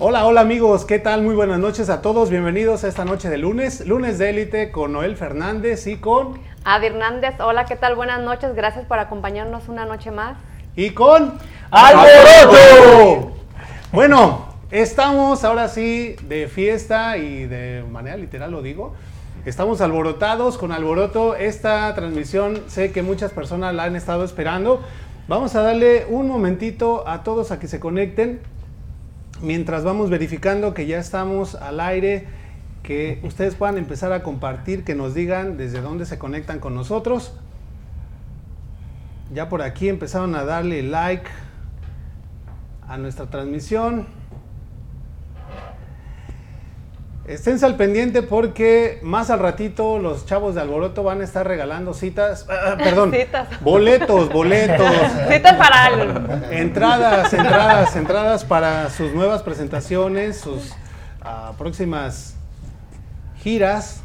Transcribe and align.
Hola, 0.00 0.26
hola 0.26 0.42
amigos, 0.42 0.84
¿qué 0.84 1.00
tal? 1.00 1.22
Muy 1.22 1.34
buenas 1.34 1.58
noches 1.58 1.90
a 1.90 2.02
todos, 2.02 2.30
bienvenidos 2.30 2.84
a 2.84 2.88
esta 2.88 3.04
noche 3.04 3.28
de 3.30 3.36
lunes, 3.36 3.84
lunes 3.84 4.16
de 4.16 4.30
élite 4.30 4.70
con 4.70 4.92
Noel 4.92 5.16
Fernández 5.16 5.88
y 5.88 5.96
con... 5.96 6.38
Adi 6.62 6.86
Hernández, 6.86 7.40
hola, 7.40 7.64
¿qué 7.64 7.74
tal? 7.74 7.96
Buenas 7.96 8.20
noches, 8.20 8.54
gracias 8.54 8.86
por 8.86 9.00
acompañarnos 9.00 9.66
una 9.66 9.86
noche 9.86 10.12
más. 10.12 10.38
Y 10.76 10.90
con... 10.90 11.34
¡Alboroto! 11.72 13.32
Bueno, 13.90 14.46
estamos 14.70 15.42
ahora 15.42 15.66
sí 15.66 16.14
de 16.28 16.46
fiesta 16.46 17.16
y 17.16 17.46
de 17.46 17.82
manera 17.90 18.16
literal 18.16 18.52
lo 18.52 18.62
digo. 18.62 18.94
Estamos 19.46 19.80
alborotados 19.80 20.58
con 20.58 20.70
alboroto. 20.70 21.34
Esta 21.34 21.92
transmisión 21.96 22.62
sé 22.68 22.92
que 22.92 23.02
muchas 23.02 23.32
personas 23.32 23.74
la 23.74 23.82
han 23.82 23.96
estado 23.96 24.24
esperando. 24.24 24.80
Vamos 25.26 25.56
a 25.56 25.62
darle 25.62 26.06
un 26.08 26.28
momentito 26.28 27.02
a 27.08 27.24
todos 27.24 27.50
a 27.50 27.58
que 27.58 27.66
se 27.66 27.80
conecten 27.80 28.40
mientras 29.40 29.84
vamos 29.84 30.10
verificando 30.10 30.74
que 30.74 30.86
ya 30.86 30.98
estamos 30.98 31.54
al 31.54 31.80
aire, 31.80 32.26
que 32.82 33.20
ustedes 33.22 33.54
puedan 33.54 33.78
empezar 33.78 34.12
a 34.12 34.22
compartir, 34.22 34.84
que 34.84 34.94
nos 34.94 35.14
digan 35.14 35.56
desde 35.56 35.80
dónde 35.80 36.06
se 36.06 36.18
conectan 36.18 36.58
con 36.58 36.74
nosotros. 36.74 37.34
Ya 39.32 39.48
por 39.48 39.62
aquí 39.62 39.88
empezaron 39.88 40.34
a 40.34 40.44
darle 40.44 40.82
like 40.82 41.28
a 42.88 42.96
nuestra 42.96 43.26
transmisión. 43.26 44.06
Esténse 47.28 47.66
al 47.66 47.76
pendiente 47.76 48.22
porque 48.22 49.00
más 49.02 49.28
al 49.28 49.40
ratito 49.40 49.98
los 49.98 50.24
chavos 50.24 50.54
de 50.54 50.62
Alboroto 50.62 51.02
van 51.02 51.20
a 51.20 51.24
estar 51.24 51.46
regalando 51.46 51.92
citas, 51.92 52.46
ah, 52.48 52.74
perdón, 52.78 53.12
Citas. 53.14 53.60
boletos, 53.60 54.32
boletos. 54.32 54.90
Citas 55.28 55.56
para 55.56 55.88
el... 55.88 56.52
Entradas, 56.54 57.30
entradas, 57.34 57.96
entradas 57.96 58.44
para 58.46 58.88
sus 58.88 59.12
nuevas 59.12 59.42
presentaciones, 59.42 60.38
sus 60.38 60.72
ah, 61.20 61.52
próximas 61.58 62.34
giras 63.42 64.02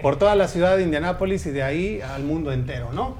por 0.00 0.14
toda 0.14 0.36
la 0.36 0.46
ciudad 0.46 0.76
de 0.76 0.84
Indianápolis 0.84 1.44
y 1.46 1.50
de 1.50 1.64
ahí 1.64 2.00
al 2.02 2.22
mundo 2.22 2.52
entero, 2.52 2.92
¿no? 2.92 3.16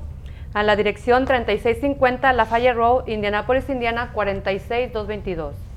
a 0.53 0.63
la 0.63 0.75
dirección 0.75 1.23
3650 1.25 2.33
Lafayette 2.33 2.75
Road, 2.75 3.07
Indianapolis, 3.07 3.69
Indiana 3.69 4.12
46222. 4.13 5.71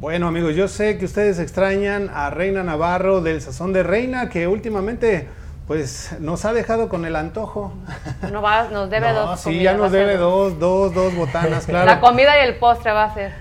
Bueno, 0.00 0.28
amigos, 0.28 0.54
yo 0.54 0.68
sé 0.68 0.96
que 0.96 1.04
ustedes 1.04 1.38
extrañan 1.40 2.08
a 2.14 2.30
Reina 2.30 2.62
Navarro 2.62 3.20
del 3.20 3.40
Sazón 3.42 3.72
de 3.72 3.82
Reina, 3.82 4.28
que 4.28 4.46
últimamente 4.46 5.26
pues 5.66 6.14
nos 6.20 6.44
ha 6.44 6.52
dejado 6.52 6.88
con 6.88 7.04
el 7.04 7.16
antojo. 7.16 7.74
No 8.32 8.40
va, 8.40 8.68
nos 8.70 8.88
debe 8.90 9.12
No, 9.12 9.26
dos. 9.26 9.40
sí, 9.40 9.44
comidas, 9.46 9.64
ya 9.64 9.76
nos 9.76 9.92
debe 9.92 10.16
dos. 10.16 10.58
dos, 10.58 10.94
dos, 10.94 11.14
botanas, 11.14 11.66
claro. 11.66 11.86
La 11.86 12.00
comida 12.00 12.42
y 12.42 12.48
el 12.48 12.56
postre 12.58 12.92
va 12.92 13.04
a 13.04 13.14
ser. 13.14 13.32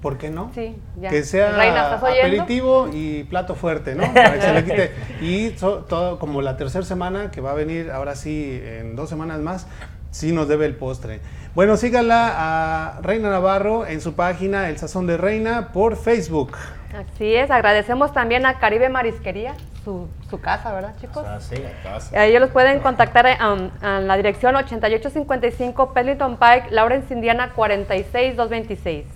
¿Por 0.00 0.16
qué 0.16 0.30
no? 0.30 0.52
Sí, 0.54 0.76
ya. 1.00 1.10
Que 1.10 1.24
sea 1.24 1.50
Reina, 1.56 1.94
aperitivo 1.94 2.88
y 2.92 3.24
plato 3.24 3.56
fuerte, 3.56 3.96
¿no? 3.96 4.04
Para 4.14 4.34
que 4.34 4.40
se 4.40 4.52
le 4.54 4.64
quite. 4.64 4.92
Y 5.20 5.58
so- 5.58 5.78
todo, 5.80 6.20
como 6.20 6.40
la 6.40 6.56
tercera 6.56 6.84
semana, 6.84 7.32
que 7.32 7.40
va 7.40 7.50
a 7.50 7.54
venir 7.54 7.90
ahora 7.90 8.14
sí 8.14 8.62
en 8.64 8.94
dos 8.94 9.08
semanas 9.08 9.40
más, 9.40 9.66
sí 10.12 10.30
nos 10.32 10.46
debe 10.46 10.66
el 10.66 10.76
postre. 10.76 11.20
Bueno, 11.58 11.76
síganla 11.76 12.34
a 12.36 13.00
Reina 13.02 13.30
Navarro 13.30 13.84
en 13.84 14.00
su 14.00 14.14
página 14.14 14.68
El 14.68 14.78
Sazón 14.78 15.08
de 15.08 15.16
Reina 15.16 15.72
por 15.72 15.96
Facebook. 15.96 16.52
Así 16.94 17.34
es, 17.34 17.50
agradecemos 17.50 18.12
también 18.12 18.46
a 18.46 18.60
Caribe 18.60 18.88
Marisquería, 18.88 19.56
su, 19.82 20.06
su 20.30 20.40
casa, 20.40 20.72
¿verdad, 20.72 20.94
chicos? 21.00 21.26
Ah, 21.26 21.40
sí, 21.40 21.56
casa. 21.82 22.16
Eh, 22.16 22.28
Ellos 22.28 22.42
los 22.42 22.50
pueden 22.50 22.78
contactar 22.78 23.26
a 23.26 23.98
la 23.98 24.16
dirección 24.16 24.54
8855 24.54 25.92
Pendleton 25.92 26.36
Pike, 26.36 26.70
Lawrence, 26.70 27.12
Indiana 27.12 27.50
46226. 27.56 29.06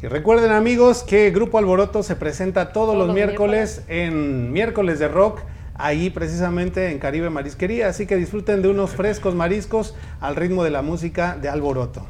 Y 0.00 0.06
recuerden 0.06 0.50
amigos 0.52 1.02
que 1.02 1.30
Grupo 1.30 1.58
Alboroto 1.58 2.02
se 2.02 2.16
presenta 2.16 2.72
todos, 2.72 2.96
los 2.96 3.08
los 3.08 3.14
miércoles 3.14 3.84
en 3.88 4.50
miércoles 4.50 4.98
de 4.98 5.08
rock, 5.08 5.42
ahí 5.78 6.10
precisamente 6.10 6.90
en 6.90 6.98
Caribe 6.98 7.30
Marisquería, 7.30 7.88
así 7.88 8.06
que 8.06 8.16
disfruten 8.16 8.60
de 8.60 8.68
unos 8.68 8.90
frescos 8.90 9.34
mariscos 9.34 9.94
al 10.20 10.36
ritmo 10.36 10.64
de 10.64 10.70
la 10.70 10.82
música 10.82 11.38
de 11.40 11.48
Alboroto. 11.48 12.04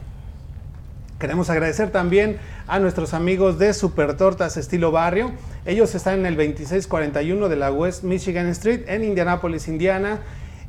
Queremos 1.18 1.50
agradecer 1.50 1.90
también 1.90 2.38
a 2.66 2.78
nuestros 2.78 3.12
amigos 3.12 3.58
de 3.58 3.74
Super 3.74 4.16
Tortas 4.16 4.56
Estilo 4.56 4.92
Barrio. 4.92 5.32
Ellos 5.66 5.94
están 5.94 6.20
en 6.20 6.26
el 6.26 6.36
2641 6.36 7.48
de 7.48 7.56
la 7.56 7.72
West 7.72 8.04
Michigan 8.04 8.46
Street 8.46 8.82
en 8.86 9.02
Indianapolis, 9.04 9.66
Indiana. 9.66 10.20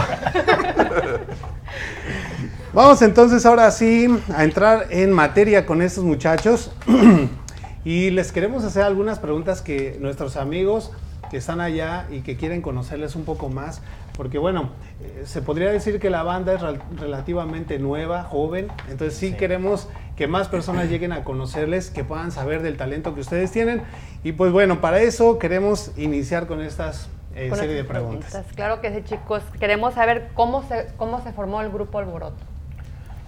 Vamos 2.73 3.01
entonces 3.01 3.45
ahora 3.45 3.71
sí 3.71 4.07
a 4.35 4.43
entrar 4.43 4.87
en 4.89 5.11
materia 5.11 5.65
con 5.65 5.81
estos 5.81 6.03
muchachos. 6.03 6.71
y 7.85 8.11
les 8.11 8.31
queremos 8.31 8.63
hacer 8.63 8.83
algunas 8.83 9.19
preguntas 9.19 9.61
que 9.61 9.97
nuestros 9.99 10.35
amigos 10.35 10.91
que 11.29 11.37
están 11.37 11.61
allá 11.61 12.05
y 12.09 12.21
que 12.21 12.37
quieren 12.37 12.61
conocerles 12.61 13.15
un 13.15 13.25
poco 13.25 13.49
más, 13.49 13.81
porque 14.15 14.37
bueno, 14.37 14.69
eh, 15.01 15.23
se 15.25 15.41
podría 15.41 15.71
decir 15.71 15.99
que 15.99 16.09
la 16.09 16.23
banda 16.23 16.53
es 16.53 16.61
rel- 16.61 16.81
relativamente 16.97 17.79
nueva, 17.79 18.23
joven, 18.23 18.67
entonces 18.89 19.17
sí, 19.17 19.29
Sí. 19.31 19.35
queremos 19.35 19.89
que 20.15 20.27
más 20.27 20.47
personas 20.47 20.87
lleguen 20.89 21.11
a 21.11 21.23
conocerles, 21.23 21.89
que 21.89 22.03
puedan 22.03 22.31
saber 22.31 22.61
del 22.61 22.77
talento 22.77 23.13
que 23.13 23.21
ustedes 23.21 23.51
tienen, 23.51 23.81
y 24.23 24.31
pues 24.31 24.51
bueno, 24.51 24.81
para 24.81 24.99
eso 25.01 25.37
queremos 25.39 25.91
iniciar 25.97 26.47
con 26.47 26.61
estas 26.61 27.09
eh, 27.35 27.51
serie 27.53 27.75
de 27.75 27.81
estas 27.81 27.97
preguntas. 27.97 28.43
Claro 28.55 28.81
que 28.81 28.91
sí, 28.95 29.03
chicos. 29.03 29.43
Queremos 29.59 29.93
saber 29.93 30.29
cómo 30.33 30.63
se, 30.63 30.87
cómo 30.97 31.21
se 31.21 31.31
formó 31.33 31.61
el 31.61 31.69
grupo 31.69 31.99
Alboroto. 31.99 32.37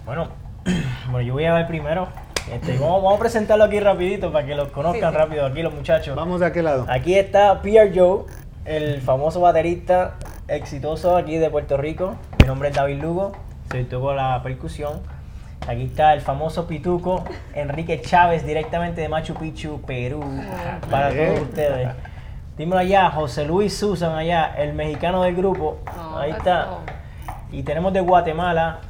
Bueno, 0.04 0.28
bueno, 1.12 1.20
yo 1.28 1.34
voy 1.34 1.44
a 1.44 1.54
ver 1.54 1.68
primero. 1.68 2.08
Este, 2.52 2.78
vamos, 2.78 3.02
vamos 3.02 3.16
a 3.16 3.20
presentarlo 3.20 3.64
aquí 3.64 3.78
rapidito 3.80 4.32
para 4.32 4.46
que 4.46 4.54
los 4.54 4.68
conozcan 4.68 5.10
Sí, 5.10 5.16
sí. 5.16 5.22
rápido 5.24 5.46
aquí 5.46 5.62
los 5.62 5.72
muchachos. 5.74 6.16
Vamos 6.16 6.40
de 6.40 6.46
aquel 6.46 6.64
lado. 6.64 6.86
Aquí 6.88 7.14
está 7.14 7.62
Pierre 7.62 7.92
Joe, 7.94 8.24
el 8.64 9.00
famoso 9.00 9.40
baterista 9.40 10.14
exitoso 10.48 11.16
aquí 11.16 11.36
de 11.36 11.48
Puerto 11.50 11.76
Rico. 11.76 12.16
Mi 12.40 12.46
nombre 12.46 12.70
es 12.70 12.74
David 12.74 13.00
Lugo, 13.00 13.32
soy 13.70 13.84
toco 13.84 14.12
la 14.14 14.42
percusión. 14.42 15.00
Aquí 15.68 15.84
está 15.84 16.14
el 16.14 16.22
famoso 16.22 16.66
pituco 16.66 17.22
Enrique 17.54 18.00
Chávez, 18.00 18.44
directamente 18.46 19.00
de 19.02 19.08
Machu 19.08 19.34
Picchu, 19.34 19.80
Perú, 19.82 20.24
para 20.90 21.10
Bien. 21.10 21.34
todos 21.34 21.40
ustedes. 21.48 21.88
Dímelo 22.56 22.78
allá, 22.80 23.10
José 23.10 23.44
Luis 23.44 23.76
Susan 23.78 24.12
allá, 24.16 24.54
el 24.58 24.72
mexicano 24.72 25.22
del 25.22 25.36
grupo. 25.36 25.78
No, 25.96 26.18
Ahí 26.18 26.30
está. 26.32 26.78
Y 27.52 27.62
tenemos 27.62 27.92
de 27.92 28.00
Guatemala, 28.00 28.80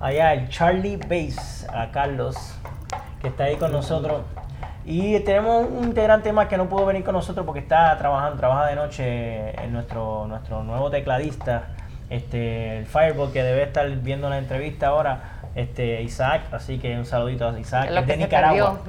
allá 0.00 0.32
el 0.32 0.48
Charlie 0.48 0.96
Bass, 0.96 1.66
a 1.72 1.90
Carlos, 1.90 2.36
que 3.22 3.28
está 3.28 3.44
ahí 3.44 3.56
con 3.56 3.72
nosotros. 3.72 4.22
Y 4.84 5.20
tenemos 5.20 5.64
un 5.70 5.84
integrante 5.84 6.32
más 6.32 6.48
que 6.48 6.56
no 6.56 6.68
pudo 6.68 6.86
venir 6.86 7.04
con 7.04 7.14
nosotros 7.14 7.46
porque 7.46 7.60
está 7.60 7.96
trabajando, 7.96 8.36
trabaja 8.36 8.66
de 8.66 8.74
noche 8.74 9.64
en 9.64 9.72
nuestro, 9.72 10.26
nuestro 10.26 10.64
nuevo 10.64 10.90
tecladista, 10.90 11.68
este, 12.10 12.78
el 12.78 12.86
Fireball, 12.86 13.32
que 13.32 13.44
debe 13.44 13.62
estar 13.62 13.88
viendo 13.88 14.28
la 14.28 14.38
entrevista 14.38 14.88
ahora, 14.88 15.20
este, 15.54 16.02
Isaac. 16.02 16.42
Así 16.52 16.78
que 16.78 16.98
un 16.98 17.06
saludito 17.06 17.48
a 17.48 17.58
Isaac, 17.58 17.90
es 17.90 18.00
que 18.00 18.12
de 18.12 18.16
Nicaragua. 18.16 18.80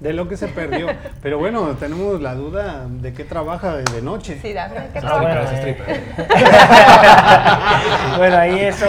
De 0.00 0.12
lo 0.12 0.28
que 0.28 0.36
se 0.36 0.48
perdió. 0.48 0.88
Pero 1.22 1.38
bueno, 1.38 1.76
tenemos 1.78 2.20
la 2.20 2.34
duda 2.34 2.86
de 2.88 3.12
qué 3.12 3.24
trabaja 3.24 3.76
de, 3.76 4.02
noche. 4.02 4.38
Sí, 4.42 4.52
¿qué 4.52 4.58
Ah, 4.58 4.68
trabaja? 5.00 5.22
bueno, 5.22 5.40
eh. 5.52 5.76
bueno, 8.18 8.36
ahí 8.36 8.60
eso, 8.60 8.86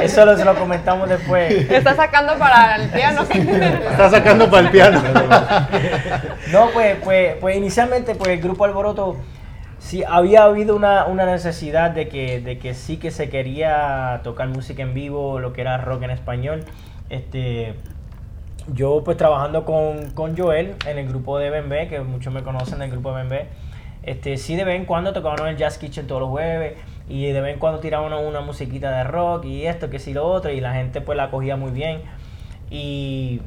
eso 0.00 0.26
lo, 0.26 0.36
se 0.36 0.44
lo 0.44 0.54
comentamos 0.54 1.08
después. 1.08 1.70
Está 1.70 1.94
sacando 1.94 2.36
para 2.38 2.76
el 2.76 2.88
piano. 2.90 3.22
Está 3.22 4.10
sacando 4.10 4.50
para 4.50 4.66
el 4.66 4.70
piano. 4.70 5.02
No, 6.50 6.68
pues, 6.72 6.96
pues, 7.02 7.36
pues 7.40 7.56
inicialmente 7.56 8.14
pues 8.14 8.30
el 8.30 8.40
grupo 8.40 8.64
Alboroto 8.64 9.16
sí 9.78 10.04
había 10.06 10.44
habido 10.44 10.76
una, 10.76 11.06
una 11.06 11.24
necesidad 11.24 11.90
de 11.90 12.08
que, 12.08 12.40
de 12.40 12.58
que 12.58 12.74
sí 12.74 12.98
que 12.98 13.10
se 13.10 13.28
quería 13.28 14.20
tocar 14.22 14.48
música 14.48 14.82
en 14.82 14.94
vivo, 14.94 15.40
lo 15.40 15.52
que 15.52 15.62
era 15.62 15.78
rock 15.78 16.02
en 16.02 16.10
español. 16.10 16.64
Este, 17.10 17.74
yo 18.68 19.02
pues 19.04 19.16
trabajando 19.16 19.64
con, 19.64 20.10
con 20.10 20.36
Joel 20.36 20.74
en 20.86 20.98
el 20.98 21.08
grupo 21.08 21.38
de 21.38 21.50
Bembe, 21.50 21.88
que 21.88 22.00
muchos 22.00 22.32
me 22.32 22.42
conocen 22.42 22.78
del 22.78 22.90
grupo 22.90 23.10
de 23.10 23.22
Bembe, 23.22 23.48
este, 24.02 24.36
sí 24.36 24.56
de 24.56 24.64
vez 24.64 24.76
en 24.76 24.84
cuando 24.84 25.12
tocábamos 25.12 25.48
el 25.48 25.56
Jazz 25.56 25.78
Kitchen 25.78 26.06
todos 26.06 26.22
los 26.22 26.30
jueves 26.30 26.76
y 27.08 27.30
de 27.30 27.40
vez 27.40 27.54
en 27.54 27.60
cuando 27.60 27.80
tirábamos 27.80 28.20
una 28.24 28.40
musiquita 28.40 28.90
de 28.90 29.04
rock 29.04 29.44
y 29.44 29.66
esto, 29.66 29.90
que 29.90 29.98
sí 29.98 30.12
lo 30.12 30.26
otro 30.26 30.50
y 30.50 30.60
la 30.60 30.74
gente 30.74 31.00
pues 31.00 31.16
la 31.16 31.30
cogía 31.30 31.56
muy 31.56 31.70
bien. 31.70 32.02
Y 32.70 33.42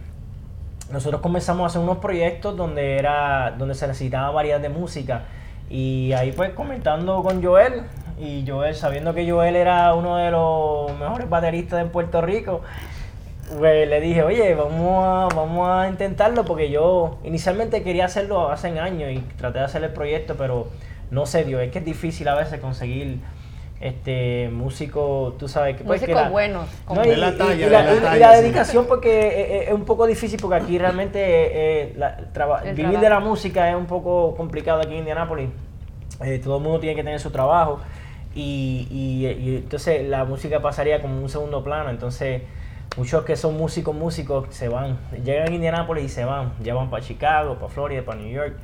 nosotros 0.91 1.21
comenzamos 1.21 1.63
a 1.63 1.67
hacer 1.67 1.81
unos 1.81 1.97
proyectos 1.97 2.55
donde 2.55 2.97
era 2.97 3.55
donde 3.57 3.75
se 3.75 3.87
necesitaba 3.87 4.29
variedad 4.31 4.59
de 4.59 4.69
música 4.69 5.23
y 5.69 6.13
ahí 6.13 6.31
pues 6.31 6.51
comentando 6.51 7.23
con 7.23 7.43
Joel 7.43 7.83
y 8.19 8.45
Joel 8.47 8.75
sabiendo 8.75 9.13
que 9.15 9.29
Joel 9.29 9.55
era 9.55 9.93
uno 9.95 10.17
de 10.17 10.29
los 10.29 10.95
mejores 10.99 11.27
bateristas 11.27 11.83
de 11.83 11.89
Puerto 11.89 12.21
Rico 12.21 12.61
pues 13.59 13.87
le 13.87 14.01
dije 14.01 14.23
oye 14.23 14.55
vamos 14.55 15.03
a, 15.05 15.35
vamos 15.35 15.69
a 15.69 15.87
intentarlo 15.87 16.45
porque 16.45 16.69
yo 16.71 17.19
inicialmente 17.23 17.83
quería 17.83 18.05
hacerlo 18.05 18.49
hace 18.49 18.67
años 18.79 19.11
y 19.11 19.19
traté 19.37 19.59
de 19.59 19.65
hacer 19.65 19.83
el 19.83 19.91
proyecto 19.91 20.35
pero 20.35 20.67
no 21.11 21.25
se 21.25 21.43
dio 21.43 21.59
es 21.59 21.71
que 21.71 21.79
es 21.79 21.85
difícil 21.85 22.27
a 22.27 22.35
veces 22.35 22.59
conseguir 22.59 23.19
este 23.81 24.49
músico 24.51 25.35
tú 25.37 25.47
sabes 25.47 25.75
que 25.77 25.83
pues, 25.83 25.99
que 26.01 26.07
Músicos 26.07 26.23
la- 26.23 26.29
buenos. 26.29 26.67
no, 26.91 27.01
De 27.01 27.17
la 27.17 27.29
y- 27.29 27.37
talla, 27.37 27.53
y 27.53 27.57
de 27.59 27.69
la, 27.69 28.33
y 28.33 28.37
sí. 28.37 28.41
dedicación 28.43 28.85
porque 28.87 29.09
eh, 29.27 29.57
eh, 29.57 29.65
es 29.67 29.73
un 29.73 29.85
poco 29.85 30.07
difícil 30.07 30.39
porque 30.41 30.55
aquí 30.63 30.77
realmente 30.77 31.19
eh, 31.21 31.93
la- 31.97 32.17
traba- 32.33 32.61
vivir 32.61 32.99
de 32.99 33.09
la 33.09 33.19
música 33.19 33.69
es 33.69 33.75
un 33.75 33.85
poco 33.85 34.33
complicado 34.35 34.79
aquí 34.79 34.93
en 34.93 34.99
Indianápolis. 34.99 35.49
Eh, 36.23 36.39
todo 36.43 36.57
el 36.57 36.63
mundo 36.63 36.79
tiene 36.79 36.95
que 36.95 37.03
tener 37.03 37.19
su 37.19 37.31
trabajo 37.31 37.79
y, 38.33 38.87
y- 38.89 39.27
y 39.27 39.55
entonces 39.57 40.07
la 40.07 40.23
música 40.23 40.61
pasaría 40.61 41.01
como 41.01 41.21
un 41.21 41.29
segundo 41.29 41.61
plano. 41.63 41.89
Entonces 41.89 42.43
muchos 42.97 43.23
que 43.25 43.35
son 43.35 43.57
músicos, 43.57 43.95
músicos 43.95 44.47
se 44.51 44.69
van, 44.69 44.97
llegan 45.23 45.49
a 45.49 45.51
Indianápolis 45.51 46.05
y 46.05 46.09
se 46.09 46.25
van, 46.25 46.53
ya 46.61 46.73
van 46.73 46.89
para 46.89 47.03
Chicago, 47.03 47.55
para 47.55 47.69
Florida, 47.69 48.03
para 48.03 48.19
New 48.19 48.31
York. 48.31 48.55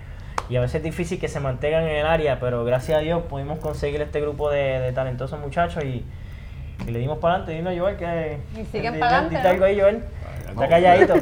Y 0.49 0.55
a 0.57 0.61
veces 0.61 0.75
es 0.75 0.83
difícil 0.83 1.19
que 1.19 1.27
se 1.27 1.39
mantengan 1.39 1.83
en 1.83 1.97
el 1.97 2.05
área, 2.05 2.39
pero 2.39 2.63
gracias 2.65 2.97
a 2.97 3.01
Dios 3.01 3.23
pudimos 3.23 3.59
conseguir 3.59 4.01
este 4.01 4.19
grupo 4.19 4.49
de, 4.49 4.79
de 4.79 4.91
talentosos 4.91 5.39
muchachos 5.39 5.83
y, 5.83 6.03
y 6.87 6.91
le 6.91 6.99
dimos 6.99 7.19
para 7.19 7.35
adelante. 7.35 7.53
Dino 7.53 7.81
Joel 7.81 7.95
que... 7.95 8.39
Y 8.59 8.65
siguen 8.65 8.93
dite 8.93 9.43
¿no? 9.43 9.49
algo 9.49 9.65
ahí, 9.65 9.79
Joel. 9.79 10.03
No, 10.53 10.63
Está 10.63 10.67
calladito. 10.67 11.13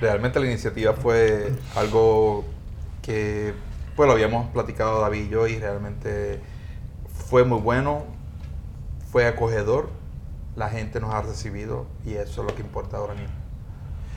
Realmente 0.00 0.40
la 0.40 0.46
iniciativa 0.46 0.94
fue 0.94 1.52
algo 1.76 2.44
que 3.02 3.52
pues 3.96 4.06
lo 4.06 4.14
habíamos 4.14 4.48
platicado 4.50 5.00
David 5.00 5.24
y 5.24 5.28
yo 5.28 5.46
y 5.46 5.58
realmente 5.58 6.40
fue 7.28 7.44
muy 7.44 7.60
bueno, 7.60 8.04
fue 9.10 9.26
acogedor, 9.26 9.90
la 10.60 10.68
gente 10.68 11.00
nos 11.00 11.14
ha 11.14 11.22
recibido 11.22 11.86
y 12.04 12.14
eso 12.14 12.42
es 12.42 12.46
lo 12.48 12.54
que 12.54 12.60
importa 12.60 12.98
ahora 12.98 13.14
mismo. 13.14 13.34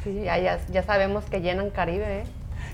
Sí, 0.03 0.23
ya, 0.25 0.37
ya, 0.37 0.59
ya 0.67 0.83
sabemos 0.83 1.23
que 1.23 1.39
llenan 1.39 1.69
Caribe, 1.69 2.19
¿eh? 2.19 2.23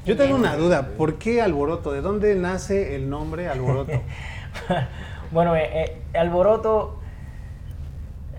Yo 0.05 0.17
tengo 0.17 0.35
una 0.35 0.55
duda, 0.55 0.89
¿por 0.97 1.19
qué 1.19 1.39
Alboroto? 1.39 1.91
¿De 1.91 2.01
dónde 2.01 2.33
nace 2.33 2.95
el 2.95 3.11
nombre 3.11 3.47
Alboroto? 3.47 3.91
bueno, 5.31 5.55
eh, 5.55 5.69
eh, 5.71 6.17
Alboroto 6.17 6.99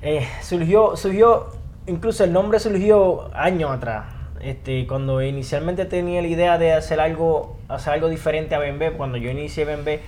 eh, 0.03 0.27
surgió, 0.43 0.97
surgió, 0.97 1.51
incluso 1.87 2.25
el 2.25 2.33
nombre 2.33 2.59
surgió 2.59 3.31
años 3.33 3.71
atrás. 3.71 4.07
Este, 4.41 4.85
cuando 4.89 5.23
inicialmente 5.23 5.85
tenía 5.85 6.23
la 6.23 6.29
idea 6.29 6.59
de 6.59 6.73
hacer 6.73 6.99
algo, 6.99 7.57
hacer 7.69 7.93
algo 7.93 8.09
diferente 8.09 8.57
a 8.57 8.59
Bembe, 8.59 8.93
cuando 8.95 9.17
yo 9.17 9.31
inicié 9.31 9.65
Bembe, 9.65 10.01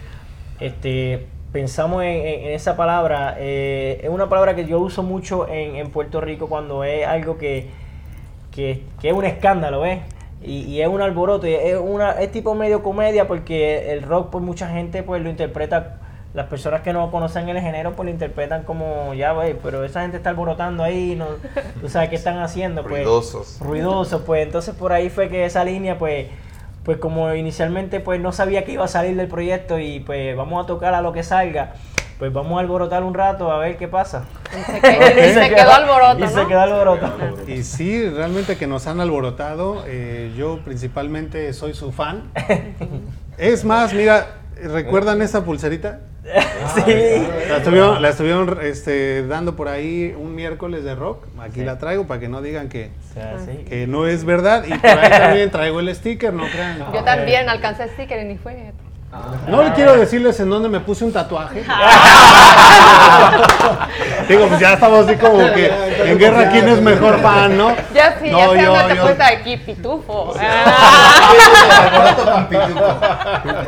este, 0.59 1.29
pensamos 1.53 2.03
en, 2.03 2.09
en- 2.11 2.41
en 2.47 2.53
esa 2.53 2.77
palabra. 2.77 3.37
eh, 3.39 4.01
es 4.03 4.09
una 4.11 4.29
palabra 4.29 4.55
que 4.57 4.65
yo 4.67 4.79
uso 4.81 5.03
mucho 5.03 5.49
en, 5.49 5.77
en 5.77 5.91
Puerto 5.91 6.21
Rico 6.21 6.49
cuando 6.49 6.85
es 6.85 7.07
algo 7.07 7.39
que, 7.39 7.69
que, 8.51 8.83
que 9.01 9.09
es 9.09 9.15
un 9.15 9.25
escándalo, 9.25 9.81
¿ves? 9.83 10.01
Y, 10.45 10.63
y 10.65 10.83
es 10.83 10.89
un 10.89 11.01
alboroto, 11.01 11.47
y 11.47 11.55
es, 11.55 11.77
una, 11.79 12.13
es 12.13 12.33
tipo 12.33 12.55
medio 12.55 12.83
comedia 12.83 13.29
porque 13.29 13.93
el 13.93 14.03
rock, 14.03 14.31
pues 14.31 14.43
mucha 14.45 14.69
gente 14.69 15.03
pues 15.05 15.23
lo 15.23 15.31
interpreta, 15.31 15.99
las 16.35 16.47
personas 16.47 16.81
que 16.81 16.93
no 16.93 17.11
conocen 17.13 17.49
el 17.49 17.61
género 17.61 17.93
pues 17.93 18.07
lo 18.07 18.11
interpretan 18.11 18.65
como, 18.65 19.15
ya 19.15 19.33
ves, 19.35 19.55
pero 19.63 19.85
esa 19.85 20.01
gente 20.03 20.17
está 20.17 20.31
alborotando 20.31 20.83
ahí, 20.83 21.15
no, 21.17 21.27
tú 21.81 21.89
sabes 21.89 22.09
qué 22.09 22.17
están 22.17 22.39
haciendo, 22.41 22.83
pues 22.83 23.05
Ruidosos. 23.05 23.61
ruidoso, 23.61 24.25
pues 24.25 24.45
entonces 24.45 24.75
por 24.75 24.93
ahí 24.93 25.11
fue 25.11 25.29
que 25.29 25.45
esa 25.45 25.63
línea, 25.65 25.97
pues, 25.97 26.27
pues 26.85 26.99
como 26.99 27.33
inicialmente 27.35 28.01
pues 28.01 28.21
no 28.21 28.33
sabía 28.33 28.65
que 28.65 28.73
iba 28.73 28.85
a 28.85 28.89
salir 28.89 29.17
del 29.17 29.29
proyecto 29.29 29.79
y 29.79 30.01
pues 30.01 30.37
vamos 30.37 30.63
a 30.65 30.67
tocar 30.67 30.95
a 30.95 31.01
lo 31.03 31.13
que 31.13 31.23
salga, 31.23 31.75
pues 32.19 32.33
vamos 32.33 32.57
a 32.57 32.61
alborotar 32.61 33.03
un 33.05 33.15
rato 33.15 33.51
a 33.53 33.59
ver 33.59 33.77
qué 33.77 33.89
pasa. 33.89 34.25
Y 34.53 34.73
se, 34.73 34.81
que- 34.81 35.31
y 35.31 35.33
se 35.35 35.55
quedó 35.55 35.73
alboroto, 35.73 36.19
Y 36.19 36.23
¿no? 36.23 36.29
se 36.29 36.47
quedó 36.47 36.61
alboroto. 36.61 37.09
Y 37.47 37.63
sí, 37.63 38.09
realmente 38.09 38.57
que 38.57 38.67
nos 38.67 38.87
han 38.87 39.01
alborotado. 39.01 39.85
eh, 39.87 40.33
yo 40.37 40.61
principalmente 40.65 41.53
soy 41.53 41.75
su 41.75 41.93
fan. 41.93 42.31
Es 43.39 43.65
más, 43.65 43.95
mira, 43.95 44.27
¿recuerdan 44.63 45.23
esa 45.23 45.43
pulserita? 45.45 46.01
Sí. 46.75 47.27
La 47.49 47.57
estuvieron, 47.59 48.01
la 48.03 48.09
estuvieron, 48.09 48.59
este, 48.63 49.27
dando 49.27 49.57
por 49.57 49.69
ahí 49.69 50.15
un 50.17 50.35
miércoles 50.35 50.85
de 50.85 50.95
rock. 50.95 51.25
Aquí 51.41 51.61
Sí. 51.61 51.65
la 51.65 51.79
traigo 51.79 52.07
para 52.07 52.21
que 52.21 52.29
no 52.29 52.41
digan 52.43 52.69
que, 52.69 52.91
O 53.11 53.15
sea, 53.15 53.39
sí. 53.41 53.65
que 53.69 53.87
no 53.87 54.07
es 54.07 54.25
verdad. 54.25 54.65
Y 54.67 54.73
por 54.75 54.91
ahí 54.91 55.11
también 55.11 55.51
traigo 55.51 55.81
el 55.81 55.95
sticker, 55.95 56.33
no 56.33 56.45
crean. 56.47 56.79
Yo 56.93 57.03
también 57.05 57.49
alcancé 57.49 57.89
sticker 57.89 58.21
y 58.21 58.29
ni 58.29 58.37
fue. 58.39 58.73
No 59.49 59.75
quiero 59.75 59.95
decirles 59.97 60.39
en 60.41 60.49
dónde 60.49 60.69
me 60.71 60.81
puse 60.81 61.05
un 61.05 61.13
tatuaje. 61.13 61.63
Digo, 64.29 64.47
pues 64.49 64.61
ya 64.61 64.73
estamos 64.75 65.07
así 65.07 65.17
como 65.17 65.39
que 65.53 65.71
en 66.07 66.19
guerra 66.19 66.49
quién 66.51 66.69
es 66.69 66.81
mejor 66.81 67.21
fan, 67.21 67.59
¿no? 67.59 67.75
Ya 67.95 68.17
sí, 68.23 68.31
No, 68.31 68.39
ya 68.39 68.49
se 68.51 68.63
yo- 68.65 68.89
yo- 68.95 69.03
cuenta 69.03 69.27
de 69.27 69.33
aquí, 69.37 69.57
pitufo. 69.59 70.33
Ah. 70.41 71.33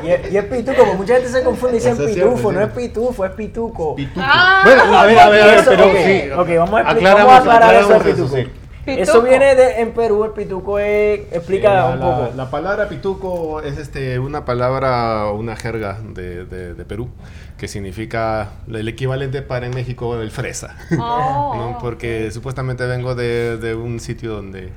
Y, 0.03 0.11
es- 0.11 0.33
y 0.33 0.37
es 0.39 0.45
pituco, 0.45 0.77
porque 0.79 0.95
mucha 0.97 1.15
gente 1.15 1.29
se 1.29 1.43
confunde 1.43 1.77
y 1.77 1.81
dicen 1.81 1.97
pitufo, 1.99 2.53
no 2.53 2.61
es 2.63 2.71
pitufo, 2.73 3.25
es 3.25 3.31
pituco. 3.33 3.97
Bueno, 3.97 4.99
a 4.99 5.05
ver, 5.05 5.19
a 5.19 5.29
ver, 5.29 5.43
a 5.43 5.47
ver, 5.47 5.65
pero 5.67 5.87
ok, 5.87 5.93
sí. 6.05 6.23
ok, 6.37 6.49
vamos 6.59 6.75
a, 6.75 6.81
explicar, 6.83 7.17
Aclaramos- 7.17 7.27
vamos 7.27 7.35
a 7.35 7.39
aclarar 7.55 7.75
eso 7.75 7.95
aclaramos 7.95 8.05
de 8.05 8.11
eso, 8.13 8.35
pituco. 8.35 8.64
Pituco. 8.85 9.03
Eso 9.03 9.23
viene 9.23 9.55
de 9.55 9.81
en 9.81 9.93
Perú, 9.93 10.25
el 10.25 10.31
pituco 10.33 10.79
es, 10.79 11.21
explica 11.33 11.73
Eh, 11.73 11.77
la, 11.77 11.87
un 11.91 12.01
la- 12.01 12.07
poco. 12.07 12.33
la 12.37 12.51
palabra 12.51 12.89
pituco 12.89 13.61
es 13.63 13.79
este, 13.79 14.19
una 14.19 14.45
palabra, 14.45 15.31
una 15.33 15.57
jerga 15.57 15.99
de, 16.03 16.45
de- 16.45 16.75
de 16.75 16.85
Perú, 16.85 17.09
que 17.57 17.67
significa 17.69 18.49
el 18.69 18.87
equivalente 18.89 19.43
para 19.43 19.67
en 19.67 19.75
México 19.75 20.17
del 20.19 20.31
fresa. 20.31 20.77
Oh. 20.99 21.55
¿no? 21.57 21.79
Porque 21.81 22.31
supuestamente 22.31 22.85
vengo 22.87 23.15
de, 23.15 23.57
de 23.57 23.75
un 23.75 24.01
sitio 24.01 24.33
donde 24.35 24.71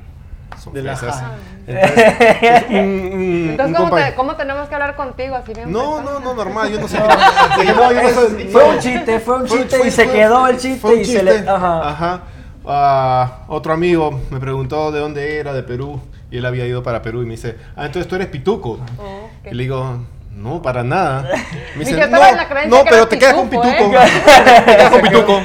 son 0.57 0.73
De 0.73 0.81
la 0.83 0.95
fresas. 0.95 1.23
Entonces, 1.67 2.63
un- 2.69 2.77
un- 2.77 3.49
Entonces, 3.51 3.77
un 3.79 3.89
¿cómo, 3.89 3.95
te- 3.97 4.15
cómo 4.15 4.35
tenemos 4.37 4.69
que 4.69 4.75
hablar 4.75 4.95
contigo 4.95 5.35
así 5.35 5.53
bien? 5.53 5.71
No, 5.71 6.01
no, 6.01 6.19
no, 6.19 6.33
normal, 6.33 6.71
yo 6.71 6.79
no 6.79 6.87
sé. 6.87 6.97
No, 6.97 7.05
no 7.91 8.49
fue 8.51 8.63
un 8.69 8.79
chiste, 8.79 9.19
fue 9.19 9.35
un 9.37 9.45
chiste 9.45 9.77
fue- 9.77 9.87
y 9.87 9.91
se 9.91 10.05
fue- 10.05 10.13
quedó 10.13 10.47
el 10.47 10.57
chiste 10.57 10.79
fue 10.79 10.93
un 10.95 11.01
y 11.01 11.05
se 11.05 11.23
le. 11.23 11.31
chiste. 11.33 11.49
Ajá. 11.49 11.89
Ajá. 11.89 12.21
Ah, 12.69 13.43
otro 13.47 13.73
amigo 13.73 14.19
me 14.29 14.39
preguntó 14.39 14.91
de 14.91 14.99
dónde 14.99 15.37
era, 15.39 15.53
de 15.53 15.63
Perú, 15.63 16.01
y 16.29 16.37
él 16.37 16.45
había 16.45 16.65
ido 16.65 16.83
para 16.83 17.01
Perú 17.01 17.21
y 17.21 17.25
me 17.25 17.31
dice, 17.31 17.55
ah, 17.77 17.85
entonces 17.85 18.09
tú 18.09 18.15
eres 18.15 18.27
pituco. 18.27 18.79
Oh. 18.97 19.29
Y 19.49 19.53
le 19.53 19.63
digo, 19.63 19.99
no, 20.35 20.61
para 20.61 20.83
nada. 20.83 21.21
Me 21.75 21.83
creencia 21.83 22.07
no, 22.67 22.83
que 22.83 22.89
pero 22.89 23.07
te 23.07 23.17
quedas 23.17 23.33
con 23.33 23.49
pituco. 23.49 23.67
¿eh? 23.69 23.97
te 24.65 24.75
quedas 24.75 24.91
con 24.91 25.01
pituco. 25.01 25.41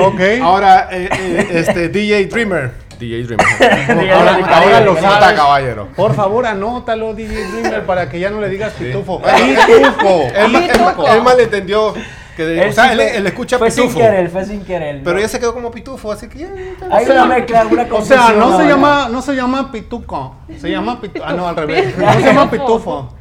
Ok. 0.00 0.20
Ahora, 0.42 0.88
eh, 0.90 1.08
eh, 1.12 1.48
este, 1.52 1.88
DJ 1.90 2.26
Dreamer. 2.26 2.72
DJ 2.98 3.24
Dreamer. 3.24 4.12
Ahora, 4.12 4.38
ahora 4.56 4.80
lo 4.80 4.94
¿Cómo 4.94 5.06
está, 5.06 5.20
sabes. 5.20 5.38
caballero? 5.38 5.88
Por 5.94 6.14
favor, 6.14 6.46
anótalo, 6.46 7.14
DJ 7.14 7.46
Dreamer, 7.52 7.86
para 7.86 8.08
que 8.08 8.18
ya 8.18 8.30
no 8.30 8.40
le 8.40 8.48
digas 8.48 8.72
pitufo. 8.72 9.20
Sí. 9.36 9.56
Pitufo. 9.66 10.22
Él, 10.34 10.54
él- 10.56 10.70
Pituco. 10.70 11.06
él 11.06 11.22
malentendió. 11.22 11.94
Que 12.36 12.44
de- 12.46 12.68
o 12.68 12.72
sea, 12.72 12.84
sí 12.84 12.90
él, 12.92 12.96
fue- 12.96 13.16
él 13.18 13.26
escucha 13.26 13.58
fue 13.58 13.68
pitufo. 13.68 13.88
sin 13.90 13.98
querer, 14.00 14.30
fue 14.30 14.44
sin 14.44 14.64
querer. 14.64 15.00
Pero 15.04 15.16
no. 15.16 15.20
ya 15.20 15.28
se 15.28 15.38
quedó 15.38 15.52
como 15.52 15.70
pitufo, 15.70 16.10
así 16.12 16.28
que 16.28 16.38
ya. 16.38 16.48
Hay 16.90 17.04
una 17.06 17.26
mezcla, 17.26 17.66
una 17.70 17.82
O 17.82 18.02
sea, 18.02 18.18
confusión 18.18 18.38
no 18.38 18.56
se 18.58 18.64
llama, 18.66 19.08
no 19.10 19.22
se 19.22 19.34
llama 19.34 19.70
pituco, 19.72 20.36
se 20.58 20.70
llama 20.70 21.00
pitufo. 21.00 21.24
Ah, 21.26 21.32
no, 21.34 21.46
al 21.46 21.56
revés. 21.56 21.94
No 21.98 22.12
se 22.12 22.20
llama 22.22 22.50
pitufo. 22.50 23.14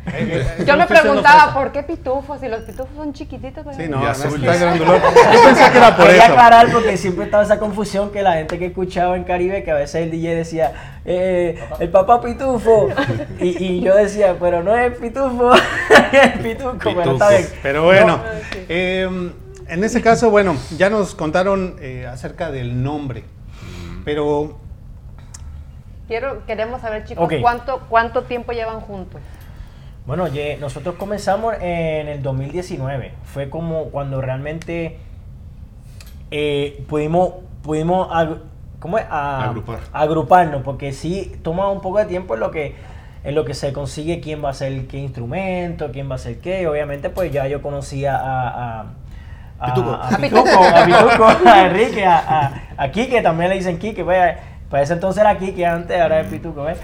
Yo 0.65 0.77
me 0.77 0.85
preguntaba. 0.87 1.53
¿por 1.53 1.71
qué 1.71 1.83
pitufos? 1.83 2.39
Si 2.39 2.47
los 2.47 2.61
pitufos 2.61 2.89
son 2.95 3.13
chiquititos. 3.13 3.65
¿verdad? 3.65 3.79
Sí, 3.81 3.89
no, 3.89 3.99
no, 3.99 4.11
está 4.11 4.55
grandulón. 4.57 5.01
Yo 5.33 5.43
pensé 5.43 5.71
que 5.71 5.77
era 5.77 5.95
por 5.95 6.05
Quería 6.07 6.23
eso. 6.23 6.31
aclarar 6.33 6.71
porque 6.71 6.97
siempre 6.97 7.25
estaba 7.25 7.43
esa 7.43 7.59
confusión 7.59 8.11
que 8.11 8.21
la 8.21 8.33
gente 8.33 8.57
que 8.57 8.67
escuchaba 8.67 9.15
en 9.17 9.23
Caribe, 9.25 9.63
que 9.63 9.71
a 9.71 9.75
veces 9.75 10.03
el 10.03 10.11
DJ 10.11 10.35
decía, 10.35 11.00
eh, 11.05 11.59
el 11.79 11.89
papá 11.89 12.21
pitufo. 12.21 12.89
Y, 13.39 13.63
y 13.63 13.81
yo 13.81 13.95
decía, 13.95 14.35
pero 14.39 14.61
no 14.63 14.75
es 14.75 14.97
pitufo, 14.97 15.51
es 16.11 16.37
pituco, 16.41 16.77
pero 16.83 17.13
está 17.13 17.29
bien. 17.29 17.47
Pero 17.63 17.83
bueno, 17.85 18.17
No, 18.17 18.23
eh, 18.69 19.31
en 19.67 19.83
ese 19.83 20.01
caso, 20.01 20.29
bueno, 20.29 20.55
ya 20.77 20.89
nos 20.89 21.15
contaron 21.15 21.75
eh, 21.79 22.05
acerca 22.07 22.51
del 22.51 22.83
nombre. 22.83 23.23
Pero 24.05 24.57
Quiero, 26.07 26.45
queremos 26.45 26.81
saber, 26.81 27.05
chicos. 27.05 27.31
¿cuánto, 27.41 27.79
¿cuánto 27.87 28.23
tiempo 28.23 28.51
llevan 28.51 28.81
juntos? 28.81 29.21
Bueno, 30.05 30.27
ye- 30.27 30.57
nosotros 30.57 30.95
comenzamos 30.95 31.55
en 31.61 32.07
el 32.09 32.21
2019. 32.21 33.13
Fue 33.23 33.49
como 33.49 33.85
cuando 33.85 34.19
realmente 34.19 34.97
eh, 36.31 36.83
pudimos, 36.89 37.35
pudimos 37.63 38.09
¿cómo 38.81 38.97
es? 38.97 39.05
A- 39.09 39.45
Agrupar. 39.45 39.79
agruparnos, 39.93 40.61
porque 40.63 40.91
sí 40.91 41.31
toma 41.41 41.69
un 41.69 41.79
poco 41.79 41.99
de 41.99 42.05
tiempo 42.05 42.33
en 42.33 42.41
lo 42.41 42.51
que 42.51 42.75
en 43.23 43.35
lo 43.35 43.45
que 43.45 43.53
se 43.53 43.71
consigue 43.71 44.19
quién 44.19 44.43
va 44.43 44.49
a 44.49 44.53
ser 44.53 44.87
qué 44.87 44.97
instrumento, 44.97 45.91
quién 45.93 46.09
va 46.11 46.15
a 46.15 46.17
ser 46.17 46.39
qué. 46.39 46.67
Obviamente, 46.67 47.09
pues 47.11 47.31
ya 47.31 47.47
yo 47.47 47.61
conocía 47.61 48.17
a, 48.17 48.47
a, 48.81 48.85
a, 49.59 49.65
Pituco. 49.67 49.91
a 49.93 50.09
Pituco, 50.17 50.63
a 50.75 50.85
Pituco, 50.85 51.27
a 51.49 51.61
Enrique, 51.67 52.03
a, 52.03 52.17
a, 52.17 52.61
a 52.83 52.89
Quique, 52.91 53.21
también 53.21 53.51
le 53.51 53.57
dicen 53.57 53.77
Quique, 53.77 54.01
vaya. 54.03 54.39
Para 54.71 54.81
ese 54.83 54.93
entonces 54.93 55.21
era 55.21 55.37
Quique, 55.37 55.65
antes 55.67 56.01
ahora 56.01 56.21
es 56.21 56.27
Pituco, 56.27 56.63
¿ves? 56.63 56.79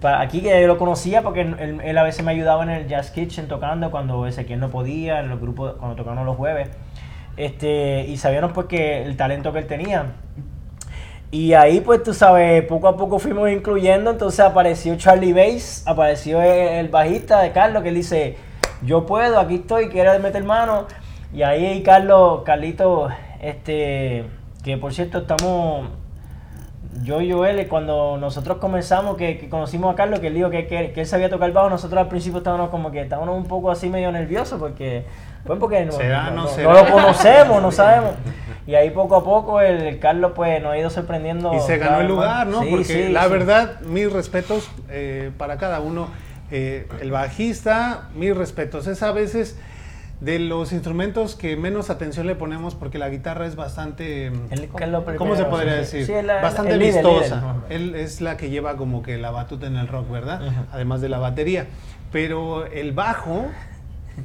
Para 0.00 0.26
que 0.28 0.40
yo 0.40 0.66
lo 0.66 0.78
conocía 0.78 1.20
porque 1.22 1.40
él, 1.42 1.80
él 1.84 1.98
a 1.98 2.02
veces 2.04 2.24
me 2.24 2.30
ayudaba 2.32 2.62
en 2.62 2.70
el 2.70 2.86
Jazz 2.88 3.10
Kitchen 3.10 3.48
tocando 3.48 3.90
cuando 3.90 4.26
Ezequiel 4.26 4.60
no 4.60 4.68
podía, 4.70 5.18
en 5.20 5.28
los 5.28 5.38
grupos, 5.40 5.74
cuando 5.78 5.96
tocábamos 5.96 6.24
los 6.24 6.36
jueves. 6.36 6.70
Este, 7.36 8.06
y 8.08 8.16
sabíamos 8.16 8.52
pues 8.52 8.68
que 8.68 9.02
el 9.04 9.16
talento 9.16 9.52
que 9.52 9.58
él 9.58 9.66
tenía. 9.66 10.12
Y 11.34 11.52
ahí 11.54 11.80
pues 11.80 12.00
tú 12.04 12.14
sabes, 12.14 12.62
poco 12.66 12.86
a 12.86 12.96
poco 12.96 13.18
fuimos 13.18 13.50
incluyendo, 13.50 14.12
entonces 14.12 14.38
apareció 14.38 14.94
Charlie 14.94 15.32
Bass, 15.32 15.82
apareció 15.84 16.40
el, 16.40 16.88
bajista 16.90 17.40
de 17.42 17.50
Carlos 17.50 17.82
que 17.82 17.88
él 17.88 17.96
dice, 17.96 18.36
yo 18.82 19.04
puedo, 19.04 19.40
aquí 19.40 19.56
estoy, 19.56 19.88
quiero 19.88 20.16
meter 20.20 20.44
mano. 20.44 20.86
Y 21.32 21.42
ahí 21.42 21.82
Carlos, 21.82 22.42
Carlito, 22.44 23.08
este, 23.42 24.26
que 24.62 24.76
por 24.78 24.94
cierto 24.94 25.18
estamos, 25.18 25.88
yo 27.02 27.20
y 27.20 27.32
Joel, 27.32 27.66
cuando 27.66 28.16
nosotros 28.16 28.58
comenzamos, 28.58 29.16
que, 29.16 29.36
que 29.36 29.48
conocimos 29.48 29.92
a 29.92 29.96
Carlos, 29.96 30.20
que 30.20 30.28
él 30.28 30.34
dijo 30.34 30.50
que, 30.50 30.68
que, 30.68 30.92
que 30.92 31.00
él 31.00 31.06
sabía 31.08 31.28
tocar 31.30 31.50
bajo, 31.50 31.68
nosotros 31.68 32.00
al 32.00 32.06
principio 32.06 32.38
estábamos 32.38 32.70
como 32.70 32.92
que 32.92 33.00
estábamos 33.00 33.36
un 33.36 33.46
poco 33.48 33.72
así 33.72 33.88
medio 33.88 34.12
nerviosos 34.12 34.60
porque, 34.60 35.04
pues 35.44 35.58
porque 35.58 35.84
no, 35.84 35.90
¿Será, 35.90 36.30
no 36.30 36.42
no- 36.42 36.46
será? 36.46 36.72
no 36.72 36.84
lo 36.84 36.92
conocemos, 36.92 37.60
no 37.60 37.72
sabemos. 37.72 38.12
Y 38.66 38.74
ahí 38.76 38.90
poco 38.90 39.16
a 39.16 39.24
poco 39.24 39.60
el, 39.60 39.98
Carlos 39.98 40.32
pues 40.34 40.62
nos 40.62 40.72
ha 40.72 40.78
ido 40.78 40.88
sorprendiendo. 40.90 41.52
y 41.54 41.60
se 41.60 41.76
ganó 41.78 42.00
el 42.00 42.08
lugar, 42.08 42.46
¿no? 42.46 42.62
Sí, 42.62 42.68
Porque 42.70 42.84
sí, 42.84 43.08
la 43.12 43.24
sí. 43.24 43.30
verdad, 43.30 43.80
mis 43.82 44.10
respetos 44.12 44.70
eh, 44.88 45.30
para 45.36 45.58
cada 45.58 45.80
uno. 45.80 46.08
Eh, 46.50 46.86
el 47.00 47.10
bajista, 47.10 48.08
mis 48.14 48.34
respetos. 48.36 48.86
Es 48.86 49.02
a 49.02 49.12
veces 49.12 49.58
de 50.20 50.38
los 50.38 50.72
instrumentos 50.72 51.34
que 51.34 51.56
menos 51.56 51.90
atención 51.90 52.26
le 52.26 52.34
ponemos 52.36 52.74
porque 52.74 52.98
la 52.98 53.08
guitarra 53.10 53.46
es 53.46 53.56
bastante... 53.56 54.26
El 54.28 54.68
¿Cómo 54.68 55.36
se 55.36 55.44
primero, 55.44 55.50
podría 55.50 55.84
sí, 55.84 55.98
decir? 55.98 56.06
sí, 56.20 56.26
la- 56.26 56.40
Bastante 56.40 56.72
el 56.74 56.78
líder, 56.78 56.94
vistosa. 57.04 57.36
líder. 57.36 57.54
Él 57.82 57.94
es 57.96 58.20
la 58.20 58.36
que 58.38 58.48
lleva 58.48 58.76
como 58.76 59.02
que 59.02 59.18
la 59.18 59.30
batuta 59.30 59.66
en 59.66 59.76
el 59.76 59.88
rock, 59.88 60.10
¿verdad? 60.10 60.46
Ajá. 60.46 60.64
Además 60.72 61.00
de 61.02 61.08
la 61.10 61.18
batería. 61.18 61.66
Pero 62.12 62.64
el 62.66 62.92
bajo, 62.92 63.46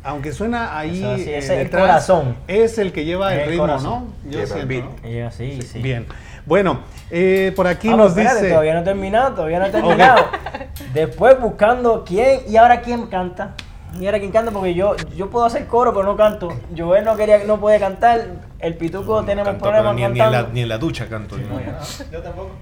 aunque 0.03 0.31
suena 0.31 0.77
ahí 0.77 1.00
Eso 1.03 1.15
sí, 1.17 1.29
eh, 1.29 1.38
es 1.38 1.50
el 1.50 1.58
detrás, 1.60 1.81
corazón. 1.81 2.36
es 2.48 2.77
el 2.77 2.91
que 2.91 3.05
lleva 3.05 3.34
el, 3.34 3.39
El 3.41 3.48
ritmo, 3.50 3.63
corazón. 3.63 3.91
¿no? 3.91 4.13
Yo 4.25 4.29
Lleva 4.31 4.41
el 4.41 4.48
siento, 4.48 4.67
beat. 4.67 4.84
¿no? 5.03 5.10
Yo, 5.10 5.31
sí, 5.31 5.62
sí. 5.62 5.79
Bien. 5.81 6.05
Bueno, 6.46 6.79
eh, 7.12 7.53
por 7.55 7.67
aquí 7.67 7.89
Ah, 7.89 7.96
nos 7.96 8.10
espérate, 8.10 8.36
dice... 8.38 8.50
Todavía 8.50 8.74
no 8.74 8.79
he 8.79 8.84
terminado, 8.84 9.36
todavía 9.36 9.60
no 9.60 9.65
he 9.65 9.69
terminado. 9.72 10.25
Después 10.93 11.39
buscando 11.39 12.03
quién 12.08 12.41
y 12.48 12.55
ahora 12.58 12.81
quién 12.81 13.08
canta. 13.08 13.53
Y 14.00 14.05
ahora 14.05 14.19
quién 14.19 14.31
canta 14.31 14.51
porque 14.51 14.74
yo, 14.74 14.96
yo 15.15 15.29
puedo 15.29 15.46
hacer 15.46 15.65
coro 15.67 15.93
pero 15.93 16.05
no 16.05 16.15
canto. 16.15 16.50
Joel 16.77 17.03
no 17.05 17.15
quería, 17.15 17.39
no 17.46 17.60
puede 17.60 17.79
cantar. 17.79 18.25
El 18.60 18.75
pituco 18.75 19.24
tenemos 19.24 19.48
Canto, 19.48 19.63
problemas 19.63 19.96
pero 19.96 20.10
ni, 20.10 20.13
ni 20.13 20.19
en 20.19 20.31
la, 20.31 20.38
cantando. 20.38 20.53
ni 20.53 20.62
en 20.62 20.69
la 20.69 20.77
ducha 20.77 21.08
canto. 21.08 21.38
yo. 21.38 21.46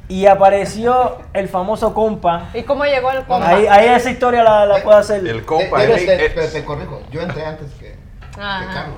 Y 0.07 0.25
apareció 0.27 1.17
el 1.33 1.47
famoso 1.49 1.93
compa. 1.93 2.49
¿Y 2.53 2.63
cómo 2.63 2.85
llegó 2.85 3.11
el 3.11 3.23
compa? 3.25 3.49
Ahí, 3.49 3.65
ahí 3.67 3.87
esa 3.89 4.09
historia 4.11 4.43
la, 4.43 4.65
la 4.65 4.83
puedo 4.83 4.97
hacer. 4.97 5.25
El 5.27 5.43
compa, 5.45 5.77
Te- 5.77 5.83
Enrique, 5.91 6.25
eh, 6.25 6.29
te- 6.29 6.47
te 6.47 6.63
corrijo, 6.65 7.01
yo 7.11 7.21
entré 7.21 7.45
antes 7.45 7.71
que, 7.73 7.95
que 8.35 8.41
Ajá. 8.41 8.73
Carlos. 8.73 8.97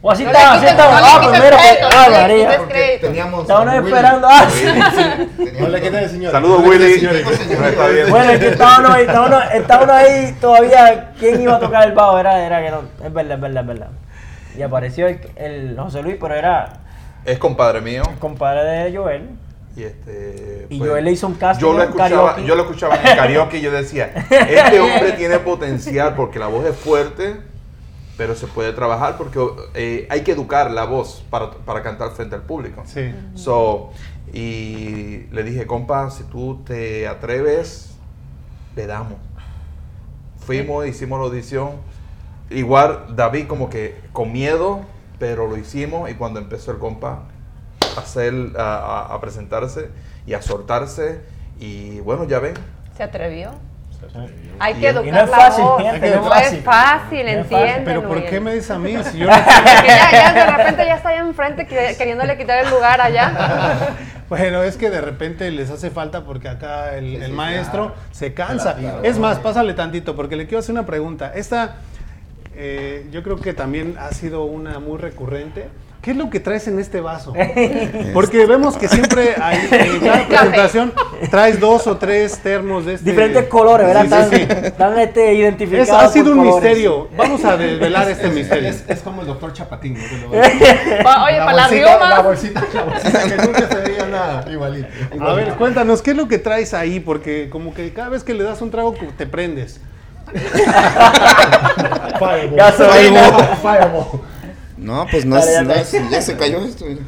O 0.00 0.12
así 0.12 0.22
No 0.22 0.30
estaba, 0.30 0.54
así 0.54 0.66
estaba. 0.66 0.98
Ah, 1.02 1.20
que. 1.20 1.38
crédito, 1.38 1.88
Ah, 1.92 2.06
María. 2.10 2.60
teníamos. 3.00 3.42
Estaban 3.42 3.84
esperando. 3.84 4.28
Ah, 4.30 4.46
sí. 4.48 4.64
Teníamos- 4.64 5.60
No 5.60 5.68
le 5.68 5.80
quites, 5.80 6.10
señor. 6.12 6.32
Saludos, 6.32 6.62
Willy. 6.64 7.08
Bueno, 8.08 8.30
es 8.30 8.38
que 8.38 8.48
estábamos 8.48 8.90
ahí, 8.92 9.00
estábamos, 9.06 9.42
estábamos 9.54 9.94
ahí 9.94 10.36
todavía. 10.40 11.12
¿Quién 11.18 11.42
iba 11.42 11.56
a 11.56 11.58
tocar 11.60 11.88
el 11.88 11.94
bajo? 11.94 12.18
Era, 12.18 12.44
era 12.44 12.62
que 12.62 12.70
no. 12.70 12.82
Es 13.04 13.12
verdad, 13.12 13.34
es 13.34 13.40
verdad, 13.40 13.60
es 13.62 13.66
verdad. 13.66 13.88
Y 14.56 14.62
apareció 14.62 15.06
el, 15.08 15.20
el 15.36 15.76
José 15.78 16.02
Luis, 16.02 16.16
pero 16.20 16.34
era 16.34 16.74
es 17.24 17.38
compadre 17.38 17.80
mío. 17.80 18.02
compadre 18.20 18.62
de 18.90 18.96
Joel. 18.96 19.28
Y, 19.76 19.84
este, 19.84 20.66
Y 20.70 20.78
pues, 20.78 20.90
Joel 20.90 21.04
le 21.04 21.12
hizo 21.12 21.26
un 21.28 21.34
casting 21.34 21.64
Yo 21.64 21.72
lo 21.72 21.82
en 21.82 21.88
escuchaba, 21.88 22.10
karaoke. 22.10 22.44
yo 22.44 22.54
lo 22.56 22.62
escuchaba 22.62 22.96
en 22.96 23.06
el 23.06 23.16
karaoke 23.16 23.58
y 23.58 23.60
yo 23.60 23.70
decía, 23.70 24.10
este 24.30 24.80
hombre 24.80 25.12
tiene 25.16 25.38
potencial 25.38 26.14
porque 26.16 26.38
la 26.40 26.46
voz 26.48 26.66
es 26.66 26.74
fuerte, 26.76 27.36
pero 28.18 28.34
se 28.34 28.46
puede 28.48 28.72
trabajar 28.74 29.16
porque 29.16 29.38
eh, 29.74 30.06
hay 30.10 30.22
que 30.22 30.32
educar 30.32 30.70
la 30.72 30.84
voz 30.84 31.24
para, 31.30 31.52
para 31.52 31.82
cantar 31.82 32.10
frente 32.10 32.34
al 32.34 32.42
público. 32.42 32.82
Sí. 32.84 33.14
So, 33.34 33.92
y 34.34 35.20
le 35.30 35.42
dije, 35.44 35.66
compa, 35.66 36.10
si 36.10 36.24
tú 36.24 36.60
te 36.66 37.08
atreves, 37.08 37.94
le 38.76 38.86
damos. 38.86 39.14
Fuimos, 40.40 40.86
hicimos 40.86 41.18
la 41.20 41.26
audición. 41.26 41.70
Igual 42.50 43.14
David 43.16 43.46
como 43.46 43.70
que 43.70 44.00
con 44.12 44.32
miedo, 44.32 44.80
pero 45.18 45.46
lo 45.46 45.56
hicimos 45.56 46.10
y 46.10 46.14
cuando 46.14 46.40
empezó 46.40 46.72
el 46.72 46.78
compa 46.78 47.22
a, 47.96 48.00
hacer, 48.00 48.34
a, 48.58 48.76
a- 49.08 49.14
a 49.14 49.20
presentarse 49.20 49.90
y 50.26 50.34
a 50.34 50.42
soltarse 50.42 51.20
y 51.60 52.00
bueno, 52.00 52.24
ya 52.24 52.38
ven, 52.38 52.54
¿Se 52.96 53.02
atrevió? 53.04 53.52
Hay 54.60 54.74
Y 54.74 54.76
que 54.76 54.82
y 54.82 54.86
educar 54.86 55.12
no 55.12 55.20
es 55.20 55.30
la 55.30 55.36
fácil, 55.36 55.64
voz. 55.64 55.82
gente, 55.82 56.10
no, 56.16 56.22
no 56.28 56.34
es 56.34 56.52
es 56.52 56.64
fácil. 56.64 57.28
entienden. 57.28 57.84
Pero 57.84 58.08
¿por 58.08 58.24
qué 58.24 58.40
me 58.40 58.54
dices 58.54 58.70
a 58.70 58.78
mí? 58.78 58.96
Si 59.04 59.18
yo 59.18 59.26
no- 59.30 59.32
Porque 59.34 59.86
ya, 59.86 60.10
ya 60.12 60.32
de 60.32 60.46
repente 60.56 60.86
ya 60.86 60.94
está 60.96 61.08
allá 61.10 61.20
enfrente 61.20 61.66
que- 61.66 61.94
queriéndole 61.96 62.36
quitar 62.38 62.64
el 62.64 62.70
lugar 62.70 63.00
allá. 63.00 63.32
Bueno, 64.28 64.62
es 64.62 64.76
que 64.76 64.90
de 64.90 65.00
repente 65.00 65.50
les 65.50 65.70
hace 65.70 65.88
falta 65.90 66.24
porque 66.24 66.48
acá 66.50 66.94
el, 66.98 67.14
el 67.16 67.26
sí, 67.30 67.32
maestro 67.32 67.86
claro. 67.94 68.00
se 68.10 68.34
cansa. 68.34 68.74
Claro. 68.76 69.00
Es 69.02 69.18
más, 69.18 69.38
pásale 69.38 69.72
tantito 69.72 70.14
porque 70.16 70.36
le 70.36 70.44
quiero 70.46 70.58
hacer 70.58 70.74
una 70.74 70.84
pregunta. 70.84 71.32
Esta, 71.34 71.76
eh, 72.54 73.06
yo 73.10 73.22
creo 73.22 73.36
que 73.40 73.54
también 73.54 73.96
ha 73.98 74.12
sido 74.12 74.44
una 74.44 74.80
muy 74.80 74.98
recurrente. 74.98 75.68
¿Qué 76.00 76.12
es 76.12 76.16
lo 76.16 76.30
que 76.30 76.38
traes 76.38 76.68
en 76.68 76.78
este 76.78 77.00
vaso? 77.00 77.34
Porque 78.14 78.46
vemos 78.46 78.76
que 78.76 78.86
siempre 78.88 79.34
hay, 79.42 79.68
en 79.72 80.00
cada 80.00 80.24
presentación 80.26 80.92
traes 81.30 81.58
dos 81.58 81.86
o 81.88 81.96
tres 81.96 82.38
termos 82.38 82.86
de 82.86 82.94
este. 82.94 83.10
Diferentes 83.10 83.44
colores, 83.48 83.86
¿verdad? 83.88 84.28
Sí, 84.30 84.36
sí, 84.36 84.46
sí. 84.46 84.72
este, 85.02 85.82
Es- 85.82 85.90
ha 85.90 86.08
sido 86.08 86.32
un 86.32 86.38
colores. 86.38 86.62
misterio. 86.62 87.08
Vamos 87.16 87.44
a 87.44 87.56
desvelar 87.56 88.08
este 88.08 88.28
misterio. 88.28 88.68
Es, 88.68 88.84
es 88.88 89.00
como 89.00 89.22
el 89.22 89.26
doctor 89.26 89.52
Chapatín. 89.52 89.94
¿no? 89.94 90.30
Oye, 90.30 91.38
para 91.38 91.52
la 91.52 91.68
rioma. 91.68 92.20
bolsita, 92.20 92.64
la 92.72 92.82
bolsita 92.84 93.24
que 93.24 93.36
nunca 93.44 93.68
se 93.68 93.76
veía 93.80 94.06
nada. 94.06 94.44
Igualito. 94.50 94.88
A 95.20 95.32
ver, 95.34 95.54
cuéntanos, 95.54 96.00
¿qué 96.00 96.12
es 96.12 96.16
lo 96.16 96.28
que 96.28 96.38
traes 96.38 96.74
ahí? 96.74 97.00
Porque 97.00 97.48
como 97.50 97.74
que 97.74 97.92
cada 97.92 98.08
vez 98.10 98.22
que 98.22 98.34
le 98.34 98.44
das 98.44 98.62
un 98.62 98.70
trago 98.70 98.94
te 99.16 99.26
prendes. 99.26 99.80
Fireball. 102.18 102.54
Gasolina. 102.56 103.22
Fireball. 103.62 104.20
No, 104.78 105.06
pues 105.10 105.24
no 105.26 105.36
Dale, 105.36 105.50
es, 105.80 105.92
ya 105.92 106.00
no 106.02 106.10
ya 106.10 106.22
se 106.22 106.36
cayó 106.36 106.64
esto. 106.64 106.86
mira. 106.86 107.02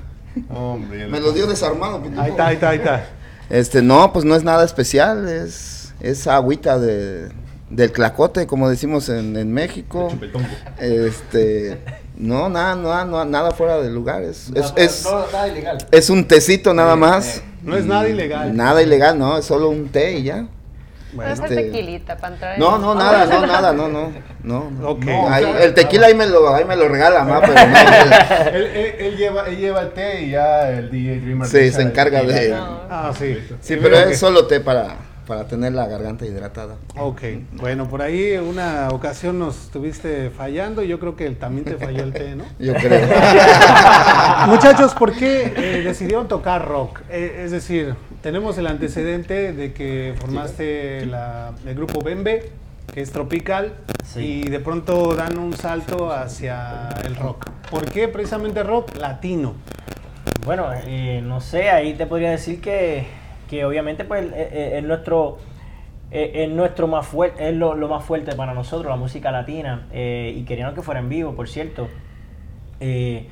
Hombre, 0.48 1.06
Me 1.08 1.20
lo 1.20 1.32
dio 1.32 1.46
desarmado. 1.46 2.02
pendejo. 2.02 2.22
Ahí 2.22 2.30
está, 2.30 2.46
ahí 2.48 2.54
está, 2.54 2.68
ahí 2.70 2.78
está. 2.78 3.04
Este, 3.48 3.82
no, 3.82 4.12
pues 4.12 4.24
no 4.24 4.36
es 4.36 4.44
nada 4.44 4.64
especial, 4.64 5.28
es, 5.28 5.92
es 6.00 6.26
agüita 6.28 6.78
de, 6.78 7.28
del 7.68 7.90
clacote, 7.90 8.46
como 8.46 8.68
decimos 8.70 9.08
en, 9.08 9.36
en 9.36 9.52
México. 9.52 10.08
Este, 10.78 11.78
no, 12.16 12.48
nada, 12.48 12.76
nada, 12.76 13.04
nada, 13.04 13.24
nada 13.24 13.50
fuera 13.50 13.78
de 13.80 13.90
lugar, 13.90 14.22
es, 14.22 14.50
es, 14.54 14.72
es, 14.76 15.04
No, 15.04 15.26
nada 15.32 15.48
ilegal. 15.48 15.78
es 15.90 16.10
un 16.10 16.26
tecito 16.28 16.72
nada 16.74 16.94
más. 16.96 17.42
No 17.62 17.76
es 17.76 17.84
nada 17.86 18.08
ilegal. 18.08 18.56
Nada 18.56 18.82
ilegal, 18.82 19.18
no, 19.18 19.36
es 19.38 19.44
solo 19.46 19.68
un 19.68 19.88
té 19.88 20.18
y 20.18 20.22
ya. 20.24 20.46
Ser 21.16 21.32
este- 21.32 21.56
tequilita 21.56 22.16
para 22.16 22.34
entrar 22.34 22.54
en- 22.54 22.60
No, 22.60 22.78
no, 22.78 22.94
nada, 22.94 23.26
no, 23.26 23.46
nada, 23.46 23.72
no, 23.72 23.88
no, 23.88 24.12
no. 24.44 24.70
no. 24.70 24.88
Ok. 24.90 25.06
Ahí- 25.28 25.44
el 25.62 25.74
tequila 25.74 26.06
ahí 26.06 26.14
me 26.14 26.26
lo, 26.26 26.54
ahí 26.54 26.64
me 26.64 26.76
lo 26.76 26.88
regala, 26.88 27.24
ma, 27.24 27.40
pero 27.40 27.54
no, 27.54 27.60
Él, 28.56 28.62
él- 28.64 28.94
él 28.98 29.16
lleva, 29.16 29.46
él 29.48 29.56
lleva 29.58 29.80
el 29.82 29.90
té 29.90 30.22
y 30.22 30.30
ya 30.30 30.70
el 30.70 30.90
DJ 30.90 31.20
Dreamer. 31.20 31.48
Sí, 31.48 31.70
se 31.70 31.82
encarga 31.82 32.22
de- 32.22 32.50
No. 32.50 32.80
Ah, 32.90 33.12
sí. 33.18 33.38
Sí, 33.60 33.76
pero 33.80 33.96
es 33.98 34.18
solo 34.18 34.46
té 34.46 34.60
para, 34.60 34.96
para 35.26 35.44
tener 35.46 35.72
la 35.72 35.86
garganta 35.86 36.24
hidratada. 36.26 36.74
Ok, 36.96 37.22
bueno, 37.52 37.88
por 37.88 38.02
ahí 38.02 38.36
una 38.36 38.88
ocasión 38.90 39.38
nos 39.38 39.56
estuviste 39.64 40.30
fallando 40.30 40.82
y 40.82 40.88
yo 40.88 40.98
creo 40.98 41.14
que 41.16 41.30
también 41.30 41.64
te 41.64 41.76
falló 41.76 42.02
el 42.04 42.12
té, 42.12 42.34
¿no? 42.36 42.44
Yo 42.58 42.74
creo. 42.74 43.00
Muchachos, 44.46 44.94
¿por 44.94 45.12
qué 45.12 45.52
eh, 45.56 45.82
decidieron 45.84 46.26
tocar 46.28 46.66
rock? 46.66 47.00
Eh, 47.10 47.42
es 47.44 47.50
decir, 47.50 47.94
tenemos 48.22 48.58
el 48.58 48.66
antecedente 48.66 49.52
de 49.52 49.72
que 49.72 50.14
formaste 50.18 51.06
la- 51.06 51.52
el 51.66 51.74
grupo 51.74 52.02
Bembe, 52.02 52.50
que 52.92 53.00
es 53.00 53.12
tropical, 53.12 53.72
Sí. 54.04 54.42
y 54.44 54.48
de 54.50 54.60
pronto 54.60 55.14
dan 55.14 55.38
un 55.38 55.52
salto 55.54 56.12
hacia 56.12 56.88
el 57.04 57.16
rock. 57.16 57.48
¿Por 57.70 57.90
qué 57.90 58.08
precisamente 58.08 58.62
rock 58.62 58.96
latino? 58.96 59.54
Bueno, 60.44 60.66
eh, 60.86 61.22
no 61.24 61.40
sé, 61.40 61.70
ahí 61.70 61.94
te 61.94 62.06
podría 62.06 62.30
decir 62.30 62.60
que, 62.60 63.06
que 63.48 63.64
obviamente 63.64 64.04
pues 64.04 64.24
eh, 64.24 64.32
eh, 64.34 64.72
es 64.78 64.84
nuestro 64.84 65.38
es 66.12 66.48
nuestro 66.50 66.88
más 66.88 67.06
fuerte, 67.06 67.48
es 67.50 67.54
lo, 67.54 67.76
lo 67.76 67.86
más 67.86 68.02
fuerte 68.04 68.34
para 68.34 68.52
nosotros, 68.52 68.90
la 68.90 68.96
música 68.96 69.30
latina, 69.30 69.86
eh, 69.92 70.34
y 70.36 70.42
queríamos 70.42 70.74
que 70.74 70.82
fuera 70.82 70.98
en 70.98 71.08
vivo, 71.08 71.36
por 71.36 71.48
cierto. 71.48 71.86
Eh, 72.80 73.28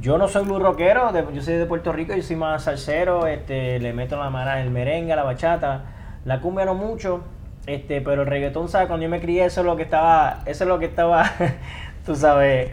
yo 0.00 0.18
no 0.18 0.28
soy 0.28 0.44
blues 0.44 0.62
rockero, 0.62 1.12
de- 1.12 1.26
yo 1.32 1.42
soy 1.42 1.54
de 1.54 1.66
Puerto 1.66 1.92
Rico, 1.92 2.14
yo 2.14 2.22
soy 2.22 2.36
más 2.36 2.64
salsero, 2.64 3.26
este, 3.26 3.78
le 3.80 3.92
meto 3.92 4.16
la 4.18 4.30
mano 4.30 4.52
el 4.54 4.70
merengue, 4.70 5.14
la 5.16 5.22
bachata, 5.24 5.84
la 6.24 6.40
cumbia 6.40 6.64
no 6.64 6.74
mucho, 6.74 7.20
este, 7.66 8.00
pero 8.00 8.22
el 8.22 8.28
reggaetón, 8.28 8.68
¿sabes? 8.68 8.88
Cuando 8.88 9.04
yo 9.04 9.10
me 9.10 9.20
crié, 9.20 9.44
eso 9.46 9.60
es 9.60 9.66
lo 9.66 9.76
que 9.76 9.82
estaba, 9.84 10.42
eso 10.46 10.64
es 10.64 10.68
lo 10.68 10.78
que 10.78 10.84
estaba, 10.86 11.24
tú 12.06 12.14
sabes, 12.14 12.72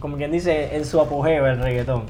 como 0.00 0.16
quien 0.16 0.32
dice, 0.32 0.76
en 0.76 0.84
su 0.84 1.00
apogeo 1.00 1.46
el 1.46 1.60
reggaetón. 1.62 2.04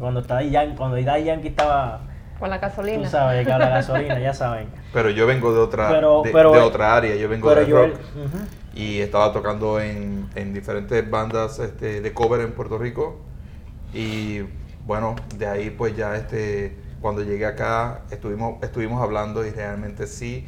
Cuando 0.00 0.20
está 0.20 0.42
Yan- 0.42 0.74
cuando 0.76 0.96
Daddy 1.00 1.24
Yankee 1.24 1.48
estaba, 1.48 2.00
Con 2.40 2.50
la 2.50 2.56
tú 2.56 2.62
gasolina. 2.62 3.08
sabes, 3.08 3.46
que 3.46 3.52
habla 3.52 3.68
gasolina, 3.68 4.18
ya 4.18 4.34
saben. 4.34 4.66
Pero 4.92 5.10
yo 5.10 5.26
vengo 5.28 5.52
de 5.52 5.60
otra, 5.60 5.88
Pero- 5.90 6.22
de, 6.22 6.30
pero- 6.32 6.52
de 6.52 6.58
otra 6.60 6.96
área, 6.96 7.14
yo 7.14 7.28
vengo 7.28 7.54
de 7.54 7.64
rock 7.66 7.94
y 8.74 9.00
estaba 9.00 9.32
tocando 9.32 9.80
en, 9.80 10.28
en 10.34 10.52
diferentes 10.54 11.08
bandas 11.08 11.58
este, 11.60 12.00
de 12.00 12.12
cover 12.12 12.40
en 12.40 12.52
Puerto 12.52 12.78
Rico 12.78 13.20
y 13.92 14.42
bueno, 14.86 15.16
de 15.36 15.46
ahí 15.46 15.70
pues 15.70 15.96
ya 15.96 16.16
este, 16.16 16.76
cuando 17.00 17.22
llegué 17.22 17.46
acá 17.46 18.02
estuvimos, 18.10 18.62
estuvimos 18.62 19.02
hablando 19.02 19.44
y 19.44 19.50
realmente 19.50 20.06
sí, 20.06 20.46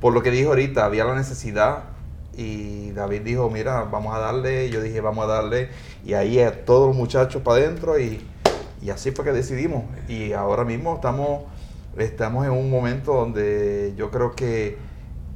por 0.00 0.12
lo 0.12 0.22
que 0.22 0.30
dijo 0.30 0.50
ahorita, 0.50 0.84
había 0.84 1.04
la 1.04 1.14
necesidad 1.14 1.84
y 2.36 2.92
David 2.92 3.22
dijo, 3.22 3.50
mira, 3.50 3.82
vamos 3.82 4.14
a 4.14 4.18
darle, 4.18 4.70
yo 4.70 4.80
dije, 4.80 5.00
vamos 5.00 5.24
a 5.24 5.28
darle 5.28 5.70
y 6.04 6.14
ahí 6.14 6.38
a 6.40 6.64
todos 6.64 6.88
los 6.88 6.96
muchachos 6.96 7.42
para 7.42 7.58
adentro 7.62 7.98
y, 7.98 8.24
y 8.80 8.90
así 8.90 9.10
fue 9.10 9.24
que 9.24 9.32
decidimos 9.32 9.84
y 10.08 10.32
ahora 10.32 10.64
mismo 10.64 10.94
estamos, 10.94 11.42
estamos 11.96 12.44
en 12.46 12.52
un 12.52 12.70
momento 12.70 13.12
donde 13.14 13.94
yo 13.96 14.10
creo 14.10 14.36
que 14.36 14.78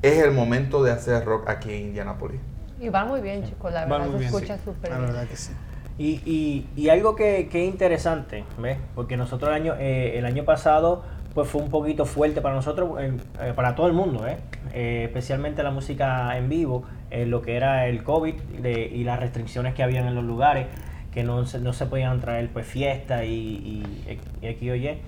es 0.02 0.22
el 0.22 0.32
momento 0.32 0.82
de 0.82 0.92
hacer 0.92 1.24
rock 1.24 1.48
aquí 1.48 1.72
en 1.72 1.86
Indianapolis. 1.88 2.40
Y 2.80 2.88
va 2.88 3.04
muy 3.04 3.20
bien, 3.20 3.44
chicos, 3.44 3.72
la 3.72 3.84
verdad 3.86 4.18
se 4.18 4.24
escucha 4.26 4.56
sí. 4.58 4.62
súper 4.64 4.90
La 4.90 4.98
bien. 4.98 5.08
verdad 5.12 5.28
que 5.28 5.36
sí. 5.36 5.52
Y, 5.98 6.20
y, 6.24 6.66
y 6.74 6.88
algo 6.88 7.14
que, 7.14 7.48
que 7.50 7.64
es 7.64 7.68
interesante, 7.68 8.44
¿ves? 8.58 8.78
Porque 8.94 9.16
nosotros 9.16 9.50
el 9.50 9.54
año, 9.54 9.74
eh, 9.78 10.18
el 10.18 10.24
año 10.24 10.44
pasado 10.44 11.02
pues 11.34 11.48
fue 11.48 11.62
un 11.62 11.70
poquito 11.70 12.04
fuerte 12.04 12.42
para 12.42 12.54
nosotros, 12.54 12.98
eh, 13.00 13.52
para 13.54 13.74
todo 13.74 13.86
el 13.86 13.94
mundo, 13.94 14.26
¿eh? 14.26 14.36
Eh, 14.74 15.04
especialmente 15.04 15.62
la 15.62 15.70
música 15.70 16.36
en 16.36 16.48
vivo, 16.48 16.84
lo 17.10 17.42
que 17.42 17.56
era 17.56 17.86
el 17.88 18.02
COVID 18.02 18.34
y 18.64 19.04
las 19.04 19.20
restricciones 19.20 19.74
que 19.74 19.82
habían 19.82 20.06
en 20.06 20.14
los 20.14 20.24
lugares, 20.24 20.66
que 21.12 21.24
no 21.24 21.44
se, 21.44 21.58
no 21.58 21.74
se 21.74 21.86
podían 21.86 22.20
traer 22.20 22.48
pues 22.50 22.66
fiestas 22.66 23.24
y, 23.24 23.28
y, 23.28 24.18
y 24.40 24.46
X 24.46 24.70
o 24.70 24.74
Y. 24.74 24.98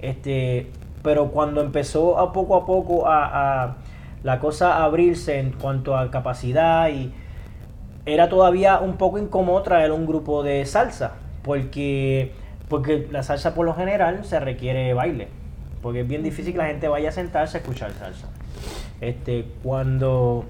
Este, 0.00 0.70
pero 1.02 1.28
cuando 1.28 1.60
empezó 1.60 2.18
a 2.18 2.32
poco 2.32 2.56
a 2.56 2.66
poco 2.66 3.06
a, 3.06 3.62
a 3.64 3.76
la 4.24 4.40
cosa 4.40 4.78
a 4.78 4.84
abrirse 4.84 5.38
en 5.38 5.52
cuanto 5.52 5.96
a 5.96 6.10
capacidad 6.10 6.88
y 6.88 7.12
era 8.06 8.28
todavía 8.28 8.78
un 8.80 8.96
poco 8.96 9.18
incómodo 9.18 9.62
traer 9.62 9.92
un 9.92 10.06
grupo 10.06 10.42
de 10.42 10.64
salsa, 10.66 11.14
porque, 11.42 12.32
porque 12.68 13.08
la 13.10 13.22
salsa 13.22 13.54
por 13.54 13.64
lo 13.66 13.74
general 13.74 14.24
se 14.24 14.40
requiere 14.40 14.92
baile, 14.94 15.28
porque 15.82 16.00
es 16.00 16.08
bien 16.08 16.22
difícil 16.22 16.52
que 16.52 16.58
la 16.58 16.66
gente 16.66 16.88
vaya 16.88 17.08
a 17.08 17.12
sentarse 17.12 17.56
a 17.58 17.60
escuchar 17.60 17.92
salsa. 17.92 18.28
Este, 19.00 19.46
cuando 19.62 20.44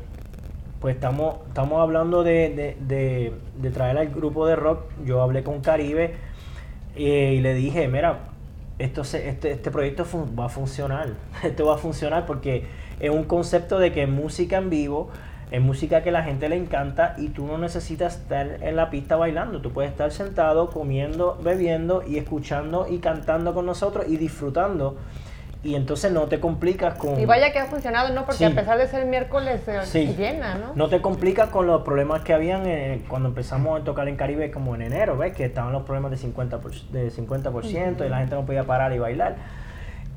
pues 0.80 0.96
estamos, 0.96 1.36
estamos 1.48 1.80
hablando 1.80 2.22
de, 2.24 2.50
de- 2.50 2.76
de- 2.80 3.32
de 3.60 3.70
traer 3.70 3.96
al 3.96 4.08
grupo 4.08 4.46
de 4.46 4.54
rock, 4.54 4.82
yo 5.06 5.22
hablé 5.22 5.42
con 5.42 5.60
Caribe 5.62 6.14
eh, 6.94 7.34
y 7.38 7.40
le 7.40 7.54
dije, 7.54 7.88
mira, 7.88 8.18
esto 8.78 9.02
se- 9.02 9.28
este, 9.30 9.52
este 9.52 9.70
proyecto 9.70 10.04
va 10.38 10.46
a 10.46 10.48
funcionar, 10.50 11.08
esto 11.42 11.64
va 11.66 11.76
a 11.76 11.78
funcionar 11.78 12.26
porque 12.26 12.66
es 13.00 13.10
un 13.10 13.24
concepto 13.24 13.78
de 13.78 13.92
que 13.92 14.06
música 14.06 14.58
en 14.58 14.68
vivo, 14.68 15.08
es 15.54 15.60
música 15.62 16.02
que 16.02 16.10
la 16.10 16.22
gente 16.22 16.48
le 16.48 16.56
encanta 16.56 17.14
y 17.18 17.28
tú 17.28 17.46
no 17.46 17.58
necesitas 17.58 18.16
estar 18.16 18.58
en 18.62 18.76
la 18.76 18.90
pista 18.90 19.16
bailando, 19.16 19.60
tú 19.60 19.72
puedes 19.72 19.90
estar 19.90 20.10
sentado 20.10 20.70
comiendo, 20.70 21.38
bebiendo 21.42 22.02
y 22.06 22.18
escuchando 22.18 22.86
y 22.88 22.98
cantando 22.98 23.54
con 23.54 23.66
nosotros 23.66 24.06
y 24.08 24.16
disfrutando 24.16 24.96
y 25.62 25.76
entonces 25.76 26.12
no 26.12 26.24
te 26.24 26.40
complicas 26.40 26.94
con... 26.98 27.18
Y 27.18 27.24
vaya 27.24 27.50
que 27.50 27.58
ha 27.58 27.64
funcionado, 27.64 28.12
¿no? 28.12 28.22
Porque 28.26 28.38
Sí. 28.38 28.44
a 28.44 28.50
pesar 28.54 28.76
de 28.76 28.86
ser 28.86 29.06
miércoles, 29.06 29.62
se 29.64 29.82
Sí. 29.86 30.14
llena, 30.14 30.56
¿no? 30.56 30.72
No 30.74 30.88
te 30.88 31.00
complicas 31.00 31.48
con 31.48 31.66
los 31.66 31.80
problemas 31.82 32.20
que 32.20 32.34
habían 32.34 32.66
eh, 32.66 33.00
cuando 33.08 33.30
empezamos 33.30 33.80
a 33.80 33.82
tocar 33.84 34.06
en 34.08 34.16
Caribe 34.16 34.50
como 34.50 34.74
en 34.74 34.82
enero, 34.82 35.16
¿ves? 35.16 35.32
Que 35.34 35.46
estaban 35.46 35.72
los 35.72 35.84
problemas 35.84 36.10
de 36.10 36.18
50%, 36.18 36.60
por- 36.60 36.72
de 36.92 37.10
50% 37.10 38.04
y 38.04 38.08
la 38.10 38.18
gente 38.18 38.34
no 38.34 38.44
podía 38.44 38.64
parar 38.64 38.92
y 38.92 38.98
bailar. 38.98 39.36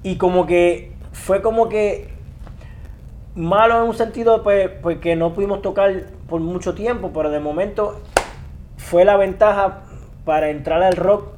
Y 0.04 0.18
como 0.18 0.46
que 0.46 0.92
fue 1.14 1.42
como 1.42 1.70
que 1.70 2.10
malo 3.38 3.82
en 3.82 3.88
un 3.90 3.96
sentido, 3.96 4.44
pues, 4.44 4.70
pues 4.82 4.98
que 4.98 5.16
no 5.16 5.34
pudimos 5.34 5.62
tocar 5.62 5.94
por 6.28 6.42
mucho 6.42 6.74
tiempo, 6.74 7.12
pero 7.14 7.30
de 7.30 7.40
momento 7.40 8.02
fue 8.78 9.06
la 9.06 9.16
ventaja 9.16 9.82
para 10.26 10.50
entrar 10.50 10.82
al 10.84 10.96
rock 10.96 11.30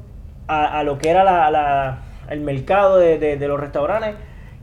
a, 0.48 0.80
a 0.80 0.84
lo 0.84 0.98
que 0.98 1.10
era 1.10 1.24
la- 1.24 1.52
la- 1.52 2.00
el 2.30 2.40
mercado 2.42 2.98
de, 2.98 3.20
de- 3.20 3.38
de 3.38 3.48
los 3.48 3.60
restaurantes, 3.60 4.16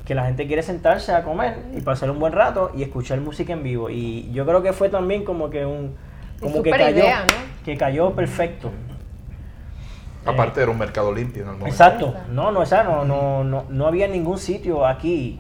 que 0.05 0.15
la 0.15 0.25
gente 0.25 0.47
quiere 0.47 0.63
sentarse 0.63 1.13
a 1.13 1.23
comer 1.25 1.59
y 1.77 1.81
pasar 1.81 2.11
un 2.11 2.19
buen 2.19 2.33
rato 2.33 2.71
y 2.75 2.83
escuchar 2.83 3.21
música 3.21 3.53
en 3.53 3.63
vivo. 3.63 3.91
Y 3.91 4.31
yo 4.33 4.47
creo 4.47 4.63
que 4.63 4.73
fue 4.73 4.89
también 4.89 5.25
como 5.25 5.51
que 5.51 5.65
un... 5.67 5.95
Como 6.41 6.63
que 6.63 6.71
cayó, 6.71 6.89
idea, 6.99 7.21
¿no? 7.21 7.65
que 7.65 7.77
cayó 7.77 8.13
perfecto. 8.13 8.71
Aparte 10.25 10.61
era 10.61 10.71
un 10.71 10.79
mercado 10.79 11.13
limpio 11.15 11.43
en 11.43 11.49
el 11.49 11.55
momento. 11.57 11.73
Exacto. 11.73 12.15
No, 12.31 12.51
no, 12.51 12.63
esa, 12.63 12.83
no, 12.83 13.05
no, 13.05 13.45
no, 13.45 13.65
no 13.69 13.87
había 13.87 14.09
ningún 14.09 14.39
sitio 14.39 14.85
aquí. 14.87 15.39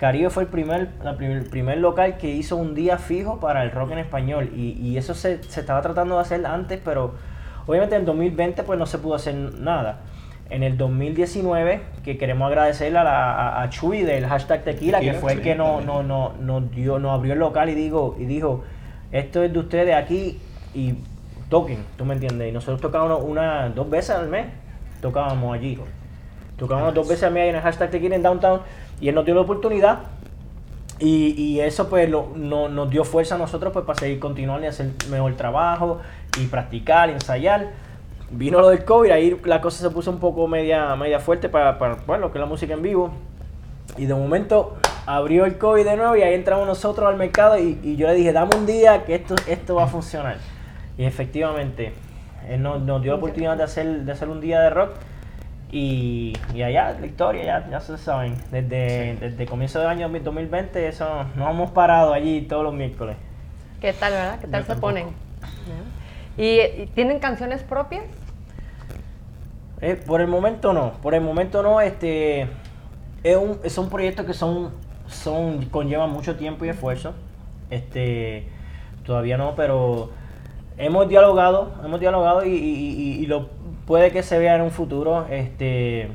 Caribe 0.00 0.30
fue 0.30 0.44
el 0.44 0.48
primer, 0.48 0.88
el 1.20 1.44
primer 1.44 1.78
local 1.78 2.16
que 2.16 2.28
hizo 2.30 2.56
un 2.56 2.74
día 2.74 2.96
fijo 2.96 3.38
para 3.38 3.62
el 3.62 3.70
rock 3.70 3.90
en 3.92 3.98
español 3.98 4.50
y, 4.56 4.70
y 4.80 4.96
eso 4.96 5.12
se, 5.14 5.42
se 5.44 5.60
estaba 5.60 5.82
tratando 5.82 6.14
de 6.16 6.22
hacer 6.22 6.46
antes, 6.46 6.80
pero 6.82 7.14
obviamente 7.66 7.96
en 7.96 8.00
el 8.00 8.06
2020 8.06 8.62
pues 8.62 8.78
no 8.78 8.86
se 8.86 8.96
pudo 8.98 9.16
hacer 9.16 9.34
nada. 9.34 9.98
En 10.48 10.62
el 10.62 10.76
2019, 10.78 11.82
que 12.02 12.16
queremos 12.18 12.48
agradecerle 12.48 12.98
a, 12.98 13.04
la- 13.04 13.34
a, 13.34 13.62
a 13.62 13.68
Chuy 13.70 14.02
del 14.02 14.26
hashtag 14.26 14.64
Tequila, 14.64 14.98
que 15.00 15.12
fue 15.20 15.32
el 15.34 15.42
que 15.42 15.54
nos 15.54 15.84
no, 15.84 16.02
no, 16.02 16.32
nos 16.40 16.70
dio, 16.72 16.98
nos 16.98 17.12
abrió 17.16 17.34
el 17.34 17.38
local 17.38 17.68
y, 17.68 17.74
digo, 17.74 18.16
y 18.18 18.24
dijo, 18.24 18.64
esto 19.12 19.42
es 19.44 19.52
de 19.52 19.58
ustedes 19.58 19.94
aquí 19.94 20.40
y 20.74 20.94
toquen, 21.50 21.84
¿tú 21.98 22.04
me 22.06 22.14
entiendes? 22.14 22.48
Y 22.48 22.52
nosotros 22.52 22.80
tocábamos 22.80 23.22
una, 23.22 23.68
dos 23.68 23.88
veces 23.90 24.16
al 24.16 24.28
mes, 24.28 24.46
tocábamos 25.02 25.54
allí. 25.54 25.78
Tocábamos 26.56 26.94
dos 26.94 27.08
veces 27.08 27.24
al 27.24 27.32
mes 27.32 27.42
ahí 27.44 27.48
en 27.50 27.56
el 27.56 27.62
hashtag 27.62 27.90
Tequila 27.90 28.16
en 28.16 28.22
Downtown 28.22 28.60
y 29.00 29.08
él 29.08 29.14
nos 29.14 29.24
dio 29.24 29.34
la 29.34 29.40
oportunidad 29.42 30.00
y, 30.98 31.32
y 31.40 31.60
eso 31.60 31.88
pues 31.88 32.08
lo- 32.10 32.28
no- 32.36 32.68
nos 32.68 32.90
dio 32.90 33.04
fuerza 33.04 33.36
a 33.36 33.38
nosotros 33.38 33.72
pues 33.72 33.84
para 33.86 33.98
seguir 33.98 34.18
continuando 34.20 34.64
y 34.66 34.68
hacer 34.68 34.90
mejor 35.10 35.34
trabajo 35.34 35.98
y 36.38 36.46
practicar 36.46 37.08
y 37.08 37.12
ensayar. 37.12 37.68
Vino 38.32 38.60
lo 38.60 38.68
del 38.68 38.84
COVID, 38.84 39.10
ahí 39.10 39.40
la 39.44 39.60
cosa 39.60 39.82
se 39.82 39.90
puso 39.90 40.10
un 40.10 40.20
poco 40.20 40.46
media, 40.46 40.94
media 40.96 41.18
fuerte 41.18 41.48
para, 41.48 41.78
para 41.78 41.96
bueno, 42.06 42.26
lo 42.26 42.32
que 42.32 42.38
es 42.38 42.40
la 42.40 42.46
música 42.46 42.74
en 42.74 42.82
vivo. 42.82 43.10
Y 43.96 44.06
de 44.06 44.14
momento 44.14 44.76
abrió 45.06 45.46
el 45.46 45.58
COVID 45.58 45.84
de 45.84 45.96
nuevo 45.96 46.14
y 46.16 46.22
ahí 46.22 46.34
entramos 46.34 46.66
nosotros 46.66 47.08
al 47.08 47.16
mercado 47.16 47.58
y, 47.58 47.78
y 47.82 47.96
yo 47.96 48.06
le 48.06 48.14
dije, 48.14 48.32
dame 48.32 48.54
un 48.56 48.66
día 48.66 49.04
que 49.04 49.16
esto, 49.16 49.34
esto 49.48 49.74
va 49.74 49.84
a 49.84 49.88
funcionar. 49.88 50.36
Y 50.96 51.04
efectivamente, 51.04 51.92
él 52.48 52.62
nos, 52.62 52.80
nos 52.82 53.02
dio 53.02 53.12
la 53.12 53.18
oportunidad 53.18 53.56
de 53.56 53.64
hacer, 53.64 54.02
de 54.04 54.12
hacer 54.12 54.28
un 54.28 54.40
día 54.40 54.60
de 54.60 54.70
rock 54.70 54.90
y, 55.72 56.32
y 56.54 56.62
allá 56.62 56.96
la 56.98 57.06
historia, 57.06 57.44
ya, 57.44 57.68
ya 57.70 57.80
se 57.80 57.96
saben, 57.98 58.34
desde, 58.50 59.16
desde 59.20 59.46
comienzo 59.46 59.78
del 59.78 59.88
año 59.88 60.08
2020 60.08 60.88
eso 60.88 61.24
nos 61.36 61.50
hemos 61.50 61.70
parado 61.70 62.12
allí 62.12 62.42
todos 62.42 62.64
los 62.64 62.74
miércoles. 62.74 63.16
¿Qué 63.80 63.92
tal, 63.92 64.12
verdad? 64.12 64.40
¿Qué 64.40 64.46
tal 64.48 64.60
Yo 64.62 64.66
se 64.66 64.72
tampoco. 64.72 64.88
ponen? 64.92 65.06
¿Y, 66.36 66.60
y 66.82 66.90
tienen 66.94 67.18
canciones 67.18 67.62
propias? 67.62 68.04
Eh, 69.80 70.00
por 70.06 70.20
el 70.20 70.26
momento 70.28 70.72
no, 70.72 70.92
por 71.02 71.14
el 71.14 71.22
momento 71.22 71.62
no, 71.62 71.80
este 71.80 72.42
es 73.22 73.36
un, 73.36 73.58
son 73.70 73.88
proyectos 73.88 74.26
que 74.26 74.34
son, 74.34 74.70
son, 75.08 75.64
conllevan 75.66 76.10
mucho 76.10 76.36
tiempo 76.36 76.64
y 76.64 76.68
esfuerzo. 76.68 77.14
Este 77.70 78.48
todavía 79.06 79.38
no, 79.38 79.54
pero 79.54 80.10
hemos 80.76 81.08
dialogado, 81.08 81.72
hemos 81.84 81.98
dialogado 82.00 82.44
y, 82.44 82.50
y- 82.50 82.54
y- 82.56 83.22
y 83.22 83.26
lo 83.26 83.48
puede 83.90 84.12
que 84.12 84.22
se 84.22 84.38
vea 84.38 84.54
en 84.54 84.60
un 84.60 84.70
futuro. 84.70 85.26
Este 85.30 86.12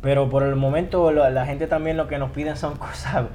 pero 0.00 0.30
por 0.30 0.44
el 0.44 0.56
momento 0.56 1.12
la, 1.12 1.28
la 1.28 1.44
gente 1.44 1.66
también 1.66 1.98
lo 1.98 2.08
que 2.08 2.16
nos 2.16 2.30
piden 2.30 2.56
son 2.56 2.76
cosas 2.78 3.26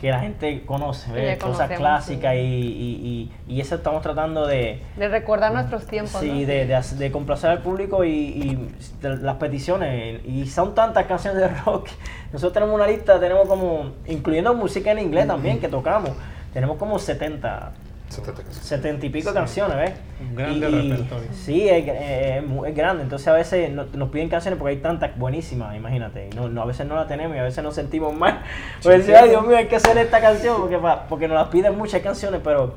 que 0.00 0.10
la 0.10 0.18
gente 0.18 0.64
conoce, 0.66 1.38
cosas 1.38 1.70
clásicas 1.70 2.32
sí. 2.34 2.40
y, 2.40 2.42
y, 2.44 3.30
y, 3.46 3.54
y 3.56 3.60
eso 3.60 3.76
estamos 3.76 4.02
tratando 4.02 4.44
de, 4.46 4.82
De 4.96 5.08
recordar 5.08 5.52
nuestros 5.52 5.86
tiempos, 5.86 6.20
Sí, 6.20 6.30
¿no? 6.30 6.46
de, 6.46 6.82
de, 6.96 7.12
complacer 7.12 7.50
al 7.50 7.62
público 7.62 8.04
y, 8.04 8.68
las 9.02 9.36
peticiones. 9.36 10.24
Y 10.24 10.46
son 10.46 10.74
tantas 10.74 11.06
canciones 11.06 11.40
de 11.40 11.48
rock. 11.48 11.88
Nosotros 12.32 12.54
tenemos 12.54 12.74
una 12.74 12.88
lista, 12.88 13.20
tenemos 13.20 13.46
como, 13.46 13.92
incluyendo 14.06 14.52
música 14.54 14.90
en 14.90 14.98
inglés 14.98 15.28
también 15.28 15.60
que 15.60 15.68
tocamos, 15.68 16.10
tenemos 16.52 16.76
como 16.76 16.98
70, 16.98 17.72
70 18.08 18.42
canciones. 18.42 18.66
70 18.68 19.06
y 19.06 19.08
pico 19.10 19.32
canciones, 19.34 19.76
¿ves? 19.76 19.92
Un 20.20 20.34
grande 20.34 20.70
Y- 20.70 20.90
repertorio. 20.90 21.28
Sí, 21.32 21.68
es, 21.68 21.86
es 21.88 22.46
mu- 22.46 22.64
es 22.64 22.74
grande. 22.74 23.02
Entonces 23.02 23.28
a 23.28 23.32
veces 23.34 23.70
no- 23.70 23.84
nos 23.92 24.08
piden 24.08 24.28
canciones 24.28 24.58
porque 24.58 24.76
hay 24.76 24.80
tantas 24.82 25.16
buenísimas, 25.18 25.76
imagínate. 25.76 26.28
Y 26.32 26.34
no, 26.36 26.48
no, 26.48 26.62
a 26.62 26.64
veces 26.64 26.86
no 26.86 26.94
la 26.96 27.06
tenemos 27.06 27.36
y 27.36 27.40
a 27.40 27.44
veces 27.44 27.62
nos 27.62 27.74
sentimos 27.74 28.14
mal. 28.14 28.40
Porque 28.82 28.98
decir, 28.98 29.14
ay 29.16 29.28
Dios 29.30 29.46
mío, 29.46 29.56
hay 29.56 29.66
que 29.68 29.76
hacer 29.76 29.96
esta 29.98 30.20
canción 30.20 30.60
porque, 30.60 30.78
pa- 30.78 31.06
porque 31.08 31.28
nos 31.28 31.36
las 31.36 31.48
piden 31.48 31.76
muchas 31.76 32.00
canciones, 32.02 32.40
pero 32.42 32.74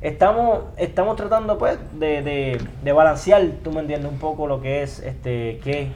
estamos, 0.00 0.60
estamos 0.76 1.16
tratando 1.16 1.58
pues 1.58 1.78
de, 1.92 2.22
de, 2.22 2.58
de 2.82 2.92
balancear, 2.92 3.42
tú 3.62 3.70
me 3.72 3.80
entiendes, 3.80 4.10
un 4.10 4.18
poco 4.18 4.46
lo 4.46 4.60
que 4.60 4.82
es 4.82 4.98
este 5.00 5.60
qué, 5.62 5.92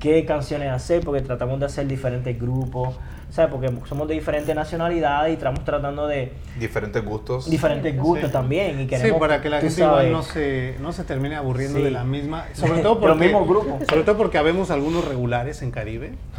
qué 0.00 0.24
canciones 0.24 0.70
hacer, 0.70 1.02
porque 1.04 1.20
tratamos 1.22 1.60
de 1.60 1.66
hacer 1.66 1.86
diferentes 1.86 2.38
grupos, 2.40 2.96
¿sabes? 3.34 3.50
Porque 3.50 3.68
somos 3.88 4.06
de 4.06 4.14
diferentes 4.14 4.54
nacionalidades 4.54 5.30
y 5.30 5.34
estamos 5.34 5.64
tratando 5.64 6.06
de 6.06 6.32
Diferentes 6.56 7.04
gustos. 7.04 7.50
diferentes 7.50 7.96
gustos 7.96 8.28
Sí. 8.28 8.32
también. 8.32 8.78
Y 8.78 8.82
Sí, 8.84 8.88
queremos, 8.90 9.18
para 9.18 9.42
que 9.42 9.50
la 9.50 9.60
gente 9.60 9.74
igual 9.80 9.94
sabes, 9.96 10.12
no 10.12 10.22
se, 10.22 10.76
no 10.80 10.92
se 10.92 11.02
termine 11.02 11.34
aburriendo 11.34 11.78
Sí. 11.78 11.84
de 11.84 11.90
la 11.90 12.04
misma. 12.04 12.44
Sobre 12.52 12.80
todo 12.80 12.94
porque. 13.00 13.08
los 13.08 13.18
mismos 13.18 13.48
grupos. 13.48 13.88
Sobre 13.88 14.04
todo 14.04 14.16
porque 14.16 14.38
habemos 14.38 14.70
algunos 14.70 15.04
regulares 15.04 15.62
en 15.62 15.72
Caribe. 15.72 16.12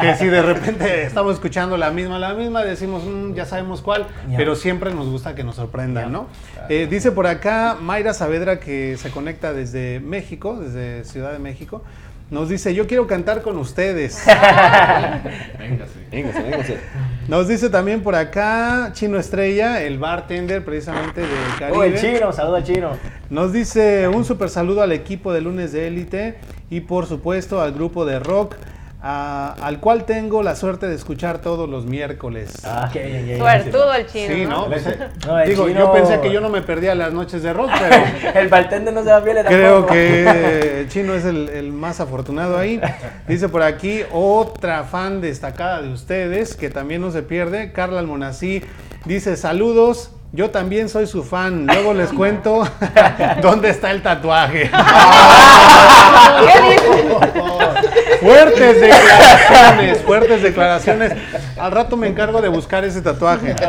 que 0.00 0.14
si 0.16 0.26
de 0.26 0.42
repente 0.42 1.04
estamos 1.04 1.34
escuchando 1.34 1.76
la 1.76 1.90
misma, 1.90 2.18
la 2.18 2.34
misma, 2.34 2.64
decimos, 2.64 3.04
"Mm, 3.04 3.34
ya 3.34 3.44
sabemos 3.46 3.82
cuál, 3.82 4.06
Ya. 4.28 4.36
pero 4.36 4.56
siempre 4.56 4.92
nos 4.92 5.08
gusta 5.08 5.34
que 5.34 5.44
nos 5.44 5.54
sorprendan, 5.56 6.10
¿no? 6.10 6.26
Eh, 6.68 6.86
dice 6.90 7.12
por 7.12 7.26
acá 7.26 7.76
Mayra 7.80 8.14
Saavedra 8.14 8.58
que 8.60 8.96
se 8.96 9.10
conecta 9.10 9.52
desde 9.52 10.00
México, 10.00 10.56
desde 10.58 11.04
Ciudad 11.04 11.32
de 11.32 11.38
México. 11.38 11.82
Nos 12.30 12.48
dice, 12.48 12.74
yo 12.74 12.86
quiero 12.86 13.08
cantar 13.08 13.42
con 13.42 13.58
ustedes. 13.58 14.24
Véngase, 15.58 15.98
véngase. 16.10 16.78
Nos 17.26 17.48
dice 17.48 17.70
también 17.70 18.02
por 18.02 18.14
acá 18.14 18.90
Chino 18.92 19.18
Estrella, 19.18 19.82
el 19.82 19.98
bartender 19.98 20.64
precisamente 20.64 21.22
de 21.22 21.26
Caribe. 21.58 21.78
Oh, 21.78 21.82
el 21.82 21.98
chino, 21.98 22.32
saluda 22.32 22.58
al 22.58 22.64
chino. 22.64 22.90
Nos 23.30 23.52
dice 23.52 24.06
un 24.08 24.24
super 24.24 24.48
saludo 24.48 24.82
al 24.82 24.92
equipo 24.92 25.32
de 25.32 25.40
lunes 25.40 25.72
de 25.72 25.88
élite 25.88 26.38
y 26.70 26.80
por 26.80 27.06
supuesto 27.06 27.60
al 27.60 27.72
grupo 27.72 28.04
de 28.04 28.20
rock 28.20 28.54
a- 29.02 29.54
al 29.62 29.80
cual 29.80 30.04
tengo 30.04 30.42
la 30.42 30.54
suerte 30.56 30.86
de 30.86 30.94
escuchar 30.94 31.38
todos 31.38 31.68
los 31.68 31.86
miércoles. 31.86 32.52
Ah, 32.64 32.88
qué 32.92 33.00
bien, 33.02 33.18
qué 33.20 33.24
bien. 33.24 33.38
Suertudo 33.38 33.94
el 33.94 34.06
chino, 34.06 34.34
sí, 34.34 34.44
¿no? 34.44 34.50
¿no? 34.50 34.66
Pues, 34.66 34.86
eh, 34.86 34.98
No, 35.26 35.38
el 35.38 35.48
digo, 35.48 35.66
chino- 35.68 35.80
yo 35.80 35.92
pensé 35.92 36.20
que 36.20 36.30
yo 36.30 36.40
no 36.40 36.48
me 36.50 36.60
perdía 36.62 36.94
las 36.94 37.12
noches 37.12 37.42
de 37.42 37.52
rock, 37.52 37.70
pero 37.78 38.04
El 38.38 38.48
bartender 38.48 38.92
no 38.92 39.02
se 39.02 39.08
la 39.10 39.22
pierde 39.24 39.44
creo 39.44 39.72
tampoco. 39.86 39.94
que 39.94 40.86
Chino 40.90 41.14
es 41.14 41.24
el, 41.24 41.48
el 41.48 41.72
más 41.72 42.00
afortunado 42.00 42.58
ahí. 42.58 42.80
Dice 43.26 43.48
por 43.48 43.62
aquí 43.62 44.02
otra 44.12 44.84
fan 44.84 45.20
destacada 45.20 45.80
de 45.82 45.92
ustedes 45.92 46.54
que 46.56 46.68
también 46.68 47.00
no 47.00 47.10
se 47.10 47.22
pierde, 47.22 47.72
Carla 47.72 48.00
Almonací. 48.00 48.62
Dice 49.06 49.36
saludos. 49.36 50.10
Yo 50.32 50.50
también 50.50 50.88
soy 50.88 51.08
su 51.08 51.24
fan. 51.24 51.66
Luego 51.66 51.92
les 51.92 52.12
cuento 52.12 52.62
dónde 53.42 53.70
está 53.70 53.90
el 53.90 54.00
tatuaje. 54.00 54.70
¿Qué 56.40 56.70
dice? 56.70 57.99
Fuertes 58.20 58.80
declaraciones, 58.80 59.98
fuertes 60.02 60.42
declaraciones. 60.42 61.12
Al 61.58 61.72
rato 61.72 61.96
me 61.96 62.06
encargo 62.08 62.40
de 62.42 62.48
buscar 62.48 62.84
ese 62.84 63.00
tatuaje. 63.02 63.54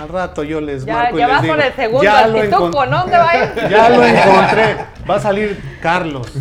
Al 0.00 0.08
rato 0.08 0.42
yo 0.44 0.60
les 0.60 0.84
Ya, 0.84 0.94
marco 0.94 1.16
y 1.16 1.20
ya 1.20 1.26
les 1.26 1.34
vas 1.36 1.42
digo. 1.42 1.54
el 1.56 1.72
segundo, 1.74 2.02
ya 2.04 2.26
lo 2.28 2.40
pituco, 2.40 2.70
encon- 2.70 2.88
¿no? 2.88 3.00
¿Dónde 3.00 3.16
va 3.18 3.30
a 3.30 3.36
ir? 3.44 3.68
Ya 3.68 3.88
lo 3.90 4.04
encontré. 4.04 4.76
Va 5.10 5.16
a 5.16 5.20
salir 5.20 5.60
Carlos. 5.82 6.32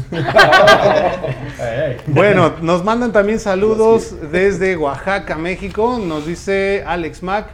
Bueno, 2.08 2.54
nos 2.62 2.84
mandan 2.84 3.12
también 3.12 3.40
saludos 3.40 4.16
desde 4.32 4.78
Oaxaca, 4.78 5.36
México. 5.36 6.00
Nos 6.02 6.26
dice 6.26 6.84
Alex 6.88 7.24
Mac. 7.24 7.48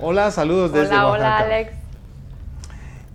Hola, 0.00 0.30
saludos 0.30 0.72
desde 0.72 0.88
Hola, 0.94 1.06
Oaxaca. 1.06 1.28
hola, 1.28 1.38
Alex. 1.38 1.72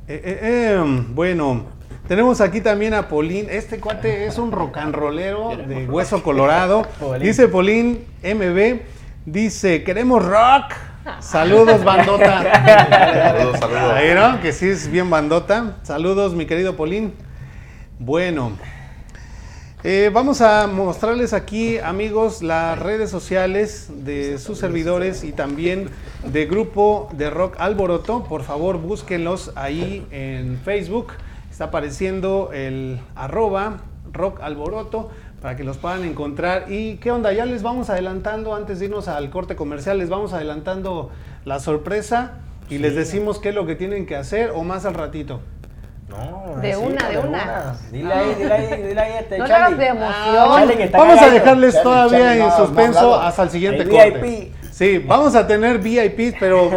Eh, 0.07 0.21
eh, 0.23 0.39
eh, 0.41 0.83
bueno, 1.09 1.65
tenemos 2.07 2.41
aquí 2.41 2.61
también 2.61 2.93
a 2.93 3.07
Polín. 3.07 3.47
Este 3.49 3.79
cuate 3.79 4.25
es 4.25 4.37
un 4.37 4.51
rock 4.51 4.77
and 4.77 4.95
rollero 4.95 5.55
de 5.55 5.85
hueso 5.87 6.23
colorado. 6.23 6.85
Dice 7.21 7.47
Polín 7.47 8.05
MB. 8.23 8.79
Dice, 9.25 9.83
queremos 9.83 10.25
rock. 10.25 10.73
Saludos, 11.19 11.83
bandota. 11.83 12.43
Saludos, 13.33 13.59
saludos. 13.59 13.93
Ahí, 13.93 14.13
¿no? 14.13 14.41
Que 14.41 14.51
sí 14.51 14.67
es 14.67 14.89
bien 14.89 15.09
bandota. 15.09 15.77
Saludos, 15.83 16.33
mi 16.33 16.45
querido 16.45 16.75
Polín. 16.75 17.13
Bueno, 17.99 18.51
eh, 19.83 20.09
vamos 20.13 20.41
a 20.41 20.67
mostrarles 20.67 21.33
aquí, 21.33 21.77
amigos, 21.77 22.41
las 22.41 22.77
redes 22.79 23.09
sociales 23.09 23.89
de 23.89 24.37
sus 24.37 24.57
servidores 24.57 25.23
y 25.23 25.31
también 25.31 25.89
de 26.25 26.45
grupo 26.45 27.09
de 27.13 27.29
rock 27.29 27.55
Alboroto. 27.59 28.23
Por 28.23 28.43
favor, 28.43 28.77
búsquenlos 28.77 29.51
ahí 29.55 30.05
en 30.11 30.59
Facebook. 30.63 31.13
Está 31.57 31.65
apareciendo 31.65 32.51
el 32.53 32.99
arroba 33.15 33.77
rock 34.13 34.41
alboroto 34.43 35.09
para 35.41 35.55
que 35.55 35.63
los 35.63 35.77
puedan 35.77 36.03
encontrar. 36.03 36.65
¿Y 36.71 36.97
qué 36.97 37.09
onda? 37.09 37.33
Ya 37.33 37.47
les 37.47 37.63
vamos 37.63 37.89
adelantando, 37.89 38.53
antes 38.53 38.77
de 38.77 38.85
irnos 38.85 39.07
al 39.07 39.31
corte 39.31 39.55
comercial, 39.55 39.97
les 39.97 40.07
vamos 40.07 40.33
adelantando 40.33 41.09
la 41.45 41.59
sorpresa 41.59 42.33
y 42.69 42.77
les 42.77 42.93
decimos 42.93 43.39
qué 43.39 43.49
es 43.49 43.55
lo 43.55 43.65
que 43.65 43.73
tienen 43.73 44.05
que 44.05 44.15
hacer 44.15 44.51
o 44.53 44.61
más 44.63 44.85
al 44.85 44.93
ratito. 44.93 45.41
No, 46.09 46.61
De 46.61 46.75
sí, 46.75 46.79
una, 46.79 47.09
de 47.09 47.17
una. 47.17 47.75
Dile 47.91 48.13
ahí, 48.13 48.35
dile 48.37 48.53
ahí, 48.53 48.81
dile 48.83 49.01
ahí 49.01 49.13
este 49.19 49.39
No 49.39 49.45
hagas 49.45 49.77
de 49.79 49.87
emoción. 49.87 50.11
Ah, 50.13 50.63
está 50.69 50.97
Vamos 50.99 51.21
a 51.23 51.29
dejarles 51.31 51.73
Charlie, 51.73 51.83
todavía 51.83 52.19
Charlie, 52.19 52.41
en 52.43 52.47
no, 52.49 52.55
suspenso 52.55 53.15
hasta 53.15 53.41
el 53.41 53.49
siguiente 53.49 53.81
El 53.81 53.89
corte. 53.89 54.21
VIP. 54.21 54.53
Sí, 54.69 54.99
vamos 54.99 55.33
a 55.33 55.47
tener 55.47 55.79
VIPs, 55.79 56.35
pero 56.39 56.69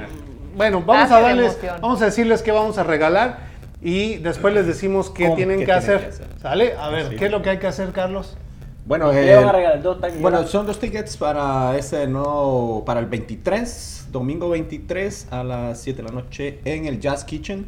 bueno, 0.56 0.80
vamos 0.80 1.04
Hace 1.04 1.14
a 1.16 1.20
darles, 1.20 1.52
emoción. 1.52 1.76
vamos 1.82 2.00
a 2.00 2.06
decirles 2.06 2.40
qué 2.40 2.50
vamos 2.50 2.78
a 2.78 2.82
regalar 2.82 3.51
y 3.82 4.16
después 4.18 4.54
les 4.54 4.66
decimos 4.66 5.10
qué 5.10 5.28
tienen 5.30 5.58
¿Qué 5.60 5.66
que 5.66 5.72
tienen 5.72 5.78
hacer. 5.82 6.00
que 6.00 6.06
hacer? 6.06 6.26
¿Sale? 6.40 6.74
A 6.76 6.88
ver, 6.88 7.08
Sí. 7.10 7.16
¿qué 7.16 7.26
es 7.26 7.30
lo 7.30 7.42
que 7.42 7.50
hay 7.50 7.58
que 7.58 7.66
hacer, 7.66 7.90
Carlos? 7.92 8.36
Bueno, 8.84 9.06
van 9.08 9.16
eh, 9.18 9.36
regalar 9.36 9.82
dos 9.82 10.00
tickets. 10.00 10.20
bueno, 10.20 10.46
son 10.46 10.66
dos 10.66 10.78
tickets 10.80 11.16
para 11.16 11.76
ese 11.78 12.06
no 12.08 12.82
para 12.84 12.98
el 13.00 13.06
23, 13.06 14.08
domingo 14.10 14.48
23 14.48 15.28
a 15.30 15.44
las 15.44 15.80
7 15.80 16.02
de 16.02 16.08
la 16.08 16.14
noche 16.14 16.58
en 16.64 16.86
el 16.86 16.98
Jazz 17.00 17.24
Kitchen. 17.24 17.66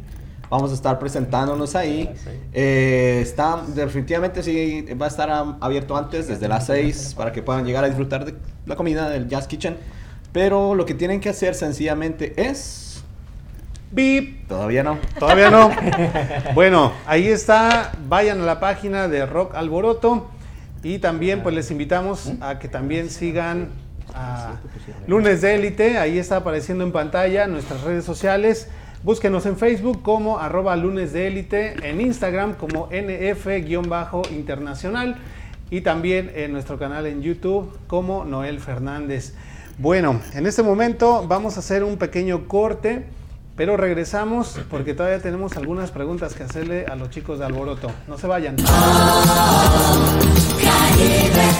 Vamos 0.49 0.71
a 0.71 0.73
estar 0.75 0.99
presentándonos 0.99 1.75
ahí. 1.75 2.09
Eh, 2.53 3.19
está 3.21 3.63
definitivamente 3.73 4.43
sí 4.43 4.85
va 5.01 5.05
a 5.05 5.09
estar 5.09 5.29
abierto 5.59 5.97
antes 5.97 6.27
desde 6.27 6.47
las 6.47 6.67
6 6.67 7.15
para 7.17 7.31
que 7.31 7.41
puedan 7.41 7.65
llegar 7.65 7.83
a 7.83 7.87
disfrutar 7.87 8.25
de 8.25 8.35
la 8.65 8.75
comida 8.75 9.09
del 9.09 9.27
Jazz 9.27 9.47
Kitchen. 9.47 9.77
Pero 10.33 10.75
lo 10.75 10.85
que 10.85 10.93
tienen 10.93 11.19
que 11.21 11.29
hacer 11.29 11.55
sencillamente 11.55 12.33
es 12.37 12.59
Bip. 13.95 14.47
todavía 14.47 14.83
no. 14.83 14.99
Todavía 15.17 15.49
no. 15.49 15.71
Bueno, 16.53 16.93
ahí 17.07 17.27
está. 17.27 17.93
Vayan 18.07 18.41
a 18.41 18.43
la 18.43 18.59
página 18.59 19.07
de 19.07 19.25
Rock 19.25 19.55
Alboroto. 19.55 20.29
Y 20.83 20.99
también 20.99 21.41
pues 21.41 21.55
les 21.55 21.71
invitamos 21.71 22.31
a 22.41 22.59
que 22.59 22.67
también 22.67 23.09
sigan 23.09 23.69
a 24.13 24.57
Lunes 25.07 25.41
de 25.41 25.55
Élite. 25.55 25.97
Ahí 25.97 26.19
está 26.19 26.37
apareciendo 26.37 26.83
en 26.83 26.91
pantalla 26.91 27.47
nuestras 27.47 27.81
redes 27.81 28.05
sociales. 28.05 28.69
Búsquenos 29.05 29.45
en 29.45 29.55
Facebook 29.55 30.01
como 30.01 30.39
arroba 30.39 30.75
lunes 30.75 31.13
de 31.13 31.27
élite, 31.27 31.75
en 31.87 32.01
Instagram 32.01 32.55
como 32.55 32.89
nf-internacional 32.89 35.17
y 35.69 35.81
también 35.81 36.31
en 36.33 36.51
nuestro 36.51 36.79
canal 36.79 37.05
en 37.05 37.21
YouTube 37.21 37.71
como 37.85 38.25
Noel 38.25 38.59
Fernández. 38.59 39.35
Bueno, 39.77 40.19
en 40.33 40.47
este 40.47 40.63
momento 40.63 41.27
vamos 41.27 41.57
a 41.57 41.59
hacer 41.59 41.83
un 41.83 41.97
pequeño 41.97 42.47
corte, 42.47 43.05
pero 43.55 43.77
regresamos 43.77 44.59
porque 44.69 44.93
todavía 44.93 45.21
tenemos 45.21 45.55
algunas 45.57 45.91
preguntas 45.91 46.33
que 46.33 46.43
hacerle 46.43 46.85
a 46.85 46.95
los 46.95 47.09
chicos 47.09 47.39
de 47.39 47.45
Alboroto. 47.45 47.89
No 48.07 48.17
se 48.17 48.27
vayan. 48.27 48.55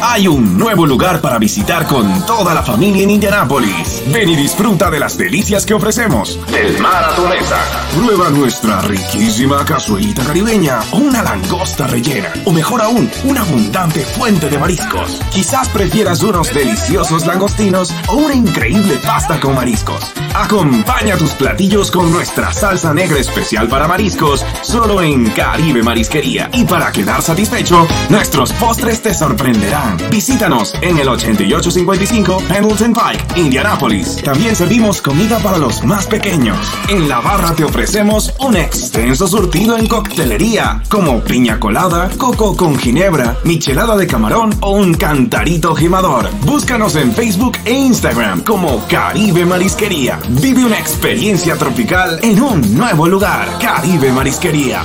Hay 0.01 0.27
un 0.27 0.57
nuevo 0.57 0.85
lugar 0.85 1.19
para 1.19 1.37
visitar 1.39 1.85
con 1.87 2.25
toda 2.25 2.53
la 2.53 2.63
familia 2.63 3.03
en 3.03 3.09
Indianápolis. 3.09 4.03
Ven 4.07 4.29
y 4.29 4.35
disfruta 4.35 4.89
de 4.89 4.99
las 4.99 5.17
delicias 5.17 5.65
que 5.65 5.73
ofrecemos. 5.73 6.39
Del 6.51 6.79
mar 6.79 7.03
a 7.03 7.15
tu 7.15 7.27
mesa. 7.27 7.57
Prueba 7.95 8.29
nuestra 8.29 8.81
riquísima 8.81 9.65
cazuelita 9.65 10.23
caribeña 10.23 10.79
o 10.91 10.97
una 10.97 11.23
langosta 11.23 11.87
rellena. 11.87 12.31
O 12.45 12.51
mejor 12.51 12.81
aún, 12.81 13.09
una 13.25 13.41
abundante 13.41 14.05
fuente 14.05 14.49
de 14.49 14.57
mariscos. 14.57 15.21
Quizás 15.31 15.69
prefieras 15.69 16.23
unos 16.23 16.53
deliciosos 16.53 17.25
langostinos 17.25 17.93
o 18.07 18.15
una 18.15 18.35
increíble 18.35 18.97
pasta 19.03 19.39
con 19.39 19.55
mariscos. 19.55 20.13
Acompaña 20.33 21.17
tus 21.17 21.31
platillos 21.31 21.91
con 21.91 22.11
nuestra 22.11 22.53
salsa 22.53 22.93
negra 22.93 23.19
especial 23.19 23.67
para 23.69 23.87
mariscos, 23.87 24.45
solo 24.61 25.01
en 25.01 25.29
Caribe 25.29 25.81
Marisquería. 25.81 26.49
Y 26.53 26.65
para 26.65 26.91
quedar 26.91 27.21
satisfecho, 27.21 27.87
nuestros 28.09 28.51
postres 28.53 29.01
te 29.01 29.13
sorprenderán. 29.25 29.97
Visítanos 30.11 30.75
en 30.81 30.99
el 30.99 31.09
8855 31.09 32.43
Pendleton 32.47 32.93
Pike, 32.93 33.39
Indianapolis. 33.39 34.21
También 34.23 34.55
servimos 34.55 35.01
comida 35.01 35.39
para 35.39 35.57
los 35.57 35.83
más 35.83 36.05
pequeños. 36.05 36.57
En 36.89 37.09
la 37.09 37.21
barra 37.21 37.55
te 37.55 37.63
ofrecemos 37.63 38.35
un 38.39 38.55
extenso 38.55 39.27
surtido 39.27 39.77
en 39.77 39.87
coctelería, 39.87 40.83
como 40.89 41.21
piña 41.21 41.59
colada, 41.59 42.07
coco 42.17 42.55
con 42.55 42.77
ginebra, 42.77 43.37
michelada 43.43 43.97
de 43.97 44.05
camarón 44.05 44.55
o 44.61 44.73
un 44.73 44.93
cantarito 44.93 45.73
gimador. 45.73 46.29
Búscanos 46.41 46.95
en 46.95 47.11
Facebook 47.11 47.57
e 47.65 47.73
Instagram 47.73 48.43
como 48.43 48.85
Caribe 48.87 49.43
Marisquería. 49.43 50.19
Vive 50.29 50.65
una 50.65 50.77
experiencia 50.77 51.57
tropical 51.57 52.19
en 52.21 52.43
un 52.43 52.77
nuevo 52.77 53.07
lugar. 53.07 53.57
Caribe 53.59 54.11
Marisquería. 54.11 54.83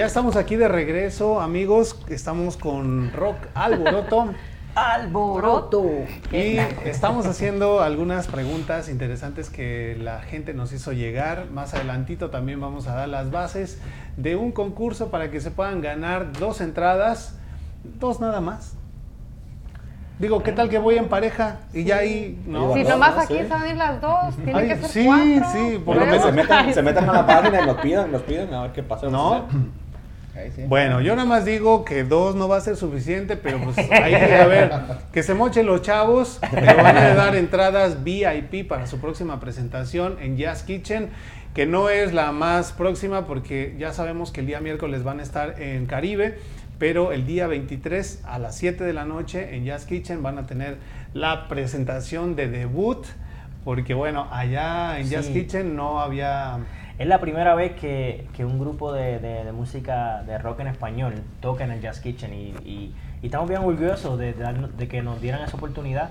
Ya 0.00 0.06
estamos 0.06 0.36
aquí 0.36 0.56
de 0.56 0.66
regreso, 0.66 1.42
amigos. 1.42 1.94
Estamos 2.08 2.56
con 2.56 3.12
Rock 3.12 3.36
Alboroto. 3.52 4.32
Alboroto. 4.74 5.84
Y 6.32 6.56
estamos 6.86 7.26
haciendo 7.26 7.82
algunas 7.82 8.26
preguntas 8.26 8.88
interesantes 8.88 9.50
que 9.50 9.98
la 10.00 10.22
gente 10.22 10.54
nos 10.54 10.72
hizo 10.72 10.92
llegar. 10.94 11.50
Más 11.50 11.74
adelantito 11.74 12.30
también 12.30 12.62
vamos 12.62 12.86
a 12.86 12.94
dar 12.94 13.10
las 13.10 13.30
bases 13.30 13.78
de 14.16 14.36
un 14.36 14.52
concurso 14.52 15.10
para 15.10 15.30
que 15.30 15.38
se 15.38 15.50
puedan 15.50 15.82
ganar 15.82 16.32
dos 16.32 16.62
entradas, 16.62 17.38
dos 17.84 18.20
nada 18.20 18.40
más. 18.40 18.78
Digo, 20.18 20.42
¿qué 20.42 20.52
tal 20.52 20.70
que 20.70 20.78
voy 20.78 20.96
en 20.96 21.08
pareja? 21.10 21.58
Y 21.74 21.84
ya 21.84 21.98
ahí, 21.98 22.42
¿no? 22.46 22.72
Si 22.72 22.84
No, 22.84 22.88
nomás 22.88 23.16
no, 23.16 23.20
aquí 23.20 23.36
sí. 23.36 23.46
saben 23.46 23.76
las 23.76 24.00
dos, 24.00 24.34
tienen 24.36 24.56
Ay, 24.56 24.68
que 24.68 24.76
ser 24.76 24.88
sí, 24.88 25.04
cuatro. 25.04 25.50
sí, 25.52 25.82
por 25.84 25.84
Por 25.84 25.96
lo 25.96 26.06
menos 26.06 26.24
se 26.24 26.32
metan, 26.32 26.72
se 26.72 26.82
metan 26.82 27.10
a 27.10 27.12
la 27.12 27.26
página 27.26 27.60
y 27.62 27.66
nos 27.66 27.76
pidan, 27.82 28.10
nos 28.10 28.22
pidan 28.22 28.54
a 28.54 28.62
ver 28.62 28.72
qué 28.72 28.82
pasa. 28.82 29.08
¿No? 29.10 29.44
Ahí 30.40 30.50
sí. 30.54 30.62
Bueno, 30.66 31.00
yo 31.00 31.14
nada 31.16 31.26
más 31.28 31.44
digo 31.44 31.84
que 31.84 32.04
dos 32.04 32.34
no 32.34 32.48
va 32.48 32.56
a 32.56 32.60
ser 32.60 32.76
suficiente, 32.76 33.36
pero 33.36 33.58
pues 33.60 33.78
ahí 33.90 34.14
a 34.14 34.46
ver, 34.46 34.72
que 35.12 35.22
se 35.22 35.34
mochen 35.34 35.66
los 35.66 35.82
chavos, 35.82 36.38
pero 36.50 36.76
van 36.76 36.96
a 36.96 37.14
dar 37.14 37.36
entradas 37.36 38.02
VIP 38.04 38.66
para 38.68 38.86
su 38.86 38.98
próxima 39.00 39.40
presentación 39.40 40.16
en 40.20 40.36
Jazz 40.36 40.62
Kitchen, 40.62 41.10
que 41.54 41.66
no 41.66 41.90
es 41.90 42.12
la 42.12 42.32
más 42.32 42.72
próxima 42.72 43.26
porque 43.26 43.74
ya 43.78 43.92
sabemos 43.92 44.30
que 44.32 44.40
el 44.40 44.46
día 44.46 44.60
miércoles 44.60 45.02
van 45.02 45.20
a 45.20 45.22
estar 45.22 45.60
en 45.60 45.86
Caribe, 45.86 46.38
pero 46.78 47.12
el 47.12 47.26
día 47.26 47.46
23 47.46 48.22
a 48.24 48.38
las 48.38 48.56
7 48.56 48.84
de 48.84 48.92
la 48.92 49.04
noche 49.04 49.54
en 49.56 49.64
Jazz 49.64 49.84
Kitchen 49.84 50.22
van 50.22 50.38
a 50.38 50.46
tener 50.46 50.78
la 51.12 51.48
presentación 51.48 52.36
de 52.36 52.48
debut, 52.48 53.04
porque 53.64 53.92
bueno, 53.94 54.28
allá 54.30 54.98
en 54.98 55.08
Jazz 55.10 55.26
Sí. 55.26 55.32
Kitchen 55.34 55.76
no 55.76 56.00
había... 56.00 56.58
Es 57.00 57.06
la 57.06 57.18
primera 57.18 57.54
vez 57.54 57.72
que, 57.80 58.26
que 58.36 58.44
un 58.44 58.58
grupo 58.60 58.92
de, 58.92 59.18
de- 59.20 59.42
de 59.44 59.52
música 59.52 60.22
de 60.24 60.36
rock 60.36 60.60
en 60.60 60.66
español 60.66 61.14
toca 61.40 61.64
en 61.64 61.70
el 61.70 61.80
Jazz 61.80 61.98
Kitchen 62.00 62.34
y, 62.34 62.54
y- 62.62 62.94
y 63.22 63.26
estamos 63.26 63.48
bien 63.48 63.62
orgullosos 63.62 64.18
de, 64.18 64.34
que 64.86 65.00
nos 65.00 65.18
dieran 65.22 65.42
esa 65.42 65.56
oportunidad. 65.56 66.10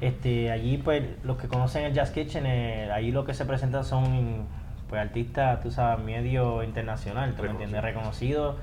Este, 0.00 0.50
allí, 0.50 0.78
pues, 0.78 1.02
los 1.22 1.36
que 1.36 1.48
conocen 1.48 1.84
el 1.84 1.92
Jazz 1.92 2.12
Kitchen, 2.12 2.44
eh, 2.46 2.90
allí 2.90 3.12
lo 3.12 3.26
que 3.26 3.34
se 3.34 3.44
presentan 3.44 3.84
son 3.84 4.46
pues, 4.88 5.02
artistas, 5.02 5.60
tú 5.62 5.70
sabes, 5.70 6.02
medio 6.02 6.62
internacional, 6.62 7.34
¿tú 7.34 7.42
me 7.42 7.50
entiendes? 7.50 7.82
Reconocidos 7.82 8.56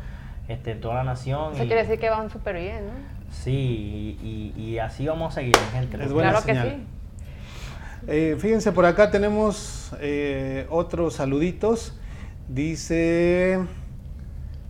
este, 0.48 0.72
en 0.72 0.82
toda 0.82 0.96
la 0.96 1.04
nación. 1.04 1.54
Eso 1.54 1.66
y- 1.66 1.68
quiere 1.68 1.84
decir 1.84 2.00
que 2.00 2.10
van 2.10 2.32
súper 2.32 2.56
bien, 2.60 2.88
¿no? 2.88 2.94
Sí, 3.30 4.18
y, 4.24 4.54
y- 4.58 4.62
y 4.72 4.80
así 4.80 5.06
vamos 5.06 5.34
a 5.34 5.36
seguir, 5.36 5.56
gente. 5.72 6.04
Es 6.04 6.12
buena 6.12 6.32
claro 6.32 6.46
señal. 6.46 6.68
que 6.68 6.76
sí. 6.78 6.84
Eh, 8.08 8.38
fíjense, 8.40 8.72
por 8.72 8.86
acá 8.86 9.12
tenemos 9.12 9.92
eh, 10.00 10.66
otros 10.70 11.16
saluditos. 11.16 11.94
Dice. 12.48 13.60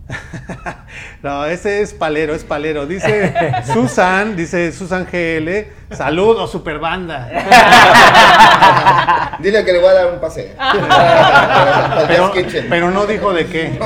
no, 1.22 1.46
ese 1.46 1.80
es 1.80 1.94
palero, 1.94 2.34
es 2.34 2.42
palero. 2.44 2.84
Dice 2.86 3.32
Susan, 3.72 4.36
dice 4.36 4.70
Susan 4.72 5.06
GL. 5.10 5.94
Saludos, 5.94 6.52
super 6.52 6.78
banda. 6.78 7.26
Dile 9.40 9.64
que 9.64 9.72
le 9.72 9.80
voy 9.80 9.88
a 9.88 9.94
dar 9.94 10.12
un 10.12 10.20
pase. 10.20 10.54
Al 10.58 12.06
pero, 12.06 12.30
pero 12.68 12.90
no 12.90 13.06
dijo 13.06 13.32
de 13.32 13.46
qué. 13.46 13.78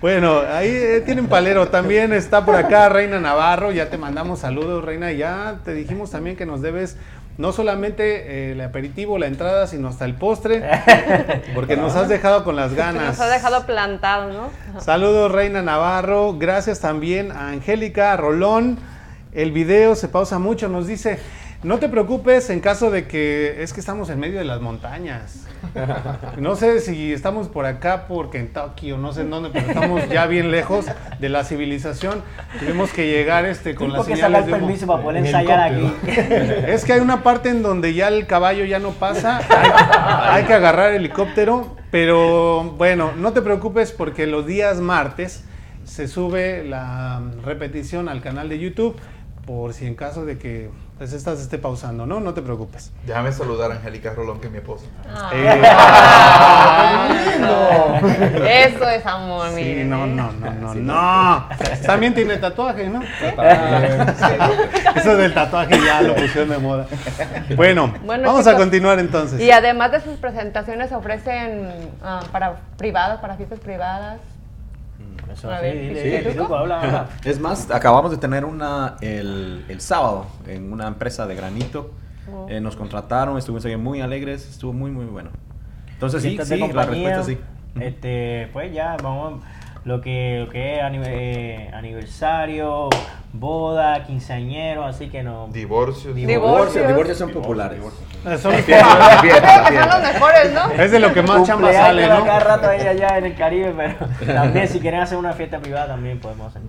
Bueno, 0.00 0.42
ahí 0.48 0.68
eh, 0.70 1.02
tienen 1.04 1.26
palero. 1.26 1.68
También 1.68 2.12
está 2.12 2.44
por 2.44 2.54
acá 2.54 2.88
Reina 2.88 3.18
Navarro. 3.18 3.72
Ya 3.72 3.90
te 3.90 3.98
mandamos 3.98 4.38
saludos, 4.38 4.84
Reina. 4.84 5.10
Ya 5.10 5.58
te 5.64 5.74
dijimos 5.74 6.12
también 6.12 6.36
que 6.36 6.46
nos 6.46 6.62
debes 6.62 6.96
no 7.36 7.52
solamente 7.52 8.02
eh, 8.04 8.52
el 8.52 8.60
aperitivo, 8.60 9.18
la 9.18 9.26
entrada, 9.26 9.66
sino 9.66 9.88
hasta 9.88 10.04
el 10.04 10.14
postre. 10.14 10.62
Porque 11.54 11.76
nos 11.76 11.96
has 11.96 12.08
dejado 12.08 12.44
con 12.44 12.54
las 12.54 12.74
ganas. 12.74 13.18
Nos 13.18 13.20
ha 13.20 13.28
dejado 13.28 13.66
plantados, 13.66 14.32
¿no? 14.32 14.80
Saludos, 14.80 15.32
Reina 15.32 15.62
Navarro. 15.62 16.38
Gracias 16.38 16.78
también 16.78 17.32
a 17.32 17.48
Angélica 17.48 18.16
Rolón. 18.16 18.78
El 19.32 19.50
video 19.50 19.96
se 19.96 20.06
pausa 20.06 20.38
mucho. 20.38 20.68
Nos 20.68 20.86
dice, 20.86 21.18
no 21.62 21.78
te 21.78 21.88
preocupes 21.88 22.50
en 22.50 22.60
caso 22.60 22.90
de 22.90 23.08
que 23.08 23.62
es 23.62 23.72
que 23.72 23.80
estamos 23.80 24.10
en 24.10 24.20
medio 24.20 24.38
de 24.38 24.44
las 24.44 24.60
montañas. 24.60 25.44
No 26.38 26.54
sé 26.54 26.80
si 26.80 27.12
estamos 27.12 27.48
por 27.48 27.66
acá, 27.66 28.06
por 28.06 28.30
Kentucky 28.30 28.92
o 28.92 28.98
no 28.98 29.12
sé 29.12 29.22
en 29.22 29.30
dónde, 29.30 29.50
pero 29.52 29.66
estamos 29.66 30.08
ya 30.08 30.26
bien 30.26 30.52
lejos 30.52 30.86
de 31.18 31.28
la 31.28 31.42
civilización. 31.42 32.22
Tuvimos 32.60 32.92
que 32.92 33.08
llegar 33.08 33.44
este, 33.44 33.74
con 33.74 33.92
las 33.92 34.06
Tengo 34.06 34.14
que 34.14 34.20
sacar 34.20 34.44
señales 34.44 34.46
de 34.46 34.52
permiso 34.52 34.86
para 34.86 35.02
poder 35.02 35.16
En 35.18 35.26
ensayar 35.26 35.72
aquí. 35.72 35.92
Es 36.68 36.84
que 36.84 36.92
hay 36.92 37.00
una 37.00 37.24
parte 37.24 37.48
en 37.48 37.62
donde 37.62 37.92
ya 37.92 38.06
el 38.08 38.26
caballo 38.26 38.64
ya 38.64 38.78
no 38.78 38.92
pasa, 38.92 39.38
hay, 39.48 40.40
hay 40.40 40.44
que 40.44 40.54
agarrar 40.54 40.92
helicóptero, 40.92 41.76
pero 41.90 42.74
bueno, 42.78 43.12
no 43.16 43.32
te 43.32 43.42
preocupes 43.42 43.90
porque 43.90 44.28
los 44.28 44.46
días 44.46 44.78
martes 44.80 45.44
se 45.84 46.06
sube 46.06 46.64
la 46.64 47.20
repetición 47.44 48.08
al 48.08 48.20
canal 48.20 48.48
de 48.48 48.60
YouTube 48.60 48.96
por 49.48 49.72
si 49.72 49.86
en 49.86 49.94
caso 49.94 50.26
de 50.26 50.36
que 50.36 50.68
pues 50.98 51.12
esta 51.12 51.36
se 51.36 51.42
esté 51.42 51.58
pausando, 51.58 52.06
¿no? 52.06 52.18
No 52.18 52.34
te 52.34 52.42
preocupes. 52.42 52.90
Déjame 53.06 53.30
saludar 53.30 53.70
a 53.70 53.76
Angélica 53.76 54.12
Rolón, 54.14 54.40
que 54.40 54.48
es 54.48 54.52
mi 54.52 54.58
esposa. 54.58 54.84
Eh, 55.32 55.62
Eso 58.74 58.88
es 58.88 59.06
amor, 59.06 59.48
sí, 59.50 59.62
miren, 59.62 59.90
no, 59.90 60.06
no, 60.06 60.32
no, 60.32 60.50
no, 60.50 60.74
no. 60.74 61.48
También 61.86 62.14
tiene 62.14 62.36
tatuaje, 62.38 62.88
¿no? 62.88 63.00
Eso 64.96 65.16
del 65.16 65.32
tatuaje 65.32 65.78
ya 65.84 66.02
lo 66.02 66.16
pusieron 66.16 66.50
de 66.50 66.58
moda. 66.58 66.86
Bueno, 67.54 67.94
Bueno, 68.04 68.28
vamos 68.28 68.48
a 68.48 68.56
continuar 68.56 68.98
entonces. 68.98 69.40
Y 69.40 69.52
además 69.52 69.92
de 69.92 70.00
sus 70.00 70.16
presentaciones, 70.16 70.90
ofrecen 70.90 71.92
ah, 72.02 72.20
para 72.32 72.56
privadas, 72.76 73.20
para 73.20 73.36
fiestas 73.36 73.60
privadas. 73.60 74.18
Eso 75.32 75.50
A 75.50 75.58
sí, 75.58 75.62
ver, 75.62 75.78
dile, 75.78 76.02
¿sí, 76.02 76.08
dile, 76.08 76.18
Pituco? 76.18 76.32
Pituco, 76.32 76.56
habla, 76.56 76.80
habla. 76.80 77.08
Es 77.24 77.40
más, 77.40 77.70
acabamos 77.70 78.10
de 78.10 78.16
tener 78.16 78.44
una 78.44 78.96
el, 79.00 79.64
el 79.68 79.80
sábado 79.80 80.26
en 80.46 80.72
una 80.72 80.86
empresa 80.86 81.26
de 81.26 81.34
granito. 81.34 81.92
Oh. 82.32 82.46
Eh, 82.48 82.60
nos 82.60 82.76
contrataron, 82.76 83.38
estuvimos 83.38 83.64
ahí 83.64 83.76
muy 83.76 84.00
alegres, 84.00 84.48
estuvo 84.48 84.72
muy, 84.72 84.90
muy 84.90 85.06
bueno. 85.06 85.30
Entonces, 85.92 86.22
sí, 86.22 86.38
sí, 86.44 86.58
la 86.58 86.84
respuesta 86.84 87.22
sí. 87.24 87.38
Este, 87.80 88.48
pues 88.52 88.72
ya, 88.72 88.96
vamos, 89.02 89.42
lo 89.88 90.00
que, 90.02 90.42
lo 90.44 90.50
que 90.52 90.76
es 90.76 90.82
anive- 90.82 91.06
eh, 91.08 91.70
aniversario, 91.74 92.88
boda, 93.32 94.04
quinceañero, 94.04 94.84
así 94.84 95.08
que 95.08 95.22
no. 95.22 95.48
Divorcios. 95.52 96.14
Divorcios. 96.14 96.86
divorcios 96.86 97.18
son 97.18 97.30
populares. 97.30 97.80
Son- 98.24 98.38
Son 98.38 98.52
los 98.52 98.62
mejores, 100.02 100.52
¿no? 100.52 100.70
es 100.72 100.90
de 100.90 100.98
lo 100.98 101.12
que 101.14 101.22
más 101.22 101.46
chamba 101.46 101.72
sale, 101.72 102.06
¿no? 102.08 102.24
Cada 102.24 102.40
rato 102.40 102.68
ahí 102.68 102.80
allá 102.86 103.16
en 103.18 103.24
el 103.26 103.34
Caribe, 103.34 103.72
pero 103.76 104.34
también 104.34 104.68
si 104.68 104.80
quieren 104.80 105.00
hacer 105.00 105.16
una 105.18 105.32
fiesta 105.32 105.58
privada 105.60 105.86
también 105.88 106.18
podemos 106.20 106.48
hacer. 106.48 106.62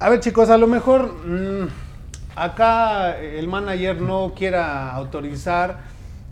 A 0.00 0.08
ver, 0.10 0.20
chicos, 0.20 0.50
a 0.50 0.56
lo 0.58 0.66
mejor 0.66 1.12
mm, 1.26 1.68
acá 2.34 3.16
el 3.18 3.46
manager 3.48 4.00
no 4.00 4.32
quiera 4.36 4.90
autorizar. 4.92 5.78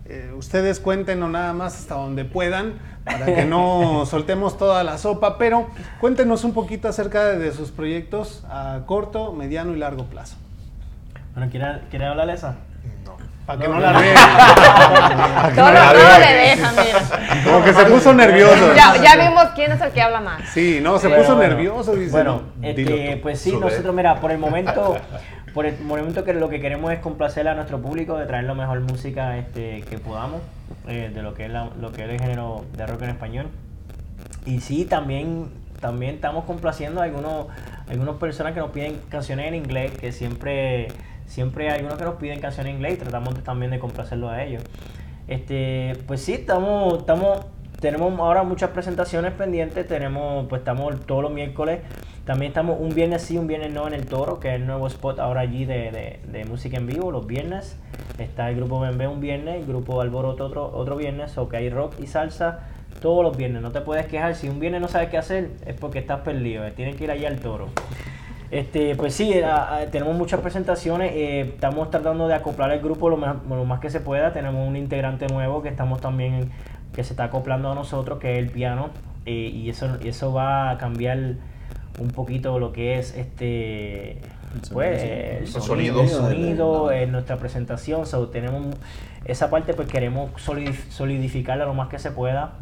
eh, 0.06 0.32
ustedes 0.36 0.80
cuéntenos 0.80 1.30
nada 1.30 1.52
más 1.54 1.74
hasta 1.78 1.94
donde 1.94 2.24
puedan 2.26 2.74
para 3.04 3.26
que 3.26 3.44
no 3.44 4.06
soltemos 4.10 4.56
toda 4.58 4.82
la 4.84 4.98
sopa, 4.98 5.38
pero 5.38 5.68
cuéntenos 6.00 6.44
un 6.44 6.54
poquito 6.54 6.88
acerca 6.88 7.24
de, 7.24 7.38
de 7.38 7.52
sus 7.52 7.70
proyectos 7.70 8.44
a 8.48 8.80
corto, 8.86 9.32
mediano 9.32 9.72
y 9.72 9.78
largo 9.78 10.04
plazo. 10.04 10.36
Bueno, 11.34 11.50
¿quiere, 11.50 11.80
¿quiere 11.90 12.06
hablar 12.06 12.30
esa? 12.30 12.56
Para 13.46 13.60
que 13.60 13.68
no, 13.68 13.78
la 13.78 13.92
vean. 13.92 14.16
Todo, 15.54 15.64
no 15.66 15.72
la 15.72 15.92
todo 15.92 16.02
vean. 16.02 16.20
le 16.20 16.34
dejan, 16.34 16.74
mira. 16.76 17.44
Como 17.44 17.64
que 17.64 17.74
se 17.74 17.84
puso 17.84 18.14
nervioso. 18.14 18.74
Ya, 18.74 18.96
ya 18.96 19.28
vimos 19.28 19.44
quién 19.54 19.72
es 19.72 19.80
el 19.82 19.90
que 19.90 20.00
habla 20.00 20.20
más. 20.20 20.48
Sí, 20.48 20.80
no, 20.82 20.98
se 20.98 21.10
puso 21.10 21.36
bueno. 21.36 21.54
nervioso, 21.54 21.94
dice. 21.94 22.10
Bueno, 22.10 22.42
no, 22.56 22.68
este, 22.68 23.18
pues 23.22 23.40
sí, 23.40 23.52
nosotros, 23.52 23.94
mira, 23.94 24.16
por 24.20 24.30
el 24.30 24.38
momento, 24.38 24.96
por 25.52 25.66
el 25.66 25.78
momento 25.80 26.24
que 26.24 26.32
lo 26.32 26.48
que 26.48 26.60
queremos 26.60 26.90
es 26.92 27.00
complacer 27.00 27.46
a 27.46 27.54
nuestro 27.54 27.82
público, 27.82 28.16
de 28.16 28.24
traer 28.24 28.44
la 28.44 28.54
mejor 28.54 28.80
música 28.80 29.36
este, 29.36 29.82
que 29.82 29.98
podamos, 29.98 30.40
eh, 30.86 31.10
de 31.14 31.22
lo 31.22 31.34
que 31.34 31.46
es 31.46 31.50
la- 31.50 31.70
lo 31.80 31.92
que 31.92 32.04
es 32.04 32.10
el 32.10 32.20
género 32.20 32.64
de 32.76 32.86
rock 32.86 33.02
en 33.02 33.10
español. 33.10 33.46
Y 34.46 34.60
sí, 34.60 34.84
también, 34.84 35.48
también 35.80 36.16
estamos 36.16 36.44
complaciendo 36.44 37.00
a 37.00 37.04
algunos, 37.04 37.46
algunas 37.88 38.16
personas 38.16 38.52
que 38.52 38.60
nos 38.60 38.70
piden 38.70 39.00
canciones 39.08 39.46
en 39.48 39.54
inglés, 39.54 39.92
que 39.92 40.12
siempre, 40.12 40.88
siempre 41.26 41.70
hay 41.70 41.76
algunos 41.78 41.98
que 41.98 42.04
nos 42.04 42.14
piden 42.16 42.40
canciones 42.40 42.70
en 42.70 42.76
inglés 42.76 42.94
y 42.94 42.96
tratamos 42.98 43.42
también 43.42 43.70
de 43.70 43.78
complacerlo 43.78 44.28
a 44.28 44.42
ellos. 44.42 44.62
Este, 45.26 45.94
pues 46.06 46.20
sí, 46.22 46.34
estamos, 46.34 46.98
estamos, 46.98 47.38
tenemos 47.80 48.18
ahora 48.20 48.42
muchas 48.42 48.70
presentaciones 48.70 49.32
pendientes, 49.32 49.86
tenemos, 49.88 50.46
pues 50.48 50.60
estamos 50.60 51.00
todos 51.06 51.22
los 51.22 51.32
miércoles, 51.32 51.80
también 52.24 52.50
estamos 52.50 52.78
un 52.80 52.94
viernes 52.94 53.22
sí, 53.22 53.36
un 53.36 53.46
viernes 53.46 53.72
no 53.72 53.86
en 53.86 53.94
el 53.94 54.06
Toro, 54.06 54.40
que 54.40 54.48
es 54.48 54.54
el 54.54 54.66
nuevo 54.66 54.86
spot 54.86 55.18
ahora 55.18 55.40
allí 55.42 55.64
de, 55.64 56.20
de- 56.30 56.44
música 56.44 56.76
en 56.76 56.86
vivo, 56.86 57.10
los 57.10 57.26
viernes, 57.26 57.76
está 58.18 58.48
el 58.50 58.56
grupo 58.56 58.80
Bembe 58.80 59.06
un 59.08 59.20
viernes, 59.20 59.56
el 59.60 59.66
grupo 59.66 60.00
Alboroto 60.00 60.44
otro, 60.46 60.70
otro 60.74 60.96
viernes, 60.96 61.36
o 61.38 61.48
que 61.48 61.56
hay 61.58 61.68
rock 61.70 61.94
y 62.00 62.06
salsa 62.06 62.60
todos 63.02 63.22
los 63.24 63.36
viernes, 63.36 63.60
no 63.62 63.70
te 63.72 63.80
puedes 63.80 64.06
quejar, 64.06 64.34
si 64.34 64.48
un 64.48 64.60
viernes 64.60 64.80
no 64.80 64.88
sabes 64.88 65.08
qué 65.10 65.18
hacer, 65.18 65.50
es 65.66 65.74
porque 65.74 65.98
estás 65.98 66.20
perdido, 66.20 66.64
eh, 66.66 66.70
tienes 66.70 66.96
que 66.96 67.04
ir 67.04 67.10
allá 67.10 67.28
al 67.28 67.40
Toro. 67.40 67.68
Este, 68.50 68.94
pues 68.94 69.14
sí, 69.14 69.40
a- 69.42 69.76
a- 69.78 69.86
tenemos 69.86 70.14
muchas 70.16 70.40
presentaciones. 70.40 71.12
eh, 71.14 71.40
estamos 71.40 71.90
tratando 71.90 72.28
de 72.28 72.34
acoplar 72.34 72.70
el 72.70 72.80
grupo 72.80 73.08
lo 73.10 73.16
más, 73.16 73.36
lo 73.48 73.64
más 73.64 73.80
que 73.80 73.90
se 73.90 74.00
pueda. 74.00 74.32
Tenemos 74.32 74.68
un 74.68 74.76
integrante 74.76 75.26
nuevo 75.26 75.60
que 75.62 75.68
estamos 75.70 76.00
también 76.00 76.50
que 76.94 77.02
se 77.02 77.14
está 77.14 77.24
acoplando 77.24 77.72
a 77.72 77.74
nosotros, 77.74 78.18
que 78.20 78.34
es 78.34 78.38
el 78.38 78.50
piano. 78.50 78.90
eh, 79.26 79.32
y 79.52 79.70
eso, 79.70 79.96
y 80.04 80.08
eso 80.08 80.32
va 80.34 80.70
a 80.70 80.78
cambiar 80.78 81.18
un 82.00 82.08
poquito 82.08 82.58
lo 82.58 82.72
que 82.72 82.98
es 82.98 83.16
este 83.16 84.20
pues, 84.72 85.02
el 85.02 85.46
sonido, 85.48 85.98
sonido. 85.98 86.02
el 86.02 86.08
sonido 86.10 86.92
en 86.92 87.12
nuestra 87.12 87.36
presentación. 87.36 88.06
So, 88.06 88.28
tenemos 88.28 88.66
esa 89.24 89.50
parte, 89.50 89.74
pues 89.74 89.88
queremos 89.88 90.30
solidif- 90.34 90.88
solidificarla 90.90 91.64
lo 91.64 91.74
más 91.74 91.88
que 91.88 91.98
se 91.98 92.10
pueda. 92.10 92.52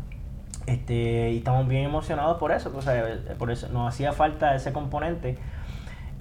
Este, 0.67 1.31
y 1.31 1.39
estamos 1.39 1.67
bien 1.67 1.85
emocionados 1.85 2.39
por 2.39 2.53
eso, 2.53 2.71
pues, 2.73 2.87
por 3.37 3.51
eso 3.51 3.69
nos 3.73 3.89
hacía 3.93 4.13
falta 4.13 4.55
ese 4.55 4.73
componente. 4.73 5.37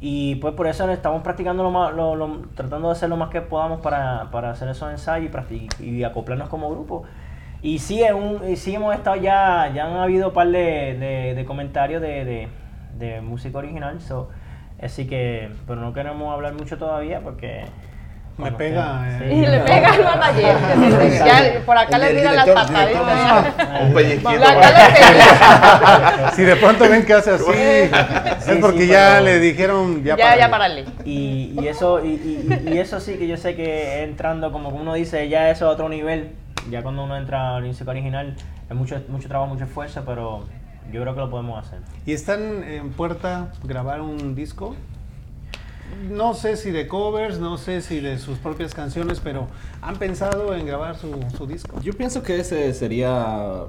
Y 0.04 0.36
pues 0.38 0.56
por 0.56 0.66
eso 0.66 0.90
estamos 0.90 1.22
practicando 1.22 1.62
lo 1.62 1.70
más, 1.70 1.94
lo- 1.94 2.16
lo- 2.16 2.42
tratando 2.56 2.88
de 2.88 2.94
hacer 2.94 3.08
lo 3.08 3.18
más 3.18 3.30
que 3.30 3.40
podamos 3.42 3.82
para, 3.82 4.32
para 4.32 4.50
hacer 4.50 4.68
esos 4.68 4.90
ensayos 4.90 5.32
y, 5.52 5.84
y 5.84 6.04
acoplarnos 6.04 6.50
como 6.50 6.72
grupo. 6.72 7.04
Y 7.62 7.78
sí, 7.78 8.02
es 8.02 8.12
un, 8.12 8.42
y 8.50 8.56
sí 8.56 8.74
hemos 8.74 8.96
estado 8.96 9.18
ya, 9.18 9.72
ya 9.76 9.86
han 9.86 9.98
habido 9.98 10.30
un 10.30 10.34
par 10.34 10.48
de, 10.48 10.98
de- 10.98 11.34
de 11.36 11.46
comentarios 11.46 12.02
de, 12.02 12.26
de- 12.26 12.48
de 12.98 13.22
música 13.22 13.58
original, 13.58 14.02
so, 14.02 14.30
así 14.82 15.08
que, 15.08 15.50
pero 15.68 15.82
no 15.82 15.94
queremos 15.94 16.34
hablar 16.34 16.54
mucho 16.54 16.78
todavía 16.78 17.20
porque... 17.22 17.66
Me 18.38 18.44
bueno, 18.50 18.58
pega, 18.58 19.18
sí. 19.20 19.24
eh. 19.26 19.34
Y 19.36 19.42
le 19.46 19.60
pega 19.60 19.90
al 19.94 20.04
manager. 20.04 20.56
Ya, 21.26 21.66
por 21.66 21.78
acá 21.78 21.98
le 22.00 22.14
tiran 22.16 22.36
las 22.38 22.50
pataditas. 22.50 23.46
Un 23.84 23.94
pellizquito. 23.94 24.30
Acá 24.30 24.54
le 24.54 24.62
pegan. 26.24 26.32
Si 26.36 26.44
de 26.44 26.56
pronto 26.56 26.90
ven 26.90 27.06
que 27.06 27.14
hace 27.14 27.32
así, 27.32 27.44
es 27.54 27.92
Sí, 28.46 28.52
porque 28.62 28.82
sí, 28.84 28.88
ya 28.88 29.10
pero- 29.16 29.26
le 29.26 29.40
dijeron 29.40 30.04
ya, 30.04 30.16
Ya, 30.38 30.50
párale. 30.50 30.86
Y, 31.04 31.56
y 31.62 31.68
eso 31.68 32.04
y, 32.04 32.10
y- 32.14 32.70
y 32.74 32.78
eso 32.80 33.00
sí 33.02 33.16
que 33.16 33.28
yo 33.28 33.36
sé 33.36 33.54
que 33.56 34.02
entrando 34.04 34.52
como 34.54 34.70
uno 34.70 34.94
dice 34.94 35.28
ya 35.28 35.50
eso 35.50 35.68
a 35.68 35.70
otro 35.72 35.90
nivel 35.90 36.32
ya 36.70 36.82
cuando 36.84 37.04
uno 37.04 37.18
entra 37.18 37.58
al 37.58 37.64
música 37.66 37.92
original 37.92 38.36
es 38.70 38.76
mucho 38.76 39.00
mucho 39.10 39.28
trabajo 39.28 39.52
mucho 39.54 39.66
esfuerzo 39.66 40.04
pero 40.06 40.46
yo 40.92 41.02
creo 41.02 41.14
que 41.14 41.20
lo 41.22 41.30
podemos 41.30 41.66
hacer 41.66 41.80
¿Y 42.06 42.14
están 42.14 42.64
en 42.64 42.92
puerta 42.92 43.52
grabar 43.64 44.02
un 44.02 44.36
disco? 44.36 44.76
No 46.10 46.34
sé 46.34 46.56
si 46.58 46.72
de 46.72 46.88
covers, 46.88 47.40
no 47.40 47.58
sé 47.58 47.82
si 47.82 48.00
de 48.00 48.18
sus 48.18 48.38
propias 48.38 48.74
canciones, 48.74 49.20
pero 49.20 49.48
¿han 49.82 49.98
pensado 49.98 50.56
en 50.56 50.66
grabar 50.66 50.96
su, 50.98 51.14
su 51.38 51.46
disco? 51.48 51.80
Yo 51.82 51.94
pienso 51.94 52.24
que 52.24 52.40
ese 52.40 52.74
sería 52.74 53.64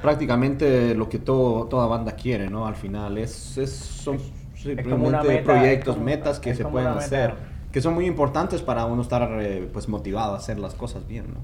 prácticamente 0.00 0.94
lo 0.94 1.08
que 1.08 1.18
todo, 1.18 1.64
toda 1.66 1.86
banda 1.86 2.12
quiere, 2.12 2.48
¿no? 2.48 2.66
Al 2.66 2.76
final, 2.76 3.18
es, 3.18 3.58
es- 3.58 3.72
son 3.76 4.18
simplemente 4.54 5.28
meta, 5.28 5.42
proyectos, 5.44 5.88
es 5.94 5.94
como- 5.94 6.04
metas 6.04 6.38
que 6.40 6.50
es 6.50 6.56
se 6.58 6.64
pueden 6.64 6.88
hacer, 6.88 7.34
que 7.72 7.80
son 7.80 7.94
muy 7.94 8.06
importantes 8.06 8.62
para 8.62 8.84
uno 8.86 9.02
estar 9.02 9.28
eh, 9.40 9.68
pues 9.72 9.88
motivado 9.88 10.34
a 10.34 10.36
hacer 10.36 10.58
las 10.58 10.74
cosas 10.74 11.06
bien, 11.08 11.26
¿no? 11.34 11.40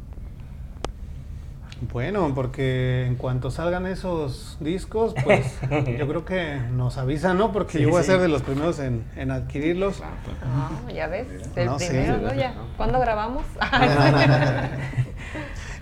Bueno, 1.92 2.32
porque 2.34 3.06
en 3.06 3.16
cuanto 3.16 3.50
salgan 3.50 3.86
esos 3.86 4.56
discos, 4.60 5.14
pues 5.24 5.58
yo 5.98 6.08
creo 6.08 6.24
que 6.24 6.56
nos 6.72 6.98
avisan, 6.98 7.38
¿no? 7.38 7.52
Porque 7.52 7.78
Sí, 7.78 7.84
yo 7.84 7.90
voy 7.90 8.00
a 8.00 8.04
ser 8.04 8.20
de 8.20 8.28
los 8.28 8.42
primeros 8.42 8.78
en, 8.78 9.04
en 9.16 9.30
adquirirlos. 9.30 10.02
Ah, 10.02 10.70
ya 10.92 11.06
ves, 11.06 11.26
el 11.56 11.66
No, 11.66 11.78
sí. 11.78 11.86
primero, 11.88 12.18
¿no? 12.18 12.34
Ya. 12.34 12.54
¿Cuándo 12.76 12.98
grabamos? 13.00 13.44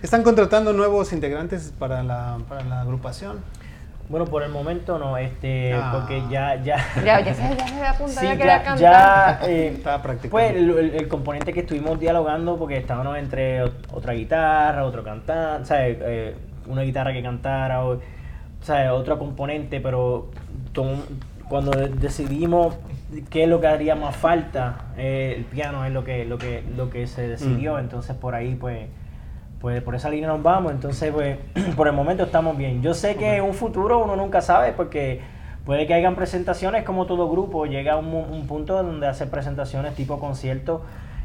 ¿Están 0.01 0.23
contratando 0.23 0.73
nuevos 0.73 1.13
integrantes 1.13 1.73
para 1.77 2.03
la, 2.03 2.37
para 2.49 2.63
la 2.65 2.81
agrupación? 2.81 3.37
Bueno 4.09 4.25
por 4.25 4.43
el 4.43 4.49
momento 4.51 4.99
no 4.99 5.17
este 5.17 5.73
Ah. 5.73 5.91
porque 5.93 6.21
ya 6.29 6.55
ya 6.61 6.77
ya, 7.03 7.21
ya 7.21 7.33
se, 7.33 7.41
ya 7.55 7.67
se 7.67 7.73
había 7.73 7.89
apuntado, 7.91 8.19
Sí, 8.19 8.25
ya 8.25 8.37
quería 8.37 8.57
ya, 8.57 8.63
cantar. 8.63 8.79
ya, 8.79 9.39
eh, 9.47 9.67
Estaba 9.77 10.01
practicando. 10.03 10.31
pues 10.31 10.51
el, 10.55 10.69
el- 10.77 10.95
el 10.95 11.07
componente 11.07 11.53
que 11.53 11.61
estuvimos 11.61 11.99
dialogando 11.99 12.57
porque 12.57 12.77
estábamos 12.77 13.17
entre 13.17 13.63
ot- 13.63 13.87
otra 13.91 14.13
guitarra, 14.13 14.83
otro 14.85 15.03
cantante, 15.03 15.65
¿sabes? 15.67 15.97
Eh, 16.01 16.35
una 16.67 16.81
guitarra 16.83 17.11
que 17.13 17.21
cantara, 17.23 17.83
o, 17.85 17.99
¿sabes? 18.61 18.89
Otro 18.91 19.17
componente, 19.19 19.79
pero 19.81 20.31
tom- 20.73 21.01
cuando 21.49 21.71
de- 21.71 21.89
decidimos 21.89 22.75
qué 23.29 23.43
es 23.43 23.49
lo 23.49 23.59
que 23.61 23.67
haría 23.67 23.95
más 23.95 24.15
falta, 24.15 24.85
eh, 24.97 25.33
el 25.37 25.43
piano 25.45 25.85
es 25.85 25.91
lo 25.91 26.03
que, 26.03 26.25
lo 26.25 26.37
que, 26.37 26.63
lo 26.75 26.89
que 26.89 27.05
se 27.07 27.27
decidió, 27.27 27.75
Mm. 27.75 27.79
entonces 27.79 28.15
por 28.15 28.33
ahí 28.35 28.55
pues 28.55 28.87
pues 29.63 29.81
por 29.81 29.95
esa 29.95 30.09
línea 30.09 30.27
nos 30.27 30.43
vamos, 30.43 30.73
entonces 30.73 31.09
pues 31.13 31.37
por 31.77 31.87
el 31.87 31.93
momento 31.93 32.23
estamos 32.23 32.57
bien. 32.57 32.81
Yo 32.81 32.93
sé 32.93 33.15
que 33.15 33.37
en 33.37 33.45
un 33.45 33.53
futuro 33.53 34.03
uno 34.03 34.17
nunca 34.17 34.41
sabe 34.41 34.73
porque 34.73 35.21
puede 35.63 35.87
que 35.87 35.93
hayan 35.93 36.15
presentaciones 36.15 36.83
como 36.83 37.05
todo 37.05 37.29
grupo, 37.29 37.65
llega 37.65 37.95
un, 37.95 38.13
un 38.13 38.45
punto 38.45 38.83
donde 38.83 39.07
hace 39.07 39.25
presentaciones 39.25 39.95
tipo 39.95 40.19
concierto 40.19 40.81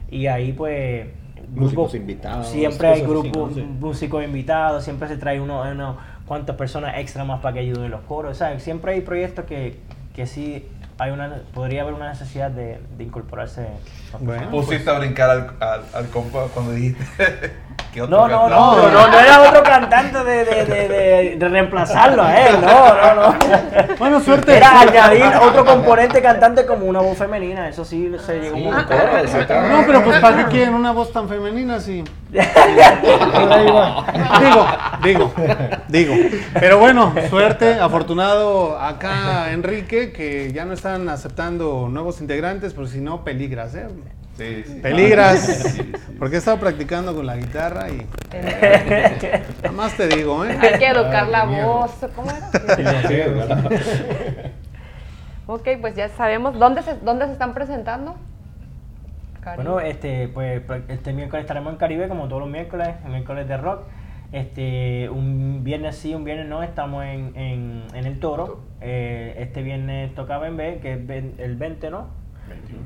y 0.09 0.29
ahí 0.29 0.53
pues 0.53 1.09
Músicos 1.53 1.97
invitados, 1.97 2.47
siempre 2.47 2.87
hay 2.87 3.03
grupos. 3.03 3.55
Sí. 3.55 3.63
músicos 3.63 4.23
invitados, 4.23 4.85
siempre 4.85 5.09
se 5.09 5.17
trae 5.17 5.41
uno, 5.41 5.63
uno 5.69 5.97
cuantas 6.25 6.55
personas 6.55 6.97
extra 6.99 7.25
más 7.25 7.41
para 7.41 7.55
que 7.55 7.61
ayuden 7.61 7.87
en 7.87 7.91
los 7.91 8.03
coros, 8.03 8.37
¿sabes? 8.37 8.63
Siempre 8.63 8.93
hay 8.93 9.01
proyectos 9.01 9.47
que, 9.47 9.81
que 10.15 10.27
sí 10.27 10.65
hay 10.99 11.11
una, 11.11 11.43
podría 11.53 11.83
haber 11.83 11.95
una 11.95 12.09
necesidad 12.09 12.53
de, 12.53 12.79
de 12.97 13.03
incorporarse. 13.03 13.67
Bueno. 14.21 14.49
Pusiste 14.51 14.89
a 14.89 14.97
brincar 14.97 15.29
al, 15.29 15.51
al, 15.59 15.81
al 15.93 16.09
compa 16.11 16.47
cuando 16.55 16.71
dijiste 16.71 17.05
que 17.99 18.03
otro 18.03 18.17
No, 18.17 18.29
no, 18.29 18.49
no, 18.49 18.77
no, 18.77 18.91
no, 18.91 19.09
no 19.09 19.19
era 19.19 19.43
otro 19.43 19.63
cantante 19.63 20.25
de, 20.25 20.45
de, 20.45 20.65
de, 20.65 20.89
de, 20.89 21.37
de 21.37 21.49
reemplazarlo 21.49 22.23
a 22.23 22.37
él, 22.37 22.57
no, 22.61 22.95
no, 22.95 23.15
no. 23.15 23.35
Bueno, 23.99 24.21
suerte. 24.21 24.57
Era 24.57 24.81
añadir 24.81 25.25
otro 25.43 25.65
componente 25.65 26.23
cantante 26.23 26.65
como 26.67 26.87
una 26.87 27.01
voz 27.01 27.19
femenina, 27.19 27.69
eso 27.69 27.85
sí 27.85 28.13
se 28.25 28.41
llegó 28.41 28.57
un 28.57 28.65
momento. 28.65 28.95
No, 28.95 29.85
pero 29.87 30.05
pues 30.05 30.21
¿para 30.21 30.37
qué 30.37 30.45
quieren 30.51 30.75
una 30.75 30.93
voz 30.93 31.13
tan 31.13 31.29
femenina 31.29 31.81
si? 31.81 32.05
digo, 32.31 32.45
digo, 35.03 35.33
digo. 35.89 36.15
Pero 36.55 36.79
bueno, 36.79 37.13
suerte, 37.29 37.81
afortunado 37.81 38.79
acá 38.79 39.53
Enrique, 39.53 40.13
que 40.13 40.53
ya 40.53 40.65
no 40.65 40.75
están 40.75 41.09
aceptando 41.09 41.89
nuevos 41.91 42.21
integrantes, 42.21 42.75
por 42.75 42.87
si 42.89 43.01
no 43.01 43.25
peligras, 43.25 43.75
¿eh? 43.75 43.89
Sí, 44.39 44.63
sí. 44.65 44.81
Peligras, 44.81 45.41
Sí, 45.41 45.69
sí. 45.83 45.93
porque 46.19 46.37
he 46.37 46.39
estado 46.39 46.59
practicando 46.59 47.15
con 47.15 47.27
la 47.27 47.37
guitarra 47.37 47.89
y 47.91 48.07
nada 49.63 49.73
más 49.73 49.97
te 49.97 50.07
digo, 50.07 50.45
¿eh? 50.45 50.57
Hay 50.61 50.79
que 50.79 50.87
educar 50.87 51.25
Ay, 51.25 51.31
la 51.33 51.45
voz. 51.45 51.91
¿Cómo 52.15 52.31
era? 52.31 52.51
Ok, 55.51 55.67
pues 55.81 55.97
ya 55.97 56.11
sabemos. 56.11 56.59
¿Dónde 56.59 56.83
se, 56.83 56.95
dónde 56.99 57.25
se 57.25 57.33
están 57.33 57.55
presentando? 57.55 58.17
Bueno, 59.57 59.81
este, 59.81 60.29
pues 60.29 60.61
este 60.89 61.15
miércoles 61.15 61.45
estaremos 61.45 61.73
en 61.73 61.79
Caribe 61.79 62.07
como 62.07 62.29
todos 62.29 62.43
los 62.43 62.51
miércoles, 62.51 62.91
el 63.05 63.11
miércoles 63.13 63.49
de 63.49 63.57
rock. 63.57 63.85
Este, 64.31 65.09
un 65.09 65.65
viernes 65.65 65.97
sí, 65.97 66.15
un 66.15 66.25
viernes 66.25 66.49
no, 66.49 66.63
estamos 66.63 67.03
en, 67.05 67.35
en, 67.35 67.83
en 67.95 68.07
el 68.07 68.21
Toro. 68.21 68.61
Eh, 68.83 69.37
este 69.39 69.63
viernes 69.63 70.15
tocaba 70.15 70.49
en 70.49 70.59
B, 70.59 70.81
que 70.83 70.93
es 70.93 71.01
el 71.39 71.57
20, 71.57 71.91
¿no? 71.91 72.09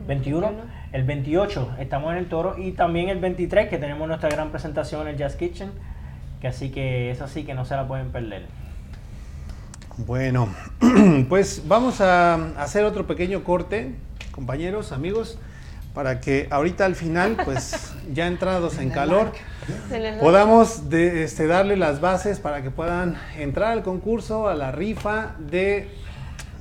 21. 0.06 0.50
El 0.92 1.04
28 1.04 1.76
estamos 1.78 2.12
en 2.12 2.18
el 2.18 2.28
Toro 2.28 2.58
y 2.58 2.72
también 2.72 3.08
el 3.08 3.18
23 3.20 3.68
que 3.68 3.78
tenemos 3.78 4.06
nuestra 4.08 4.28
gran 4.28 4.50
presentación 4.50 5.02
en 5.02 5.08
el 5.08 5.16
Jazz 5.16 5.36
Kitchen. 5.36 5.70
Que 6.40 6.48
así 6.48 6.70
que 6.70 7.10
es 7.10 7.20
así 7.20 7.44
que 7.44 7.54
no 7.54 7.64
se 7.64 7.76
la 7.76 7.86
pueden 7.86 8.10
perder. 8.10 8.46
Bueno, 9.98 10.48
pues 11.28 11.62
vamos 11.66 12.00
a 12.00 12.34
hacer 12.60 12.84
otro 12.84 13.06
pequeño 13.06 13.44
corte, 13.44 13.94
compañeros, 14.32 14.90
amigos, 14.90 15.38
para 15.94 16.20
que 16.20 16.48
ahorita 16.50 16.86
al 16.86 16.94
final, 16.94 17.36
pues 17.44 17.94
ya 18.12 18.26
entrados 18.26 18.78
en 18.78 18.90
calor, 18.90 19.32
podamos 20.20 20.88
de- 20.88 21.24
este, 21.24 21.46
darle 21.46 21.76
las 21.76 22.00
bases 22.00 22.40
para 22.40 22.62
que 22.62 22.70
puedan 22.70 23.16
entrar 23.38 23.72
al 23.72 23.82
concurso, 23.82 24.48
a 24.48 24.54
la 24.54 24.72
rifa 24.72 25.36
de 25.38 25.90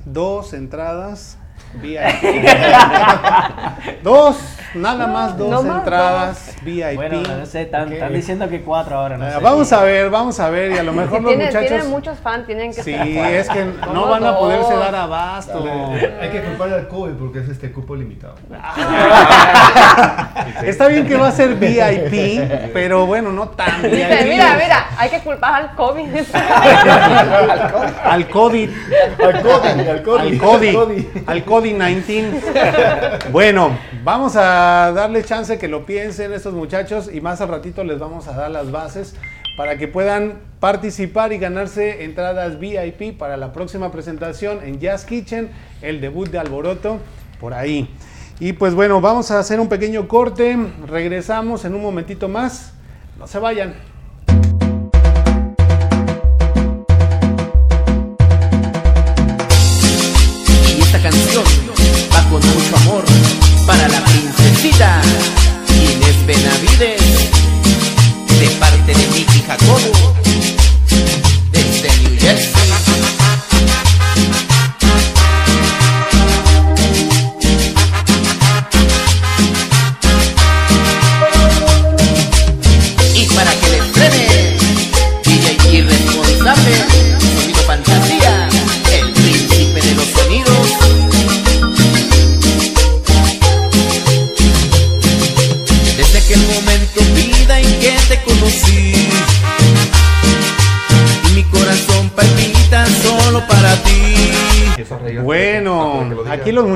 dos 0.04 0.52
entradas 0.52 1.38
VIP. 1.74 2.00
dos, 4.02 4.36
nada 4.74 5.06
más 5.06 5.36
dos 5.38 5.50
no 5.50 5.62
más 5.62 5.78
entradas 5.78 6.56
VIP. 6.62 6.94
Bueno, 6.96 7.20
no 7.22 7.46
sé, 7.46 7.62
están, 7.62 7.90
están 7.92 8.12
diciendo 8.12 8.48
que 8.48 8.62
cuatro 8.62 8.98
ahora. 8.98 9.16
No 9.16 9.26
Eh, 9.28 9.32
sé. 9.32 9.38
vamos 9.40 9.72
a 9.72 9.82
ver, 9.82 10.10
vamos 10.10 10.38
a 10.40 10.50
ver, 10.50 10.72
y 10.72 10.78
a 10.78 10.82
lo 10.82 10.92
mejor 10.92 11.18
Si 11.18 11.22
los 11.24 11.30
tienen, 11.30 11.46
muchachos... 11.48 11.68
tienen 11.68 11.90
muchos 11.90 12.18
fans, 12.18 12.46
tienen 12.46 12.72
que 12.74 12.82
Sí, 12.82 12.94
es 12.94 13.48
que 13.48 13.64
no 13.92 14.06
van 14.08 14.24
a 14.24 14.36
poderse 14.38 14.74
dar 14.74 14.94
abasto. 14.94 15.64
Hay 16.20 16.30
que 16.30 16.42
culparle 16.42 16.74
al 16.76 16.88
COVID 16.88 17.12
porque 17.12 17.38
es 17.40 17.48
este 17.48 17.72
cupo 17.72 17.94
limitado. 17.96 18.34
Está 20.64 20.88
bien 20.88 21.06
que 21.06 21.16
va 21.16 21.28
a 21.28 21.32
ser 21.32 21.54
VIP, 21.56 22.72
pero 22.72 23.06
bueno, 23.06 23.32
no 23.32 23.48
tan 23.48 23.82
VIP. 23.82 23.92
Dice, 23.92 24.24
mira, 24.28 24.56
mira, 24.56 24.86
hay 24.96 25.10
que 25.10 25.20
culpar 25.20 25.54
al 25.62 25.74
COVID. 25.74 26.08
Al 28.04 28.28
COVID. 28.28 28.70
Al 29.20 29.42
COVID, 29.42 29.88
al 29.88 30.02
COVID. 30.02 30.32
Al 30.32 30.38
COVID. 30.38 31.06
Al 31.26 31.44
COVID-19. 31.44 33.30
Bueno, 33.30 33.76
vamos 34.04 34.36
a 34.36 34.92
darle 34.94 35.24
chance 35.24 35.58
que 35.58 35.68
lo 35.68 35.84
piensen 35.86 36.32
estos 36.32 36.54
muchachos 36.54 37.10
y 37.12 37.20
más 37.20 37.40
al 37.40 37.48
ratito 37.48 37.84
les 37.84 37.98
vamos 37.98 38.28
a 38.28 38.32
dar 38.32 38.50
las 38.50 38.70
bases 38.70 39.14
para 39.56 39.76
que 39.76 39.88
puedan 39.88 40.40
participar 40.60 41.32
y 41.32 41.38
ganarse 41.38 42.04
entradas 42.04 42.58
VIP 42.58 43.18
para 43.18 43.36
la 43.36 43.52
próxima 43.52 43.92
presentación 43.92 44.60
en 44.64 44.80
Jazz 44.80 45.04
Kitchen, 45.04 45.50
el 45.82 46.00
debut 46.00 46.28
de 46.28 46.38
Alboroto, 46.38 46.98
por 47.40 47.52
ahí. 47.52 47.88
Y 48.40 48.54
pues 48.54 48.74
bueno, 48.74 49.00
vamos 49.00 49.30
a 49.30 49.38
hacer 49.38 49.60
un 49.60 49.68
pequeño 49.68 50.08
corte, 50.08 50.56
regresamos 50.86 51.64
en 51.64 51.74
un 51.74 51.82
momentito 51.82 52.28
más, 52.28 52.72
no 53.18 53.26
se 53.26 53.38
vayan. 53.38 53.74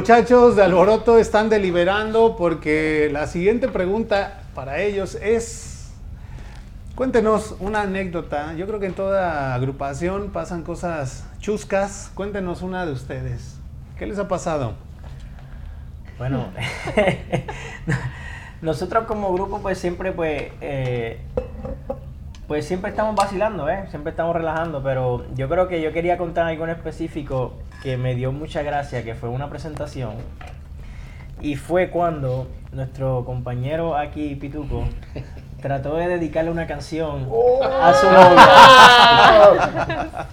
Muchachos 0.07 0.55
de 0.55 0.63
Alboroto 0.63 1.19
están 1.19 1.49
deliberando 1.49 2.37
porque 2.37 3.09
la 3.11 3.27
siguiente 3.27 3.67
pregunta 3.67 4.43
para 4.55 4.81
ellos 4.81 5.17
es, 5.21 5.91
cuéntenos 6.95 7.57
una 7.59 7.81
anécdota. 7.81 8.55
Yo 8.55 8.69
creo 8.69 8.79
que 8.79 8.87
en 8.87 8.93
toda 8.93 9.53
agrupación 9.53 10.31
pasan 10.31 10.63
cosas 10.63 11.25
chuscas. 11.41 12.13
Cuéntenos 12.15 12.63
una 12.63 12.87
de 12.87 12.93
ustedes. 12.93 13.59
¿Qué 13.99 14.07
les 14.07 14.21
ha 14.21 14.29
pasado? 14.29 14.75
Bueno, 16.19 16.53
nosotros 18.63 19.07
como 19.07 19.33
grupo 19.33 19.59
pues 19.59 19.77
siempre 19.77 20.13
pues 20.13 20.53
eh, 20.61 21.19
pues 22.47 22.67
siempre 22.67 22.91
estamos 22.91 23.15
vacilando, 23.17 23.69
¿eh? 23.69 23.85
siempre 23.91 24.11
estamos 24.11 24.35
relajando, 24.37 24.83
pero 24.83 25.25
yo 25.35 25.49
creo 25.49 25.67
que 25.69 25.81
yo 25.83 25.93
quería 25.93 26.17
contar 26.17 26.47
algo 26.47 26.65
en 26.65 26.71
específico 26.71 27.55
que 27.83 27.97
me 27.97 28.15
dio 28.15 28.31
mucha 28.33 28.63
gracia, 28.63 29.03
que 29.03 29.15
fue 29.15 29.29
una 29.29 29.49
presentación 29.51 30.13
y 31.41 31.57
fue 31.57 31.91
cuando 31.91 32.47
nuestro 32.73 33.25
compañero 33.25 33.97
aquí 33.97 34.35
Pituco 34.37 34.85
trató 35.61 35.97
de 35.97 36.07
dedicarle 36.09 36.51
una 36.51 36.67
canción 36.67 37.29
a 37.83 37.93
su 37.95 38.07
novia. 38.11 38.49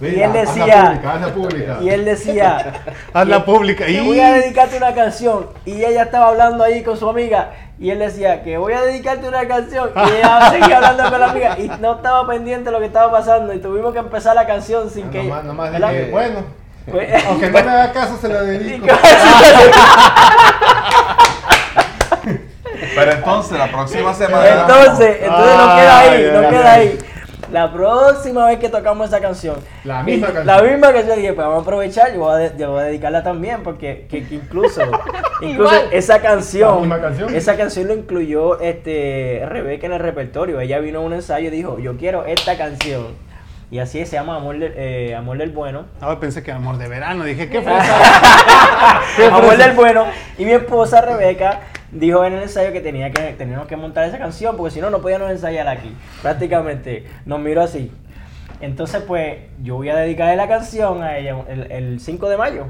Y 0.00 0.20
él 0.20 0.32
decía- 0.32 1.00
Hazla 1.04 1.28
pública. 1.34 1.78
Y 1.82 1.88
él 1.88 2.04
decía, 2.04 2.72
Hazla 3.12 3.44
pública. 3.44 3.88
Y- 3.88 4.06
voy 4.06 4.20
a 4.20 4.32
dedicarte 4.34 4.76
una 4.76 4.94
canción. 4.94 5.46
Y 5.64 5.82
ella 5.84 6.02
estaba 6.04 6.28
hablando 6.28 6.62
ahí 6.64 6.82
con 6.82 6.96
su 6.96 7.08
amiga. 7.08 7.50
Y 7.78 7.90
él 7.90 7.98
decía 7.98 8.42
que 8.42 8.56
voy 8.56 8.72
a 8.72 8.82
dedicarte 8.82 9.26
una 9.28 9.46
canción. 9.48 9.90
Y 9.96 10.10
ella 10.16 10.50
seguía 10.50 10.76
hablando 10.76 11.10
con 11.10 11.20
la 11.20 11.30
amiga. 11.30 11.58
Y 11.58 11.68
no 11.80 11.96
estaba 11.96 12.26
pendiente 12.26 12.66
de 12.66 12.70
lo 12.72 12.78
que 12.78 12.86
estaba 12.86 13.10
pasando. 13.10 13.52
Y 13.52 13.58
tuvimos 13.58 13.92
que 13.92 13.98
empezar 13.98 14.34
la 14.36 14.46
canción 14.46 14.88
sin 14.90 15.10
que. 15.10 15.22
Nomás, 15.24 15.44
nomás 15.44 15.72
dije, 15.72 16.08
bueno, 16.10 16.40
Pues- 16.90 17.24
aunque 17.28 17.46
no 17.50 17.52
me 17.52 17.70
haga 17.70 17.92
caso, 17.92 18.16
se 18.20 18.28
la 18.28 18.42
dedico. 18.42 18.86
Pero 22.94 23.12
entonces, 23.12 23.58
la 23.58 23.66
próxima 23.70 24.14
semana. 24.14 24.48
Entonces, 24.48 25.16
entonces 25.22 25.56
no 25.56 25.76
queda 25.76 25.98
ahí, 25.98 26.08
Ay, 26.14 26.30
no 26.32 26.38
ay, 26.40 26.46
queda 26.50 26.72
ay. 26.72 26.80
ahí. 26.88 26.98
La 27.52 27.72
próxima 27.72 28.46
vez 28.46 28.58
que 28.58 28.68
tocamos 28.68 29.08
esa 29.08 29.20
canción, 29.20 29.56
La 29.84 30.02
misma 30.02 30.26
canción. 30.32 30.46
La 30.46 30.62
misma 30.62 30.92
canción, 30.92 31.16
dije, 31.16 31.32
pues 31.32 31.46
vamos 31.46 31.60
a 31.60 31.62
aprovechar, 31.62 32.12
yo 32.12 32.20
voy 32.20 32.32
a, 32.32 32.36
de- 32.36 32.52
yo 32.58 32.70
voy 32.72 32.80
a 32.80 32.84
dedicarla 32.84 33.22
también, 33.22 33.62
porque 33.62 34.06
que, 34.10 34.24
que 34.26 34.34
incluso, 34.36 34.80
incluso 35.40 35.74
Igual. 35.74 35.88
esa 35.92 36.14
La 36.16 36.22
canción, 36.22 36.80
misma 36.80 37.00
canción. 37.00 37.34
esa 37.34 37.56
canción 37.56 37.88
lo 37.88 37.94
incluyó 37.94 38.60
este 38.60 39.42
Rebeca 39.48 39.86
en 39.86 39.92
el 39.92 40.00
repertorio. 40.00 40.60
Ella 40.60 40.78
vino 40.80 41.00
a 41.00 41.02
un 41.02 41.12
ensayo 41.12 41.48
y 41.48 41.50
dijo, 41.50 41.78
yo 41.78 41.96
quiero 41.96 42.24
esta 42.24 42.56
canción. 42.56 43.08
Y 43.70 43.78
así 43.80 43.98
es, 43.98 44.08
se 44.08 44.16
llama 44.16 44.36
Amor 44.36 44.58
del, 44.58 44.72
eh, 44.76 45.14
Amor 45.16 45.38
del 45.38 45.50
Bueno. 45.50 45.86
Ah, 46.00 46.18
pensé 46.20 46.42
que 46.44 46.52
amor 46.52 46.76
de 46.78 46.86
verano. 46.86 47.24
Dije, 47.24 47.48
¿qué 47.48 47.60
fue 47.60 47.72
Amor 49.32 49.56
del 49.56 49.72
Bueno. 49.72 50.04
Y 50.38 50.44
mi 50.44 50.52
esposa 50.52 51.00
Rebeca 51.00 51.60
dijo 51.94 52.24
en 52.24 52.34
el 52.34 52.42
ensayo 52.42 52.72
que 52.72 52.80
tenía 52.80 53.10
que 53.12 53.32
teníamos 53.32 53.66
que 53.66 53.76
montar 53.76 54.04
esa 54.08 54.18
canción 54.18 54.56
porque 54.56 54.72
si 54.74 54.80
no 54.80 54.90
no 54.90 55.00
podíamos 55.00 55.30
ensayar 55.30 55.66
aquí. 55.68 55.94
Prácticamente 56.22 57.06
nos 57.24 57.40
miró 57.40 57.62
así. 57.62 57.90
Entonces 58.60 59.02
pues 59.06 59.38
yo 59.62 59.76
voy 59.76 59.88
a 59.88 59.96
dedicarle 59.96 60.36
la 60.36 60.48
canción 60.48 61.02
a 61.02 61.16
ella 61.18 61.36
el, 61.48 61.70
el 61.72 62.00
5 62.00 62.28
de 62.28 62.36
mayo. 62.36 62.64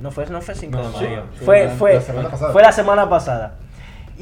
No 0.00 0.10
fue, 0.10 0.26
no 0.26 0.40
fue 0.40 0.54
5 0.54 0.76
de 0.76 0.82
No, 0.84 0.90
mayo. 0.90 1.22
sí, 1.38 1.44
fue, 1.44 1.64
la- 1.66 1.70
fue, 1.72 1.94
la 1.94 2.00
semana 2.00 2.28
pasada. 2.30 2.52
fue 2.52 2.62
la 2.62 2.72
semana 2.72 3.08
pasada. 3.08 3.54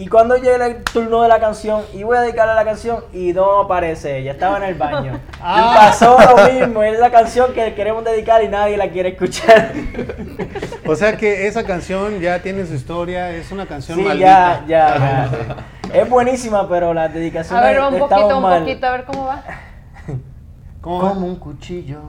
Y 0.00 0.06
cuando 0.08 0.36
llega 0.36 0.64
el 0.66 0.82
turno 0.82 1.20
de 1.22 1.28
la 1.28 1.38
canción, 1.40 1.82
y 1.92 2.04
voy 2.04 2.16
a 2.16 2.22
dedicarle 2.22 2.52
a 2.52 2.54
la 2.54 2.64
canción, 2.64 3.04
y 3.12 3.34
no 3.34 3.60
aparece 3.60 4.16
ella, 4.16 4.32
estaba 4.32 4.56
en 4.56 4.62
el 4.62 4.74
baño. 4.74 5.20
Ah. 5.42 5.72
Y 5.72 5.76
pasó 5.78 6.18
lo 6.18 6.52
mismo, 6.52 6.82
es 6.82 6.98
la 6.98 7.10
canción 7.10 7.54
que 7.54 7.74
queremos 7.74 8.04
dedicar 8.04 8.42
y 8.44 8.48
nadie 8.48 8.76
la 8.76 8.88
quiere 8.90 9.10
escuchar. 9.10 9.72
O 10.86 10.94
sea 10.96 11.16
que 11.16 11.46
esa 11.46 11.64
canción 11.64 12.18
ya 12.20 12.40
tiene 12.40 12.66
su 12.66 12.74
historia, 12.74 13.30
es 13.30 13.50
una 13.52 13.64
canción 13.66 13.98
Sí, 13.98 14.04
maldita. 14.04 14.62
ya, 14.66 14.66
ya, 14.66 15.28
ya. 15.92 15.94
Es 16.00 16.08
buenísima, 16.08 16.68
pero 16.68 16.92
las 16.94 17.10
A 17.10 17.12
dedicaciones 17.12 17.62
ver, 17.64 17.80
un 17.80 17.98
poquito, 17.98 18.36
un 18.36 18.42
mal. 18.42 18.60
poquito, 18.60 18.86
a 18.86 18.90
ver 18.92 19.04
cómo 19.06 19.26
va. 19.26 19.42
Como 20.80 21.26
un 21.26 21.36
cuchillo. 21.36 22.00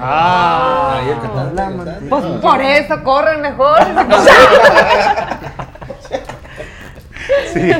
Ah, 0.00 0.98
Ahí 1.00 1.08
el 1.10 1.20
cantante, 1.20 1.54
La 1.56 1.66
el 1.68 1.76
cantante. 1.76 2.06
Pues 2.08 2.24
por 2.40 2.60
eso 2.62 3.02
corren 3.02 3.40
mejor. 3.40 3.78
Sí. 7.52 7.70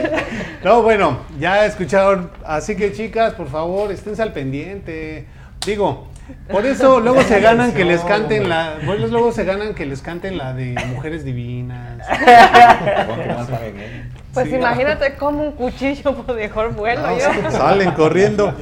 No, 0.64 0.82
bueno, 0.82 1.20
ya 1.38 1.66
escucharon. 1.66 2.30
Así 2.44 2.76
que 2.76 2.92
chicas, 2.92 3.34
por 3.34 3.48
favor, 3.48 3.90
esténse 3.92 4.22
al 4.22 4.32
pendiente. 4.32 5.26
Digo, 5.64 6.08
por 6.50 6.66
eso 6.66 7.00
luego 7.00 7.22
se 7.22 7.40
ganan 7.40 7.72
que 7.72 7.84
les 7.84 8.00
canten 8.02 8.48
la. 8.48 8.74
Bueno, 8.84 9.06
luego 9.06 9.32
se 9.32 9.44
ganan 9.44 9.74
que 9.74 9.86
les 9.86 10.02
canten 10.02 10.36
la 10.38 10.52
de 10.52 10.74
Mujeres 10.86 11.24
Divinas. 11.24 12.06
¿eh? 12.10 14.04
Pues 14.34 14.48
Sí. 14.48 14.54
imagínate 14.56 15.14
como 15.14 15.42
un 15.42 15.52
cuchillo 15.52 16.14
por 16.14 16.36
mejor 16.36 16.74
vuelo 16.74 17.02
No, 17.02 17.18
yo. 17.18 17.50
salen 17.50 17.90
corriendo. 17.92 18.54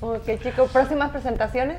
Ok, 0.00 0.28
chicos, 0.42 0.70
próximas 0.70 1.10
presentaciones. 1.10 1.78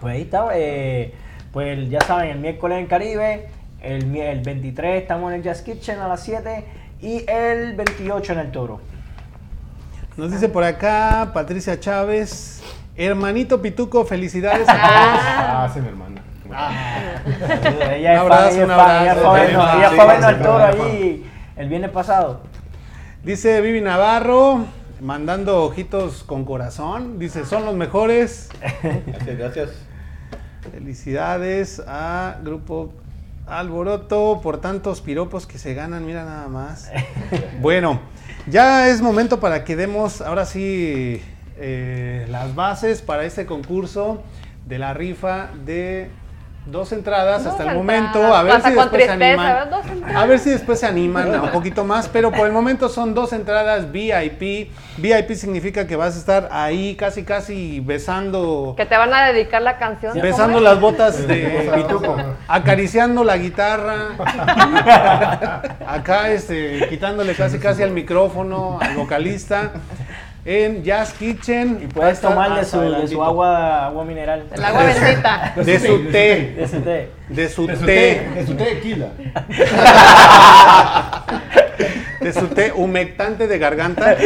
Pues 0.00 0.14
ahí 0.16 0.22
está, 0.22 0.48
eh, 0.54 1.14
pues 1.52 1.88
ya 1.88 2.00
saben, 2.02 2.30
el 2.30 2.38
miércoles 2.38 2.78
en 2.78 2.86
Caribe, 2.86 3.48
el, 3.80 4.14
el 4.16 4.40
23 4.42 5.00
estamos 5.02 5.30
en 5.32 5.38
el 5.38 5.42
Jazz 5.42 5.62
Kitchen 5.62 5.98
a 5.98 6.08
las 6.08 6.22
7 6.22 6.64
y 7.04 7.24
el 7.28 7.74
28 7.76 8.32
en 8.32 8.38
el 8.38 8.50
Toro. 8.50 8.80
Nos 10.16 10.32
dice 10.32 10.48
por 10.48 10.64
acá 10.64 11.30
Patricia 11.34 11.78
Chávez. 11.78 12.62
Hermanito 12.96 13.60
Pituco, 13.60 14.04
felicidades 14.06 14.66
a 14.68 14.72
todos. 14.72 14.84
Ah, 14.86 15.70
sí, 15.74 15.80
mi 15.80 15.88
hermana. 15.88 16.22
ella 17.94 18.14
es 18.14 18.20
Un 18.20 18.30
abrazo, 18.30 18.42
fan, 18.44 18.54
ella 18.54 18.64
un 18.64 18.70
ella 18.70 18.74
abrazo. 18.74 19.36
ella 19.78 19.90
fue 19.90 20.14
a 20.14 20.28
al 20.28 20.42
Toro 20.42 20.64
allí 20.64 21.26
el 21.56 21.68
viernes 21.68 21.90
pasado. 21.90 22.40
Dice 23.22 23.60
Vivi 23.60 23.80
Navarro, 23.80 24.64
mandando 25.00 25.64
ojitos 25.64 26.22
con 26.22 26.44
corazón. 26.44 27.18
Dice, 27.18 27.44
son 27.44 27.64
los 27.66 27.74
mejores. 27.74 28.48
Gracias, 28.82 29.38
gracias. 29.38 29.70
Felicidades 30.72 31.82
a 31.86 32.38
Grupo 32.42 32.92
Alboroto 33.46 34.40
por 34.42 34.60
tantos 34.60 35.00
piropos 35.00 35.46
que 35.46 35.58
se 35.58 35.74
ganan, 35.74 36.06
mira 36.06 36.24
nada 36.24 36.48
más. 36.48 36.90
Bueno, 37.60 38.00
ya 38.46 38.88
es 38.88 39.00
momento 39.00 39.40
para 39.40 39.64
que 39.64 39.76
demos 39.76 40.20
ahora 40.20 40.44
sí 40.44 41.22
eh, 41.56 42.26
las 42.30 42.54
bases 42.54 43.02
para 43.02 43.24
este 43.24 43.46
concurso 43.46 44.22
de 44.66 44.78
la 44.78 44.94
rifa 44.94 45.50
de 45.64 46.10
dos 46.66 46.92
entradas 46.92 47.44
Dos 47.44 47.52
hasta 47.52 47.70
el 47.70 47.76
momento. 47.76 48.34
A 48.34 48.42
ver 48.42 48.54
si 48.56 48.62
con 48.62 48.74
después 48.74 48.90
se 48.90 48.96
tristeza, 48.96 49.12
animan. 49.12 49.46
¿verdad? 49.46 49.70
Dos 49.70 49.86
entradas. 49.92 50.16
A 50.16 50.26
ver 50.26 50.38
si 50.38 50.50
después 50.50 50.80
se 50.80 50.86
animan 50.86 51.34
a 51.34 51.42
un 51.42 51.50
poquito 51.50 51.84
más, 51.84 52.08
pero 52.08 52.32
por 52.32 52.46
el 52.46 52.52
momento 52.52 52.88
son 52.88 53.14
dos 53.14 53.32
entradas 53.32 53.92
VIP. 53.92 54.70
VIP 54.96 55.32
significa 55.34 55.86
que 55.86 55.96
vas 55.96 56.14
a 56.16 56.18
estar 56.18 56.48
ahí 56.52 56.94
casi 56.96 57.22
casi 57.24 57.80
besando 57.80 58.74
Que 58.76 58.86
te 58.86 58.96
van 58.96 59.12
a 59.12 59.26
dedicar 59.26 59.60
la 59.62 59.76
canción. 59.78 60.14
besando 60.20 60.54
¿cómo 60.54 60.60
las 60.64 60.80
botas 60.80 61.26
de 61.26 61.70
Pituco. 61.74 62.16
acariciando 62.48 63.24
la 63.24 63.36
guitarra 63.36 63.94
acá 65.86 66.30
este 66.30 66.86
quitándole 66.88 67.34
casi 67.34 67.58
casi 67.58 67.82
al 67.82 67.90
micrófono 67.90 68.78
al 68.80 68.94
vocalista 68.96 69.72
en 70.46 70.82
Jazz 70.84 71.12
Kitchen 71.14 71.80
Y 71.82 71.86
puedes 71.86 71.96
Va 71.96 72.06
a 72.08 72.12
estar 72.12 72.30
tomar 72.32 72.54
de 72.54 72.60
hasta 72.60 72.76
su, 72.78 72.80
de 73.02 73.08
su 73.08 73.24
agua, 73.24 73.86
agua 73.86 74.04
mineral. 74.04 74.44
El 74.52 74.64
agua 74.64 74.84
bendita. 74.84 75.52
de 75.56 75.78
su 75.80 76.04
té 76.10 76.54
De 76.56 76.62
ese 76.64 76.80
té. 76.80 77.10
de 77.28 77.48
su 77.48 77.66
De 77.66 77.76
su 77.76 77.84
té 77.86 77.86
té, 77.86 78.30
de 78.40 78.46
su 78.46 78.54
tequila. 78.54 79.08
de 82.20 82.32
su 82.32 82.46
té 82.48 82.72
humectante 82.74 83.46
de 83.46 83.58
garganta 83.58 84.16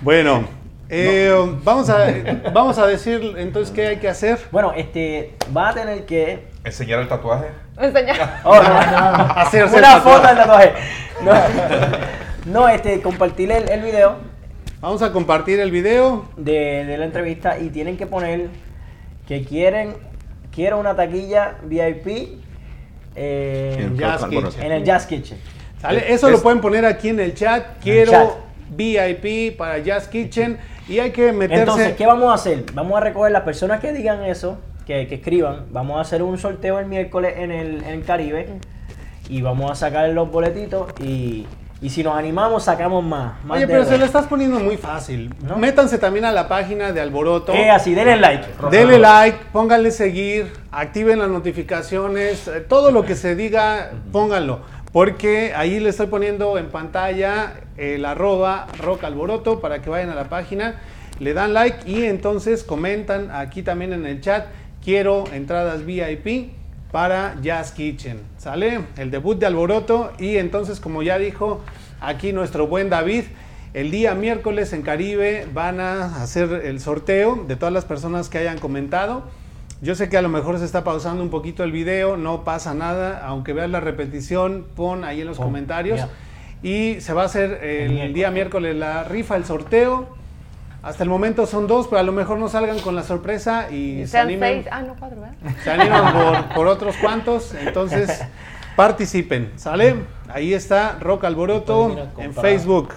bueno 0.00 0.44
eh, 0.88 1.32
vamos 1.62 1.88
a 1.88 2.06
vamos 2.52 2.76
a 2.78 2.86
decir 2.86 3.34
entonces 3.36 3.72
qué 3.74 3.86
hay 3.86 3.96
que 3.98 4.08
hacer 4.08 4.38
Bueno, 4.50 4.72
este, 4.76 5.34
va 5.56 5.68
a 5.68 5.74
tener 5.74 6.04
que... 6.04 6.48
Enseñar 6.64 6.98
el 6.98 7.06
tatuaje. 7.08 7.46
Enseña. 7.78 8.40
Oh, 8.42 8.54
no. 8.60 8.60
hacerse 9.36 9.76
el 9.76 9.82
Una 9.84 10.00
foto 10.00 10.26
del 10.26 10.36
tatuaje. 10.36 10.72
No, 11.22 11.32
no, 12.46 12.68
este, 12.68 13.00
compartir 13.00 13.52
el, 13.52 13.68
el 13.70 13.82
video 13.82 14.16
vamos 14.80 15.02
a 15.02 15.12
compartir 15.12 15.60
el 15.60 15.70
video 15.70 16.26
de, 16.36 16.84
de 16.84 16.98
la 16.98 17.04
entrevista 17.04 17.58
y 17.58 17.68
tienen 17.70 17.96
que 17.96 18.06
poner 18.06 18.48
que 19.26 19.44
quieren, 19.44 19.94
quiero 20.52 20.78
una 20.78 20.96
taquilla 20.96 21.56
VIP 21.64 22.40
eh, 23.16 23.76
En 23.80 23.96
Jazz 23.98 24.24
en 24.60 24.72
el 24.72 24.84
Jazz 24.84 25.06
Kitchen. 25.06 25.38
¿Sale? 25.80 26.12
Eso 26.12 26.26
Es- 26.28 26.32
lo 26.32 26.42
pueden 26.42 26.60
poner 26.60 26.84
aquí 26.84 27.08
en 27.08 27.20
el 27.20 27.34
chat. 27.34 27.64
Quiero 27.82 28.10
chat. 28.12 28.30
VIP 28.70 29.56
para 29.56 29.78
Jazz 29.78 30.08
Kitchen. 30.08 30.58
Y 30.88 30.98
hay 30.98 31.10
que 31.12 31.32
meterse. 31.32 31.60
Entonces, 31.62 31.96
¿qué 31.96 32.06
vamos 32.06 32.30
a 32.30 32.34
hacer? 32.34 32.64
Vamos 32.74 32.96
a 32.96 33.00
recoger 33.00 33.32
las 33.32 33.42
personas 33.42 33.80
que 33.80 33.92
digan 33.92 34.24
eso, 34.24 34.58
que, 34.86 35.06
que 35.06 35.16
escriban. 35.16 35.66
Vamos 35.70 35.98
a 35.98 36.00
hacer 36.00 36.22
un 36.22 36.36
sorteo 36.38 36.78
el 36.80 36.86
miércoles 36.86 37.34
en 37.36 37.50
el, 37.52 37.82
en 37.84 37.90
el 37.90 38.04
Caribe 38.04 38.48
y 39.28 39.40
vamos 39.42 39.70
a 39.70 39.74
sacar 39.76 40.08
los 40.10 40.30
boletitos 40.30 40.88
y, 41.00 41.46
y 41.82 41.88
si 41.88 42.02
nos 42.02 42.16
animamos 42.16 42.64
sacamos 42.64 43.02
más. 43.02 43.42
más 43.44 43.56
Oye, 43.56 43.66
pero 43.66 43.80
dedos. 43.80 43.88
se 43.88 43.98
lo 43.98 44.04
estás 44.04 44.26
poniendo 44.26 44.60
muy 44.60 44.76
fácil. 44.76 45.34
¿No? 45.42 45.56
Métanse 45.56 45.98
también 45.98 46.26
a 46.26 46.32
la 46.32 46.46
página 46.46 46.92
de 46.92 47.00
Alboroto. 47.00 47.54
Eh, 47.54 47.70
así, 47.70 47.94
denle 47.94 48.16
like. 48.16 48.46
Denle 48.70 48.98
like, 48.98 49.38
pónganle 49.52 49.90
seguir, 49.90 50.52
activen 50.70 51.18
las 51.18 51.28
notificaciones, 51.28 52.48
eh, 52.48 52.60
todo 52.60 52.90
lo 52.90 53.04
que 53.04 53.16
se 53.16 53.34
diga, 53.34 53.92
pónganlo. 54.12 54.60
Porque 54.92 55.52
ahí 55.54 55.80
le 55.80 55.88
estoy 55.88 56.08
poniendo 56.08 56.58
en 56.58 56.68
pantalla 56.68 57.54
el 57.76 58.04
arroba 58.04 58.66
rock 58.78 59.04
alboroto 59.04 59.60
para 59.60 59.80
que 59.80 59.88
vayan 59.88 60.10
a 60.10 60.14
la 60.14 60.24
página, 60.24 60.80
le 61.18 61.32
dan 61.32 61.54
like 61.54 61.88
y 61.88 62.04
entonces 62.04 62.64
comentan 62.64 63.30
aquí 63.30 63.62
también 63.62 63.92
en 63.92 64.04
el 64.04 64.20
chat, 64.20 64.46
quiero 64.82 65.24
entradas 65.32 65.86
VIP 65.86 66.59
para 66.92 67.36
Jazz 67.40 67.72
Kitchen, 67.72 68.20
¿sale? 68.38 68.80
El 68.96 69.10
debut 69.10 69.38
de 69.38 69.46
alboroto 69.46 70.12
y 70.18 70.36
entonces 70.36 70.80
como 70.80 71.02
ya 71.02 71.18
dijo 71.18 71.60
aquí 72.00 72.32
nuestro 72.32 72.66
buen 72.66 72.90
David, 72.90 73.24
el 73.72 73.90
día 73.90 74.14
miércoles 74.14 74.72
en 74.72 74.82
Caribe 74.82 75.46
van 75.54 75.78
a 75.80 76.22
hacer 76.22 76.50
el 76.64 76.80
sorteo 76.80 77.44
de 77.46 77.54
todas 77.54 77.72
las 77.72 77.84
personas 77.84 78.28
que 78.28 78.38
hayan 78.38 78.58
comentado. 78.58 79.22
Yo 79.80 79.94
sé 79.94 80.08
que 80.08 80.18
a 80.18 80.22
lo 80.22 80.28
mejor 80.28 80.58
se 80.58 80.64
está 80.64 80.84
pausando 80.84 81.22
un 81.22 81.30
poquito 81.30 81.62
el 81.62 81.72
video, 81.72 82.16
no 82.16 82.44
pasa 82.44 82.74
nada, 82.74 83.24
aunque 83.24 83.52
veas 83.52 83.70
la 83.70 83.80
repetición, 83.80 84.66
pon 84.74 85.04
ahí 85.04 85.20
en 85.20 85.28
los 85.28 85.38
comentarios. 85.38 86.00
Y 86.62 87.00
se 87.00 87.14
va 87.14 87.22
a 87.22 87.26
hacer 87.26 87.64
el, 87.64 87.90
miércoles. 87.90 88.14
día 88.14 88.30
miércoles 88.30 88.76
la 88.76 89.04
rifa, 89.04 89.36
el 89.36 89.44
sorteo. 89.44 90.19
Hasta 90.82 91.02
el 91.02 91.10
momento 91.10 91.46
son 91.46 91.66
dos, 91.66 91.88
pero 91.88 92.00
a 92.00 92.02
lo 92.02 92.12
mejor 92.12 92.38
no 92.38 92.48
salgan 92.48 92.78
con 92.80 92.94
la 92.94 93.02
sorpresa 93.02 93.70
y 93.70 94.06
se 94.06 94.18
animen, 94.18 94.62
seis. 94.62 94.68
Ah, 94.70 94.82
no, 94.82 94.96
cuatro, 94.98 95.20
¿verdad? 95.20 95.36
se 95.62 95.70
animan 95.70 96.12
por, 96.12 96.54
por 96.54 96.66
otros 96.68 96.96
cuantos. 96.96 97.54
Entonces, 97.54 98.24
participen, 98.76 99.52
¿sale? 99.56 99.96
Ahí 100.28 100.54
está 100.54 100.98
Rock 100.98 101.24
Alboroto 101.24 102.08
en. 102.16 102.32
Facebook. 102.32 102.94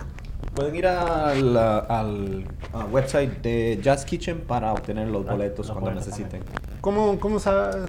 Pueden 0.54 0.76
ir 0.76 0.88
al, 0.88 1.58
al 1.58 2.46
ah, 2.74 2.86
website 2.92 3.42
de 3.42 3.80
Jazz 3.82 4.06
Kitchen 4.06 4.42
para 4.42 4.72
obtener 4.72 5.08
los 5.08 5.26
boletos 5.26 5.68
los 5.68 5.78
cuando 5.78 5.90
boletos 5.90 6.08
necesiten. 6.08 6.44
¿Cómo, 6.84 7.18
cómo, 7.18 7.38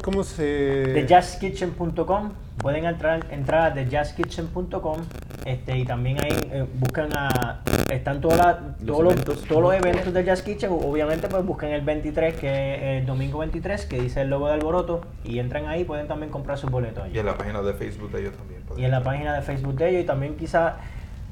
cómo 0.05 0.23
se...? 0.23 0.45
de 0.45 1.05
jazzkitchen.com 1.05 2.31
pueden 2.59 2.85
entrar 2.85 3.27
entrar 3.33 3.77
a 3.77 3.83
jazzkitchen.com 3.83 4.99
este 5.45 5.77
y 5.79 5.85
también 5.85 6.19
ahí 6.23 6.31
eh, 6.53 6.65
buscan 6.79 7.09
a 7.17 7.61
están 7.91 8.21
todas 8.21 8.39
las- 8.39 8.57
todos, 8.87 9.03
los, 9.03 9.13
eventos. 9.15 9.43
todos 9.49 9.63
los 9.63 9.75
eventos 9.75 10.15
de 10.15 10.23
Jazz 10.23 10.43
Kitchen 10.43 10.71
obviamente 10.71 11.27
pues 11.27 11.45
busquen 11.45 11.71
el 11.73 11.81
23 11.81 12.37
que 12.37 12.75
es 12.75 13.01
el 13.01 13.07
domingo 13.07 13.41
23 13.41 13.85
que 13.87 14.01
dice 14.01 14.21
el 14.21 14.31
logo 14.31 14.47
de 14.47 14.53
Alboroto 14.55 15.01
y 15.25 15.41
entran 15.41 15.67
ahí 15.67 15.83
pueden 15.83 16.07
también 16.07 16.31
comprar 16.31 16.57
sus 16.57 16.71
boletos 16.71 17.03
allí. 17.03 17.17
Y 17.17 17.19
en 17.19 17.27
la 17.27 17.37
página 17.37 17.63
de 17.63 17.75
Facebook 17.75 18.13
de 18.13 18.21
ellos 18.21 18.35
también. 18.37 18.61
y 18.77 18.85
en 18.85 18.91
la 18.93 19.03
página 19.03 19.35
de 19.35 19.43
Facebook 19.43 19.75
de 19.75 19.89
ellos 19.91 20.03
y 20.05 20.07
también 20.07 20.37
quizá 20.37 20.77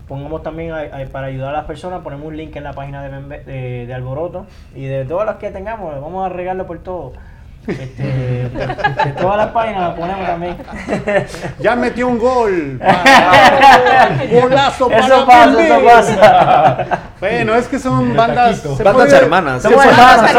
pongamos 0.09 0.43
también 0.43 0.73
a- 0.73 0.81
a- 0.81 1.07
para 1.13 1.29
ayudar 1.29 1.51
a 1.51 1.59
las 1.59 1.67
personas 1.67 2.03
ponemos 2.03 2.27
un 2.27 2.37
link 2.37 2.57
en 2.57 2.65
la 2.65 2.73
página 2.73 3.05
de, 3.05 3.39
de, 3.45 3.87
de 3.87 3.95
Alboroto 3.95 4.47
y 4.75 4.85
de 4.85 5.05
todas 5.05 5.27
las 5.27 5.37
que 5.37 5.53
tengamos 5.53 5.95
vamos 6.01 6.27
a 6.27 6.29
regarlo 6.29 6.67
por 6.67 6.81
todo 6.81 7.13
Este, 7.67 8.03
de 8.03 9.13
todas 9.21 9.37
las 9.37 9.47
páginas 9.49 9.81
la 9.91 9.95
ponemos 9.95 10.27
también. 10.27 10.57
Ya 11.61 11.77
metió 11.77 12.09
un 12.09 12.19
gol. 12.19 12.79
para- 12.81 14.25
Golazo 14.31 14.89
para 14.89 15.07
Eso 15.07 15.27
pasa, 15.27 15.45
Pelé. 15.53 15.67
eso 15.69 15.85
pasa. 15.85 16.99
Bueno, 17.21 17.55
es 17.55 17.69
que 17.69 17.79
son 17.79 18.17
bandas. 18.17 18.59
se 18.59 18.69
Bandas 18.83 18.93
puede- 18.95 19.17
hermanas. 19.17 19.63
Son 19.63 19.75
bandas 19.77 20.33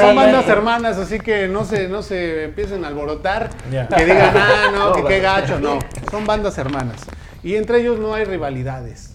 son 0.00 0.10
sí, 0.10 0.16
bandas 0.16 0.44
sí. 0.44 0.50
hermanas, 0.50 0.96
así 0.98 1.20
que 1.20 1.46
no 1.48 1.64
se, 1.64 1.88
no 1.88 2.02
se 2.02 2.44
empiecen 2.44 2.84
a 2.84 2.88
alborotar, 2.88 3.50
que 3.96 4.04
digan, 4.04 4.34
ah, 4.36 4.70
no, 4.74 4.92
que 4.92 5.04
qué 5.04 5.20
gacho, 5.20 5.58
no, 5.60 5.78
son 6.10 6.24
bandas 6.26 6.56
hermanas. 6.58 7.02
Y 7.42 7.56
entre 7.56 7.80
ellos 7.80 7.98
no 7.98 8.14
hay 8.14 8.24
rivalidades. 8.24 9.12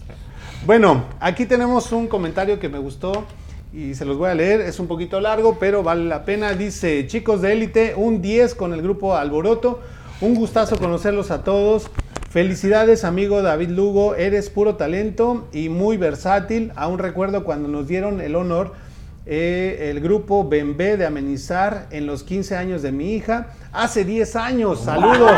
Bueno, 0.64 1.04
aquí 1.18 1.44
tenemos 1.44 1.90
un 1.90 2.06
comentario 2.06 2.60
que 2.60 2.68
me 2.68 2.78
gustó 2.78 3.24
y 3.72 3.94
se 3.94 4.04
los 4.04 4.18
voy 4.18 4.28
a 4.28 4.34
leer, 4.34 4.60
es 4.60 4.78
un 4.80 4.86
poquito 4.86 5.20
largo, 5.20 5.56
pero 5.58 5.82
vale 5.82 6.04
la 6.04 6.24
pena. 6.24 6.52
Dice, 6.52 7.06
chicos 7.06 7.40
de 7.40 7.52
élite, 7.52 7.94
un 7.96 8.20
10 8.20 8.54
con 8.54 8.74
el 8.74 8.82
grupo 8.82 9.16
Alboroto, 9.16 9.80
un 10.20 10.34
gustazo 10.34 10.76
conocerlos 10.76 11.30
a 11.30 11.42
todos. 11.42 11.90
Felicidades 12.30 13.04
amigo 13.04 13.42
David 13.42 13.70
Lugo, 13.70 14.14
eres 14.14 14.50
puro 14.50 14.76
talento 14.76 15.48
y 15.52 15.68
muy 15.68 15.96
versátil. 15.96 16.72
Aún 16.76 16.98
recuerdo 16.98 17.44
cuando 17.44 17.68
nos 17.68 17.88
dieron 17.88 18.20
el 18.20 18.36
honor 18.36 18.72
eh, 19.24 19.90
el 19.90 20.00
grupo 20.00 20.48
Bembé 20.48 20.96
de 20.96 21.06
amenizar 21.06 21.86
en 21.90 22.06
los 22.06 22.24
15 22.24 22.56
años 22.56 22.82
de 22.82 22.92
mi 22.92 23.14
hija. 23.14 23.48
Hace 23.72 24.04
10 24.04 24.36
años, 24.36 24.80
saludos. 24.80 25.32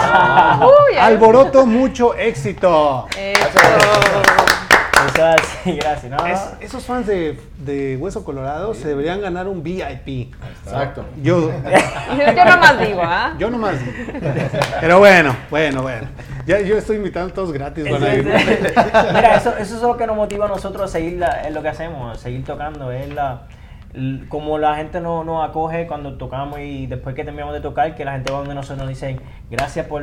Uy. 0.61 0.97
Alboroto, 0.99 1.67
mucho 1.67 2.15
éxito. 2.15 3.07
Eso 3.17 4.64
así, 4.99 5.73
gracias. 5.77 6.11
No, 6.11 6.27
Es- 6.27 6.55
esos 6.61 6.85
fans 6.85 7.07
de, 7.07 7.39
de 7.59 7.97
Hueso 7.97 8.25
Colorado 8.25 8.75
se 8.75 8.89
deberían 8.89 9.21
ganar 9.21 9.49
un 9.49 9.63
VIP. 9.63 10.33
Exacto. 10.65 11.05
Yo, 11.23 11.51
Yo, 12.17 12.45
nomás 12.45 12.81
digo, 12.81 13.01
¿ah? 13.03 13.35
yo 13.39 13.51
nomás. 13.51 13.79
digo. 13.81 13.93
Pero 14.81 14.99
bueno, 14.99 15.37
bueno, 15.51 15.83
bueno. 15.83 16.07
Ya 16.47 16.61
yo 16.61 16.77
estoy 16.77 16.97
invitando 16.97 17.31
a 17.31 17.35
todos 17.35 17.53
gratis. 17.53 17.91
van 17.91 18.03
a 18.03 18.15
ir. 18.15 18.25
Mira, 18.25 19.37
eso, 19.37 19.57
eso 19.57 19.77
es 19.77 19.83
lo 19.83 19.97
que 19.97 20.07
nos 20.07 20.17
motiva 20.17 20.45
a 20.45 20.49
nosotros 20.49 20.83
a 20.91 20.93
seguir 20.93 21.19
la- 21.19 21.43
es 21.43 21.55
lo 21.55 21.63
que 21.63 21.69
hacemos, 21.69 22.17
a 22.17 22.21
seguir 22.21 22.45
tocando. 22.45 22.93
Es 22.93 23.13
la, 23.15 23.43
como 24.29 24.59
la 24.59 24.75
gente 24.77 25.01
no- 25.01 25.25
nos 25.25 25.49
acoge 25.49 25.87
cuando 25.87 26.15
tocamos 26.19 26.59
y 26.61 26.87
después 26.87 27.15
que 27.15 27.25
terminamos 27.25 27.55
de 27.55 27.61
tocar, 27.61 27.95
que 27.95 28.05
la 28.05 28.13
gente 28.13 28.31
va 28.33 28.39
donde 28.41 28.55
nosotros 28.55 28.79
nos 28.79 28.89
dicen 28.89 29.21
gracias 29.51 29.87
por 29.87 30.03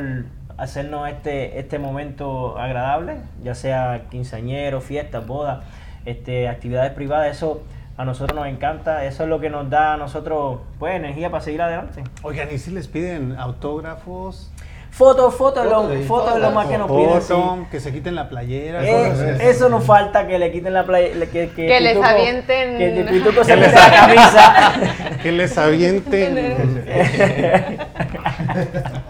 hacernos 0.58 1.08
este, 1.08 1.58
este 1.58 1.78
momento 1.78 2.58
agradable, 2.58 3.16
ya 3.42 3.54
sea 3.54 4.02
quinceañero, 4.10 4.80
fiestas, 4.80 5.26
bodas, 5.26 5.60
este, 6.06 6.48
actividades 6.48 6.92
privadas, 6.92 7.36
eso 7.36 7.62
a 7.96 8.04
nosotros 8.04 8.38
nos 8.38 8.48
encanta, 8.48 9.04
eso 9.04 9.24
es 9.24 9.28
lo 9.28 9.38
que 9.40 9.50
nos 9.50 9.68
da 9.68 9.94
a 9.94 9.96
nosotros 9.96 10.60
pues 10.78 10.94
energía 10.94 11.30
para 11.30 11.42
seguir 11.44 11.62
adelante. 11.62 12.02
Oigan, 12.22 12.48
¿y 12.52 12.58
si 12.58 12.70
les 12.70 12.88
piden 12.88 13.36
autógrafos? 13.38 14.50
Fotos, 14.90 15.34
fotos, 15.36 15.64
Fotos 16.06 16.30
lo, 16.32 16.36
es 16.36 16.42
lo 16.42 16.50
más 16.50 16.66
que 16.66 16.76
nos 16.76 16.90
piden. 16.90 17.22
sí. 17.22 17.32
Foto, 17.32 17.66
que 17.70 17.80
se 17.80 17.92
quiten 17.92 18.14
la 18.14 18.28
playera. 18.28 18.84
Eh, 18.84 19.38
eso 19.48 19.70
nos 19.70 19.84
falta 19.84 20.26
que 20.26 20.38
le 20.38 20.52
quiten 20.52 20.74
la 20.74 20.84
playa, 20.84 21.14
le- 21.14 21.30
que, 21.30 21.48
que, 21.48 21.66
Que 21.66 21.80
les 21.80 21.96
avienten- 21.96 22.76
que 22.76 23.00
el 23.00 23.06
Pituco 23.08 23.42
se 23.44 23.54
Que 23.54 23.60
les- 23.60 23.74
la 23.74 23.90
camisa. 23.90 24.72
Que 25.22 25.32
les 25.32 25.56
avienten. 25.56 26.84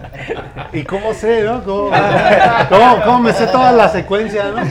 ¿Y 0.72 0.82
cómo 0.84 1.14
sé, 1.14 1.42
no? 1.42 1.62
¿Cómo, 1.62 1.90
cómo- 2.68 3.02
cómo 3.04 3.18
me 3.20 3.32
sé 3.32 3.46
toda 3.46 3.72
la 3.72 3.88
secuencia, 3.88 4.44
no? 4.54 4.62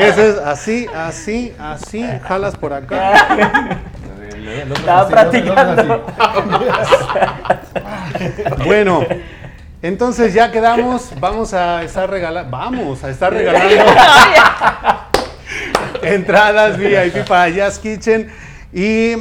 Ese 0.00 0.30
es 0.30 0.38
así, 0.38 0.86
así, 0.94 1.54
así, 1.58 2.06
jalas 2.26 2.56
por 2.56 2.72
acá. 2.72 3.78
Estaba 4.74 5.08
practicando. 5.08 6.06
Bueno, 8.64 9.04
entonces 9.82 10.34
ya 10.34 10.50
quedamos, 10.50 11.12
vamos 11.20 11.54
a 11.54 11.82
estar 11.82 12.08
regalando, 12.10 12.50
vamos 12.50 13.04
a 13.04 13.10
estar 13.10 13.32
regalando 13.32 13.84
entradas 16.02 16.76
VIP 16.78 17.26
para 17.26 17.48
Jazz 17.48 17.78
Kitchen. 17.78 18.30
Y 18.72 19.16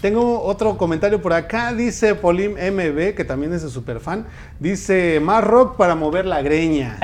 tengo 0.00 0.42
otro 0.42 0.76
comentario 0.78 1.20
por 1.20 1.32
acá, 1.32 1.72
dice 1.72 2.14
Polim 2.14 2.52
MB, 2.52 3.14
que 3.14 3.24
también 3.24 3.52
es 3.52 3.62
de 3.62 3.70
super 3.70 3.98
fan, 3.98 4.26
dice, 4.60 5.18
más 5.20 5.42
rock 5.42 5.76
para 5.76 5.94
mover 5.96 6.26
la 6.26 6.42
greña. 6.42 6.98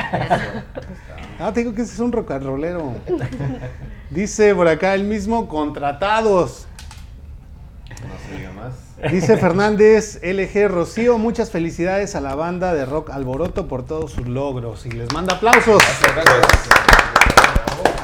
Ah, 1.41 1.53
te 1.53 1.61
digo 1.61 1.75
que 1.75 1.83
ese 1.83 1.95
es 1.95 1.99
un 1.99 2.13
rock 2.13 2.31
and 2.33 2.45
rollero. 2.45 2.95
Dice 4.11 4.55
por 4.55 4.69
acá 4.69 4.95
el 4.95 5.03
mismo, 5.03 5.49
contratados. 5.49 6.69
No 7.89 8.29
se 8.29 8.37
diga 8.37 8.53
más. 8.53 8.75
Dice 9.11 9.37
Fernández 9.37 10.21
LG 10.23 10.69
Rocío, 10.69 11.19
muchas 11.19 11.51
felicidades 11.51 12.15
a 12.15 12.21
la 12.21 12.37
banda 12.37 12.73
de 12.75 12.85
Rock 12.85 13.11
Alboroto 13.11 13.67
por 13.67 13.85
todos 13.85 14.13
sus 14.13 14.29
logros 14.29 14.87
y 14.87 14.93
les 14.93 15.13
manda 15.13 15.35
aplausos. 15.35 15.83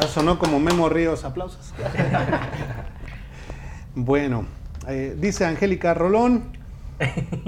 Ah, 0.00 0.06
Sonó 0.08 0.38
como 0.38 0.58
Memo 0.58 0.88
Ríos, 0.88 1.24
aplausos. 1.24 1.72
Bueno, 3.94 4.46
eh, 4.86 5.16
dice 5.18 5.44
Angélica 5.44 5.94
Rolón, 5.94 6.57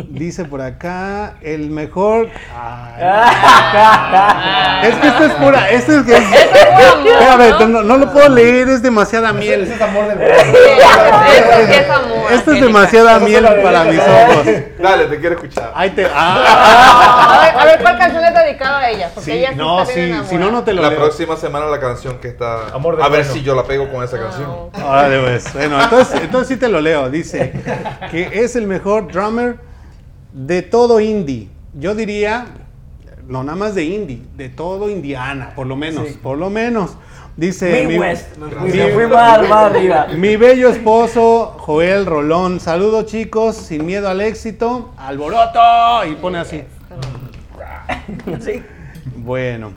dice 0.09 0.45
por 0.45 0.61
acá, 0.61 1.35
el 1.43 1.71
mejor... 1.71 2.29
Ay, 2.57 3.03
es 4.89 4.95
que 4.97 5.09
esto 5.09 5.25
es 5.25 5.33
pura, 5.33 5.71
esto 5.71 5.93
es 5.93 6.03
que... 6.05 6.15
Espérame, 6.17 7.71
no, 7.71 7.83
no 7.83 7.97
lo 7.97 8.13
puedo 8.13 8.29
leer, 8.29 8.69
es 8.69 8.83
demasiada 8.83 9.33
miel. 9.33 9.63
Es 9.63 9.81
amor 9.81 10.07
del 10.09 10.21
Eso 10.31 10.43
sí 11.67 11.73
es 11.73 11.91
amor. 11.91 12.33
Esto 12.33 12.53
es 12.53 12.61
demasiada 12.61 13.19
miel 13.19 13.45
para 13.63 13.85
mis 13.85 13.99
ojos. 14.01 14.47
Dale, 14.79 15.07
te 15.07 15.19
quiero 15.19 15.35
escuchar. 15.37 15.73
Ahí 15.75 15.91
te... 15.91 16.07
ah. 16.13 17.37
A 17.41 17.41
ver, 17.45 17.57
a 17.59 17.65
ver, 17.65 17.81
¿cuál 17.81 17.99
canción 17.99 18.25
es 18.25 18.35
dedicada 18.35 18.79
a 18.79 18.91
ella? 18.91 19.11
Porque 19.15 19.31
Sí, 19.31 19.39
ella 19.39 19.51
sí 19.51 19.57
no, 19.57 19.83
está 19.83 19.95
bien 19.95 20.23
sí, 20.23 20.29
si 20.31 20.37
no, 20.37 20.51
no 20.51 20.63
te 20.65 20.73
lo 20.73 20.83
La 20.83 20.91
leo. 20.91 20.99
próxima 20.99 21.37
semana 21.37 21.67
la 21.67 21.81
canción 21.81 22.19
que 22.19 22.29
está. 22.29 22.69
Amor 22.73 22.97
de 22.97 23.03
a 23.03 23.09
ver 23.09 23.21
bueno. 23.25 23.33
si 23.35 23.43
yo 23.43 23.55
la 23.55 23.65
pego 23.65 23.91
con 23.91 24.03
esa 24.05 24.19
canción. 24.19 24.71
Órale, 24.85 25.21
pues. 25.21 25.53
Bueno, 25.53 25.83
entonces, 25.83 26.21
entonces 26.23 26.49
sí 26.49 26.57
te 26.57 26.69
lo 26.69 26.81
leo. 26.81 27.11
Dice 27.11 27.53
que 28.11 28.31
es 28.33 28.57
el 28.57 28.67
mejor 28.67 29.11
drummer 29.13 29.40
de 30.33 30.63
todo 30.63 31.01
indie. 31.01 31.49
Yo 31.75 31.95
diría, 31.95 32.47
no 33.29 33.43
nada 33.45 33.57
más 33.57 33.75
de 33.75 33.85
indie, 33.85 34.23
de 34.37 34.49
todo 34.49 34.91
Indiana, 34.91 35.53
por 35.55 35.67
lo 35.67 35.77
menos, 35.77 36.09
por 36.23 36.39
lo 36.39 36.51
menos. 36.51 36.97
Dice 37.37 37.87
mi. 37.87 37.97
Nos 37.97 38.51
mi- 38.63 38.71
fui 38.71 38.81
arriba. 38.81 40.09
mi 40.17 40.37
bello 40.37 40.69
esposo 40.69 41.55
Joel 41.59 42.05
Rolón. 42.05 42.61
Saludos 42.61 43.07
chicos, 43.07 43.57
sin 43.57 43.87
miedo 43.87 44.09
al 44.09 44.21
éxito, 44.21 44.93
alboroto. 44.99 46.05
Y 46.11 46.17
pone 46.17 46.39
así. 46.39 46.65
Sí. 48.41 48.63
Bueno. 49.17 49.73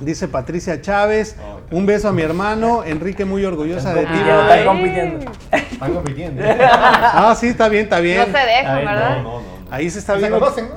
Dice 0.00 0.28
Patricia 0.28 0.80
Chávez, 0.80 1.36
un 1.72 1.84
beso 1.84 2.08
a 2.08 2.12
mi 2.12 2.22
hermano, 2.22 2.84
Enrique 2.84 3.24
muy 3.24 3.44
orgullosa 3.44 3.92
de 3.94 4.02
ti. 4.06 4.12
No 4.12 4.24
bebé". 4.24 4.58
están 4.60 4.64
compitiendo. 4.66 5.32
Están 5.50 5.94
compitiendo. 5.94 6.42
Ah, 6.46 7.36
sí, 7.38 7.48
está 7.48 7.68
bien, 7.68 7.84
está 7.84 7.96
No 7.96 8.02
bien. 8.02 8.24
se 8.26 8.38
dejan, 8.38 8.76
ver, 8.76 8.84
¿verdad? 8.86 9.16
No, 9.18 9.22
no, 9.22 9.40
no. 9.40 9.58
Ahí 9.70 9.90
se 9.90 9.98
está 9.98 10.14
viendo. 10.14 10.38
conocen, 10.40 10.68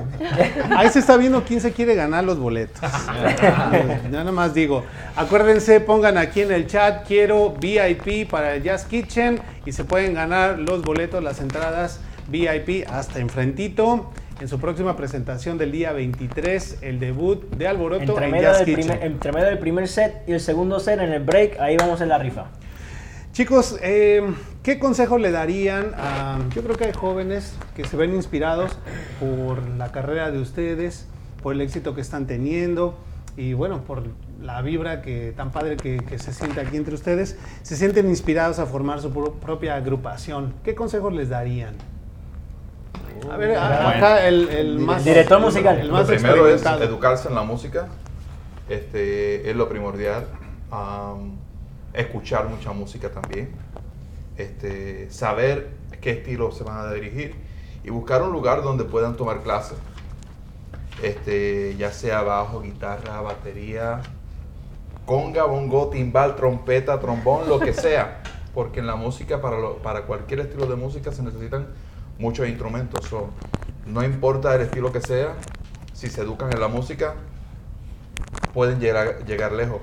¿no? 0.68 0.76
Ahí 0.78 0.90
se 0.90 0.98
está 0.98 1.16
viendo 1.16 1.42
quién 1.44 1.60
se 1.62 1.72
quiere 1.72 1.94
ganar 1.94 2.24
los 2.24 2.38
boletos. 2.38 2.80
Ya 2.82 4.00
nada 4.10 4.32
más 4.32 4.52
digo. 4.54 4.84
Acuérdense, 5.16 5.80
pongan 5.80 6.18
aquí 6.18 6.42
en 6.42 6.52
el 6.52 6.66
chat, 6.66 7.06
quiero 7.06 7.54
VIP 7.58 8.28
para 8.28 8.54
el 8.56 8.62
Jazz 8.62 8.84
Kitchen 8.84 9.40
y 9.64 9.72
se 9.72 9.84
pueden 9.84 10.12
ganar 10.14 10.58
los 10.58 10.82
boletos, 10.82 11.22
las 11.22 11.40
entradas 11.40 12.00
VIP 12.28 12.86
hasta 12.90 13.18
enfrentito. 13.20 14.10
En 14.42 14.48
su 14.48 14.58
próxima 14.58 14.96
presentación 14.96 15.56
del 15.56 15.70
día 15.70 15.92
23, 15.92 16.78
el 16.82 16.98
debut 16.98 17.48
de 17.54 17.68
Alboroto 17.68 18.02
Entre 18.02 18.24
en 18.24 18.30
medio, 18.32 18.48
Jazz 18.48 18.66
del 18.66 18.74
primer, 18.74 19.04
entre 19.04 19.30
medio 19.30 19.46
del 19.46 19.58
primer 19.60 19.86
set 19.86 20.24
y 20.26 20.32
el 20.32 20.40
segundo 20.40 20.80
set 20.80 20.98
en 20.98 21.12
el 21.12 21.22
break, 21.22 21.60
ahí 21.60 21.76
vamos 21.76 22.00
en 22.00 22.08
la 22.08 22.18
rifa. 22.18 22.46
Chicos, 23.30 23.78
eh, 23.84 24.34
¿qué 24.64 24.80
consejo 24.80 25.16
le 25.18 25.30
darían 25.30 25.92
a... 25.96 26.40
Yo 26.56 26.64
creo 26.64 26.74
que 26.74 26.86
hay 26.86 26.92
jóvenes 26.92 27.56
que 27.76 27.84
se 27.84 27.96
ven 27.96 28.16
inspirados 28.16 28.76
por 29.20 29.62
la 29.78 29.92
carrera 29.92 30.32
de 30.32 30.40
ustedes, 30.40 31.06
por 31.40 31.54
el 31.54 31.60
éxito 31.60 31.94
que 31.94 32.00
están 32.00 32.26
teniendo 32.26 32.98
y 33.36 33.52
bueno, 33.52 33.84
por 33.84 34.02
la 34.42 34.60
vibra 34.60 35.02
que 35.02 35.32
tan 35.36 35.52
padre 35.52 35.76
que, 35.76 35.98
que 35.98 36.18
se 36.18 36.32
siente 36.32 36.60
aquí 36.60 36.76
entre 36.76 36.94
ustedes. 36.94 37.38
Se 37.62 37.76
sienten 37.76 38.08
inspirados 38.08 38.58
a 38.58 38.66
formar 38.66 39.00
su 39.00 39.12
pro- 39.12 39.34
propia 39.34 39.76
agrupación. 39.76 40.52
¿Qué 40.64 40.74
consejos 40.74 41.12
les 41.12 41.28
darían? 41.28 41.76
A 43.30 43.36
ver, 43.36 43.56
acá 43.56 44.26
el, 44.26 44.48
el 44.48 44.78
más... 44.78 45.04
Director 45.04 45.40
musical. 45.40 45.78
El 45.78 45.88
Lo 45.88 45.94
más 45.94 46.06
primero 46.06 46.48
es 46.48 46.64
educarse 46.64 47.28
en 47.28 47.34
la 47.34 47.42
música. 47.42 47.88
Este, 48.68 49.48
es 49.50 49.56
lo 49.56 49.68
primordial. 49.68 50.26
Escuchar 51.92 52.48
mucha 52.48 52.72
música 52.72 53.10
también. 53.10 53.50
Este, 54.36 55.10
saber 55.10 55.70
qué 56.00 56.10
estilo 56.10 56.52
se 56.52 56.64
van 56.64 56.78
a 56.78 56.92
dirigir. 56.92 57.36
Y 57.84 57.90
buscar 57.90 58.22
un 58.22 58.32
lugar 58.32 58.62
donde 58.62 58.84
puedan 58.84 59.16
tomar 59.16 59.40
clases. 59.40 59.76
Este, 61.02 61.74
ya 61.76 61.90
sea 61.90 62.22
bajo, 62.22 62.60
guitarra, 62.60 63.20
batería, 63.20 64.00
conga, 65.04 65.44
bongo, 65.44 65.88
timbal, 65.88 66.36
trompeta, 66.36 67.00
trombón, 67.00 67.48
lo 67.48 67.58
que 67.58 67.72
sea. 67.72 68.22
Porque 68.54 68.80
en 68.80 68.86
la 68.86 68.94
música, 68.96 69.40
para, 69.40 69.58
lo- 69.58 69.78
para 69.78 70.02
cualquier 70.02 70.40
estilo 70.40 70.66
de 70.66 70.76
música, 70.76 71.10
se 71.10 71.22
necesitan 71.22 71.66
muchos 72.22 72.48
instrumentos. 72.48 73.04
so, 73.06 73.30
no 73.84 74.02
importa 74.04 74.54
el 74.54 74.62
estilo 74.62 74.92
que 74.92 75.00
sea, 75.00 75.34
si 75.92 76.08
se 76.08 76.22
educan 76.22 76.52
en 76.52 76.60
la 76.60 76.68
música, 76.68 77.16
pueden 78.54 78.80
llegar, 78.80 79.26
llegar 79.26 79.52
lejos. 79.52 79.82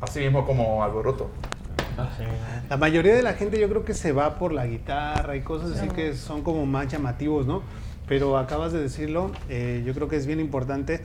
Así 0.00 0.20
mismo 0.20 0.46
como 0.46 0.82
Alboroto. 0.82 1.30
La 2.70 2.76
mayoría 2.76 3.14
de 3.14 3.22
la 3.22 3.34
gente 3.34 3.60
yo 3.60 3.68
creo 3.68 3.84
que 3.84 3.92
se 3.92 4.12
va 4.12 4.38
por 4.38 4.52
la 4.52 4.66
guitarra 4.66 5.36
y 5.36 5.40
cosas 5.42 5.78
así 5.78 5.88
que 5.88 6.14
son 6.14 6.42
como 6.42 6.64
más 6.64 6.88
llamativos, 6.88 7.46
¿no? 7.46 7.62
Pero 8.06 8.38
acabas 8.38 8.72
de 8.72 8.80
decirlo, 8.80 9.32
eh, 9.48 9.82
yo 9.84 9.94
creo 9.94 10.08
que 10.08 10.16
es 10.16 10.26
bien 10.26 10.40
importante 10.40 11.00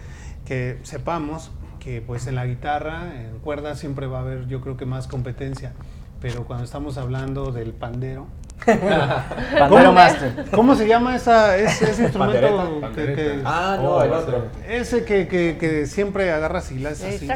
que 0.45 0.79
sepamos 0.83 1.51
que 1.79 2.01
pues 2.01 2.27
en 2.27 2.35
la 2.35 2.45
guitarra, 2.45 3.11
en 3.19 3.39
cuerdas 3.39 3.79
siempre 3.79 4.07
va 4.07 4.19
a 4.19 4.21
haber 4.21 4.47
yo 4.47 4.61
creo 4.61 4.77
que 4.77 4.85
más 4.85 5.07
competencia, 5.07 5.73
pero 6.21 6.45
cuando 6.45 6.63
estamos 6.63 6.97
hablando 6.97 7.51
del 7.51 7.73
pandero, 7.73 8.27
Master. 9.93 10.45
¿cómo 10.53 10.75
se 10.75 10.87
llama 10.87 11.15
esa, 11.15 11.57
ese, 11.57 11.91
ese 11.91 12.03
instrumento? 12.03 12.79
Pandereta, 12.81 12.95
que- 12.95 13.15
que- 13.15 13.41
Ah, 13.45 13.77
no, 13.81 14.01
el 14.03 14.13
otro. 14.13 14.47
ese 14.67 15.03
que, 15.05 15.27
que, 15.27 15.57
que 15.59 15.85
siempre 15.85 16.31
agarras 16.31 16.71
y 16.71 16.79
la 16.79 16.89
haces 16.89 17.15
así. 17.15 17.27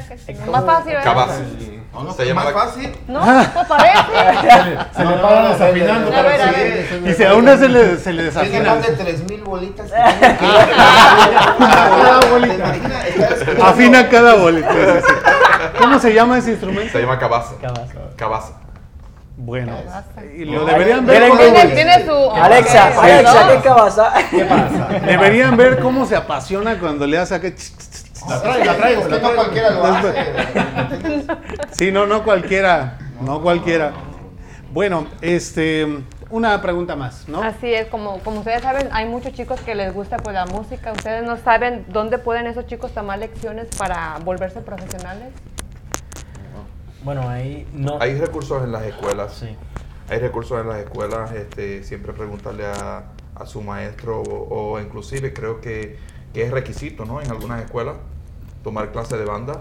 Más 0.49 0.65
fácil, 0.65 0.93
¿verdad? 0.93 1.03
Cabaza. 1.03 1.39
no, 1.93 2.13
Se 2.13 2.25
llama 2.25 2.43
más 2.45 2.53
fácil. 2.53 2.95
No, 3.07 3.19
no 3.19 3.67
parece. 3.67 3.97
Se 4.95 5.05
le 5.05 5.13
paran 5.17 5.51
desafinando. 5.51 6.15
A 6.15 6.21
ver, 6.21 6.41
a. 6.41 7.09
Y 7.09 7.13
si 7.13 7.23
a 7.23 7.33
una 7.35 7.57
se 7.57 7.69
le, 7.69 7.97
se 7.97 8.13
le 8.13 8.23
Tiene 8.23 8.23
desafina. 8.23 8.75
más 8.75 8.87
de 8.87 8.93
3000 8.93 9.43
bolitas. 9.43 9.87
tiene 9.87 10.37
que- 10.37 10.45
Cada 11.57 12.19
bolita. 12.31 12.73
Afina 13.67 14.09
cada 14.09 14.35
bolita. 14.35 14.69
¿Cómo 15.79 15.99
se 15.99 16.13
llama 16.13 16.37
ese 16.37 16.51
instrumento? 16.51 16.91
Se 16.91 17.01
llama 17.01 17.17
Cabaza. 17.19 17.55
Cabaza. 17.61 17.93
Cabaza. 18.15 18.53
Bueno, 19.39 19.77
y 20.35 20.45
lo 20.45 20.65
deberían 20.65 21.05
ver 21.05 21.21
Miren, 21.21 21.37
cómo, 21.37 21.53
Tiene, 21.53 21.75
tiene 21.75 22.05
su. 22.07 22.31
Alexa. 22.31 22.87
Alexa, 22.99 23.61
¿qué 23.61 23.69
pasa? 24.43 24.87
deberían 25.05 25.55
ver 25.55 25.79
cómo 25.79 26.07
se 26.07 26.15
apasiona 26.15 26.79
cuando 26.79 27.05
le 27.05 27.19
hace 27.19 27.39
que 27.39 27.53
La 28.27 28.41
traigo, 28.41 28.65
la 28.65 28.75
traigo. 28.77 29.07
No 29.07 29.35
cualquiera 29.35 29.69
lo 29.69 29.85
hace. 29.85 30.13
Sí, 31.71 31.91
no, 31.91 32.07
no 32.07 32.23
cualquiera, 32.23 32.97
no 33.21 33.39
cualquiera. 33.39 33.91
Bueno, 34.73 35.05
este, 35.21 35.85
una 36.31 36.59
pregunta 36.63 36.95
más, 36.95 37.29
¿no? 37.29 37.43
Así 37.43 37.71
es, 37.71 37.87
como, 37.87 38.17
como 38.19 38.39
ustedes 38.39 38.63
saben, 38.63 38.89
hay 38.91 39.05
muchos 39.05 39.33
chicos 39.33 39.59
que 39.61 39.75
les 39.75 39.93
gusta 39.93 40.17
pues, 40.17 40.33
la 40.33 40.47
música. 40.47 40.91
¿Ustedes 40.93 41.23
no 41.23 41.37
saben 41.37 41.85
dónde 41.89 42.17
pueden 42.17 42.47
esos 42.47 42.65
chicos 42.65 42.91
tomar 42.91 43.19
lecciones 43.19 43.67
para 43.77 44.17
volverse 44.25 44.61
profesionales? 44.61 45.29
Bueno, 47.07 47.29
ahí 47.29 47.65
no. 47.73 47.99
Hay 48.01 48.19
recursos 48.19 48.61
en 48.65 48.73
las 48.73 48.83
escuelas. 48.83 49.33
Sí. 49.35 49.47
Hay 50.09 50.19
recursos 50.19 50.59
en 50.59 50.67
las 50.67 50.79
escuelas, 50.79 51.31
este, 51.31 51.81
siempre 51.85 52.11
preguntarle 52.11 52.65
a, 52.65 53.03
a 53.33 53.45
su 53.45 53.61
maestro 53.61 54.21
o, 54.23 54.73
o 54.73 54.79
inclusive 54.81 55.31
creo 55.31 55.61
que, 55.61 55.95
que 56.33 56.43
es 56.43 56.51
requisito, 56.51 57.05
¿no? 57.05 57.21
En 57.21 57.31
algunas 57.31 57.63
escuelas 57.63 57.95
tomar 58.61 58.91
clase 58.91 59.15
de 59.15 59.23
banda, 59.23 59.57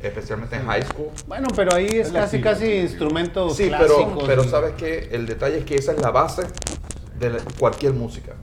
especialmente 0.00 0.54
en 0.54 0.66
high 0.66 0.84
school. 0.84 1.08
Bueno, 1.26 1.48
pero 1.56 1.74
ahí 1.74 1.88
es 1.88 2.12
casi, 2.12 2.40
casi 2.40 2.72
instrumentos 2.72 3.56
Sí, 3.56 3.68
pero, 3.76 3.96
clásicos. 3.96 4.24
pero 4.24 4.44
sabes 4.44 4.74
que 4.74 5.08
el 5.10 5.26
detalle 5.26 5.58
es 5.58 5.64
que 5.64 5.74
esa 5.74 5.90
es 5.90 6.00
la 6.00 6.12
base 6.12 6.42
de 7.18 7.30
la- 7.30 7.40
cualquier 7.58 7.94
música. 7.94 8.34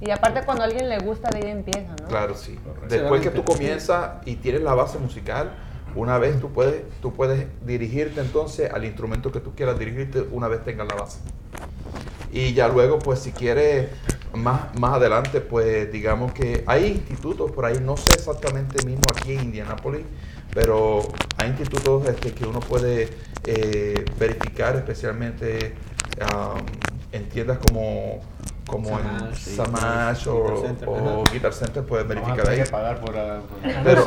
Y 0.00 0.10
aparte 0.10 0.42
cuando 0.44 0.64
a 0.64 0.66
alguien 0.66 0.88
le 0.88 0.98
gusta, 0.98 1.30
de 1.30 1.38
ahí 1.46 1.50
empieza, 1.52 1.94
¿no? 2.02 2.08
Claro, 2.08 2.34
sí. 2.34 2.58
Después 2.88 3.20
que 3.22 3.30
tú 3.30 3.44
comienzas 3.44 4.14
y 4.24 4.34
tienes 4.34 4.62
la 4.62 4.74
base 4.74 4.98
musical, 4.98 5.52
una 5.96 6.18
vez 6.18 6.38
tú 6.40 6.50
puedes, 6.52 6.82
tú 7.00 7.12
puedes 7.12 7.46
dirigirte 7.66 8.20
entonces 8.20 8.70
al 8.70 8.84
instrumento 8.84 9.32
que 9.32 9.40
tú 9.40 9.54
quieras 9.54 9.78
dirigirte 9.78 10.20
una 10.30 10.46
vez 10.46 10.62
tengas 10.62 10.86
la 10.86 10.94
base. 10.94 11.18
Y 12.32 12.52
ya 12.52 12.68
luego, 12.68 12.98
pues 12.98 13.20
si 13.20 13.32
quieres 13.32 13.88
más, 14.34 14.78
más 14.78 14.94
adelante, 14.94 15.40
pues 15.40 15.90
digamos 15.90 16.32
que 16.32 16.62
hay 16.66 16.88
institutos 16.88 17.50
por 17.50 17.64
ahí, 17.64 17.80
no 17.82 17.96
sé 17.96 18.12
exactamente 18.14 18.84
mismo 18.84 19.02
aquí 19.10 19.32
en 19.32 19.44
Indianápolis, 19.44 20.02
pero 20.52 21.00
hay 21.38 21.48
institutos 21.50 22.06
este, 22.08 22.32
que 22.32 22.44
uno 22.44 22.60
puede 22.60 23.08
eh, 23.44 24.04
verificar 24.18 24.76
especialmente 24.76 25.74
en 27.12 27.28
tiendas 27.28 27.58
como, 27.58 28.20
como 28.66 28.88
en 28.98 29.04
Samash, 29.06 29.36
sí, 29.38 29.54
Samash 29.56 30.28
o, 30.28 30.42
Guitar 30.44 30.58
Center, 30.66 30.88
o. 30.88 31.24
Guitar 31.32 31.52
Center, 31.52 31.82
puedes 31.84 32.06
verificar 32.08 32.40
ahí. 32.40 32.44
tener 32.56 32.64
que 32.64 32.70
pagar 32.70 33.00
por... 33.00 33.12
por- 33.12 33.84
Pero, 33.84 34.04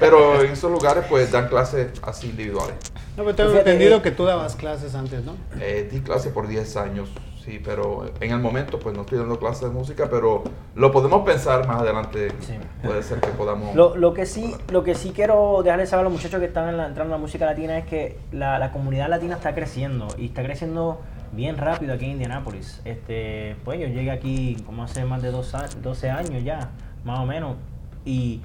pero 0.00 0.42
en 0.42 0.50
esos 0.52 0.70
lugares 0.70 1.04
pues 1.08 1.30
dan 1.32 1.48
clases 1.48 1.90
así 2.02 2.28
individuales. 2.30 2.74
No, 3.16 3.22
pero 3.24 3.34
tengo 3.34 3.52
entendido 3.52 3.98
eh, 3.98 4.02
que 4.02 4.10
tú 4.10 4.24
dabas 4.24 4.56
clases 4.56 4.94
antes, 4.94 5.24
¿no? 5.24 5.34
Eh, 5.60 5.88
di 5.90 6.00
clase 6.00 6.30
por 6.30 6.48
10 6.48 6.76
años, 6.78 7.08
sí, 7.44 7.60
pero 7.64 8.06
en 8.20 8.32
el 8.32 8.40
momento 8.40 8.78
pues 8.80 8.94
no 8.96 9.02
estoy 9.02 9.18
dando 9.18 9.38
clases 9.38 9.62
de 9.62 9.68
música, 9.70 10.08
pero 10.10 10.42
lo 10.74 10.90
podemos 10.90 11.24
pensar 11.24 11.66
más 11.68 11.80
adelante. 11.82 12.30
Sí. 12.40 12.54
Puede 12.82 13.02
ser 13.02 13.20
que 13.20 13.28
podamos... 13.28 13.74
Lo, 13.76 13.96
lo 13.96 14.12
que 14.14 14.26
sí, 14.26 14.54
lo 14.68 14.82
que 14.82 14.94
sí 14.96 15.12
quiero 15.14 15.62
dejarles 15.62 15.90
saber 15.90 16.00
a 16.06 16.08
los 16.08 16.12
muchachos 16.12 16.40
que 16.40 16.46
están 16.46 16.68
en 16.68 16.76
la- 16.76 16.86
entrando 16.86 17.14
a 17.14 17.18
la 17.18 17.22
música 17.22 17.46
latina 17.46 17.78
es 17.78 17.86
que 17.86 18.18
la, 18.32 18.58
la 18.58 18.72
comunidad 18.72 19.08
latina 19.08 19.36
está 19.36 19.54
creciendo 19.54 20.08
y 20.18 20.26
está 20.26 20.42
creciendo 20.42 21.00
bien 21.34 21.56
rápido 21.56 21.94
aquí 21.94 22.04
en 22.06 22.12
Indianápolis. 22.12 22.80
Este, 22.84 23.56
pues 23.64 23.80
yo 23.80 23.86
llegué 23.86 24.10
aquí 24.10 24.56
como 24.66 24.82
hace 24.84 25.04
más 25.04 25.22
de 25.22 25.30
dos 25.30 25.54
a- 25.54 25.66
12 25.82 26.10
años 26.10 26.42
ya, 26.44 26.70
más 27.04 27.18
o 27.20 27.26
menos, 27.26 27.56
y, 28.04 28.40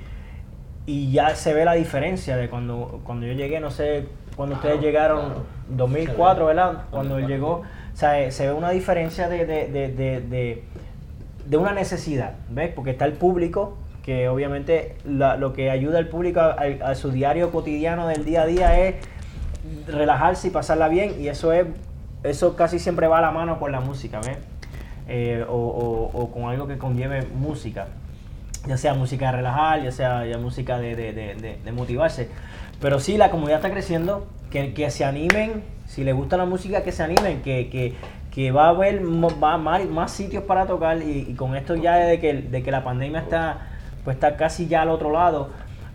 y 0.86 1.12
ya 1.12 1.36
se 1.36 1.54
ve 1.54 1.66
la 1.66 1.74
diferencia 1.74 2.36
de 2.38 2.50
cuando, 2.50 3.02
cuando 3.04 3.26
yo 3.26 3.34
llegué, 3.34 3.60
no 3.60 3.72
sé, 3.72 4.08
cuando 4.36 4.56
ustedes 4.56 4.82
llegaron, 4.82 5.34
2004, 5.70 6.46
¿verdad? 6.46 6.84
Cuando 6.92 7.18
él 7.18 7.28
llegó, 7.28 7.52
o 7.62 7.64
sea, 7.94 8.22
eh, 8.22 8.32
se 8.32 8.48
ve 8.48 8.54
una 8.54 8.70
diferencia 8.72 9.28
de, 9.30 9.46
de, 9.46 9.68
de, 9.68 9.88
de- 9.90 10.22
de- 10.22 10.64
de 11.46 11.58
una 11.58 11.74
necesidad, 11.74 12.36
¿ves? 12.50 12.72
Porque 12.74 12.92
está 12.92 13.06
el 13.06 13.14
público, 13.14 13.78
que 14.04 14.30
obviamente 14.30 14.96
la- 15.04 15.36
lo 15.36 15.52
que 15.54 15.70
ayuda 15.70 15.98
al 16.00 16.08
público 16.08 16.40
a, 16.40 16.56
a- 16.82 16.90
a 16.92 16.96
su 16.96 17.12
diario 17.12 17.52
cotidiano 17.52 18.08
del 18.08 18.24
día 18.24 18.44
a 18.44 18.46
día 18.46 18.80
es 18.88 18.96
relajarse 19.88 20.48
y 20.48 20.52
pasarla 20.52 20.88
bien, 20.88 21.20
y 21.20 21.28
eso 21.28 21.52
es, 21.54 21.66
eso 22.24 22.56
casi 22.56 22.80
siempre 22.80 23.08
va 23.08 23.20
a 23.20 23.22
la 23.22 23.32
mano 23.32 23.60
con 23.60 23.72
la 23.72 23.80
música, 23.80 24.20
¿ves? 24.20 24.38
Eh, 25.08 25.44
o, 25.50 26.30
con 26.32 26.50
algo 26.50 26.68
que 26.68 26.78
conlleve 26.78 27.26
música, 27.26 27.88
ya 28.68 28.78
sea 28.78 28.94
música 28.94 29.28
de 29.28 29.38
relajar, 29.38 29.82
ya 29.82 29.92
sea 29.92 30.24
música 30.40 30.78
de, 30.78 31.58
motivarse. 31.74 32.30
Pero 32.80 33.00
sí, 33.00 33.18
la 33.18 33.32
comunidad 33.32 33.58
está 33.58 33.72
creciendo, 33.72 34.28
que, 34.52 34.92
se 34.92 35.06
animen, 35.06 35.64
si 35.88 36.04
les 36.04 36.16
gusta 36.16 36.38
la 36.38 36.46
música, 36.46 36.84
que 36.84 36.92
se 36.92 37.04
animen, 37.04 37.42
que, 37.42 37.70
que, 37.70 37.96
que 38.32 38.52
va 38.52 38.66
a 38.66 38.70
haber 38.70 39.02
más, 39.02 40.12
sitios 40.12 40.44
para 40.44 40.68
tocar 40.68 41.02
y, 41.02 41.26
y 41.30 41.34
con 41.34 41.56
esto 41.56 41.76
ya 41.76 41.96
de 41.96 42.20
que, 42.20 42.34
de 42.34 42.62
que 42.62 42.72
la 42.72 42.84
pandemia 42.84 43.22
está, 43.22 43.68
pues 44.04 44.16
está 44.16 44.38
casi 44.38 44.68
ya 44.68 44.84
al 44.84 44.90
otro 44.90 45.12
lado, 45.12 45.50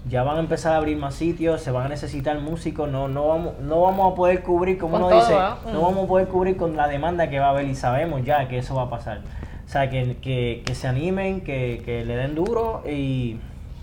ya 0.07 0.23
van 0.23 0.37
a 0.37 0.41
empezar 0.41 0.75
a 0.75 0.77
abrir 0.77 0.97
más 0.97 1.15
sitios, 1.15 1.63
se 1.63 1.71
van 1.71 1.87
a 1.87 1.89
necesitar 1.89 2.39
músicos, 2.41 2.91
no, 2.91 3.09
no, 3.09 3.29
vamos, 3.29 3.55
no 3.61 3.81
vamos 3.81 4.13
a 4.13 4.15
poder 4.15 4.43
cubrir, 4.43 4.79
como 4.79 4.93
Con 4.93 5.05
uno 5.05 5.11
todo, 5.11 5.21
dice, 5.21 5.73
no 5.73 5.81
vamos 5.81 6.05
a 6.05 6.09
poder 6.09 6.29
cubrir 6.29 6.57
con 6.57 6.77
la 6.77 6.89
demanda 6.89 7.31
que 7.31 7.39
va 7.39 7.47
a 7.47 7.51
haber 7.51 7.67
y 7.67 7.75
sabemos 7.75 8.23
ya 8.25 8.47
que 8.49 8.59
eso 8.59 8.75
va 8.75 8.83
a 8.83 8.91
pasar. 8.91 9.23
O 9.67 9.69
sea, 9.69 9.89
que, 9.89 10.19
que, 10.19 10.63
que 10.65 10.75
se 10.75 10.87
animen, 10.87 11.41
que, 11.41 11.83
que 11.85 12.05
le 12.05 12.17
den 12.17 12.35
duro 12.35 12.83
y, 12.87 13.39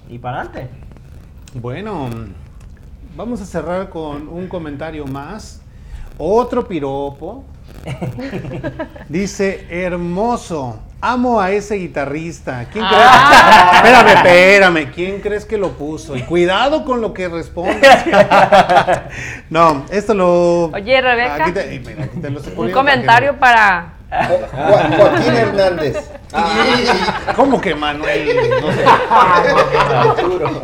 y 0.10 0.20
para 0.20 0.42
adelante. 0.42 0.70
Bueno, 1.56 2.08
vamos 3.16 3.42
a 3.42 3.46
cerrar 3.46 3.90
con 3.90 4.28
un 4.28 4.48
comentario 4.48 5.06
más. 5.08 5.62
Otro 6.18 6.68
piropo. 6.68 7.44
Dice, 9.10 9.66
hermoso, 9.70 10.80
amo 11.02 11.42
a 11.42 11.52
ese 11.52 11.76
guitarrista. 11.76 12.68
¿Quién 12.72 12.86
crees? 12.86 13.02
Ah. 13.04 13.72
Espérame, 13.84 14.08
espérame. 14.18 14.92
¿Quién 14.94 15.22
crees 15.22 15.46
que 15.46 15.58
lo 15.58 15.72
puso? 15.72 16.16
Y 16.16 16.24
cuidado 16.24 16.86
con 16.86 17.02
lo 17.02 17.14
que 17.14 17.28
responde. 17.28 17.82
no, 19.50 19.86
esto 19.92 20.14
lo... 20.14 20.66
Oye, 20.66 21.02
Rebeca, 21.02 21.46
Aquí 21.46 21.52
te, 21.52 21.80
mira, 21.80 22.04
aquí 22.04 22.18
te 22.20 22.30
lo 22.30 22.42
un 22.58 22.72
comentario 22.72 23.40
para... 23.40 24.01
Jo- 24.12 24.98
Joaquín 24.98 25.34
Hernández. 25.36 26.12
¿Cómo 27.36 27.60
que 27.62 27.74
Manuel? 27.76 28.30
No 28.62 28.72
sé. 28.72 28.84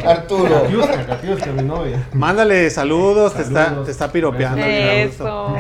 Arturo. 0.06 0.58
Katiuska, 0.62 1.06
Katiuska, 1.06 1.52
mi 1.52 1.64
novia. 1.64 2.04
Mándale 2.14 2.70
saludos, 2.70 3.34
Te, 3.34 3.44
está, 3.44 3.84
te 3.84 3.92
está 3.92 4.12
piropeando. 4.12 4.62
Eso. 4.66 5.56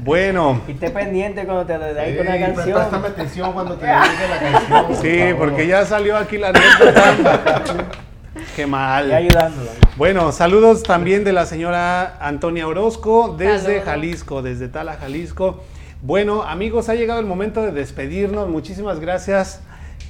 Bueno, 0.00 0.60
Y 0.68 0.72
esté 0.72 0.90
pendiente 0.90 1.44
cuando 1.44 1.64
te 1.66 1.78
dé 1.78 2.00
ahí 2.00 2.12
Sí, 2.12 2.16
con 2.18 2.26
una 2.26 2.36
Préstame 2.36 2.72
canción. 2.72 3.04
atención 3.04 3.52
cuando 3.52 3.74
te 3.76 3.86
dedique 3.86 4.28
la 4.28 4.38
canción. 4.38 4.96
sí, 5.02 5.34
porque 5.38 5.66
ya 5.66 5.84
salió 5.84 6.16
aquí 6.16 6.38
la 6.38 6.48
anécdota. 6.48 7.62
Qué 8.56 8.66
mal. 8.66 9.08
Y 9.08 9.12
ayudándolo. 9.12 9.70
Bueno, 9.96 10.32
saludos 10.32 10.82
también 10.82 11.24
de 11.24 11.32
la 11.32 11.46
señora 11.46 12.16
Antonia 12.20 12.66
Orozco 12.66 13.34
desde 13.38 13.60
Saludos. 13.66 13.84
Jalisco, 13.84 14.42
desde 14.42 14.68
Tala, 14.68 14.94
Jalisco. 14.94 15.62
Bueno, 16.02 16.42
amigos, 16.42 16.88
ha 16.88 16.94
llegado 16.94 17.20
el 17.20 17.26
momento 17.26 17.62
de 17.62 17.70
despedirnos. 17.70 18.48
Muchísimas 18.48 18.98
gracias, 18.98 19.60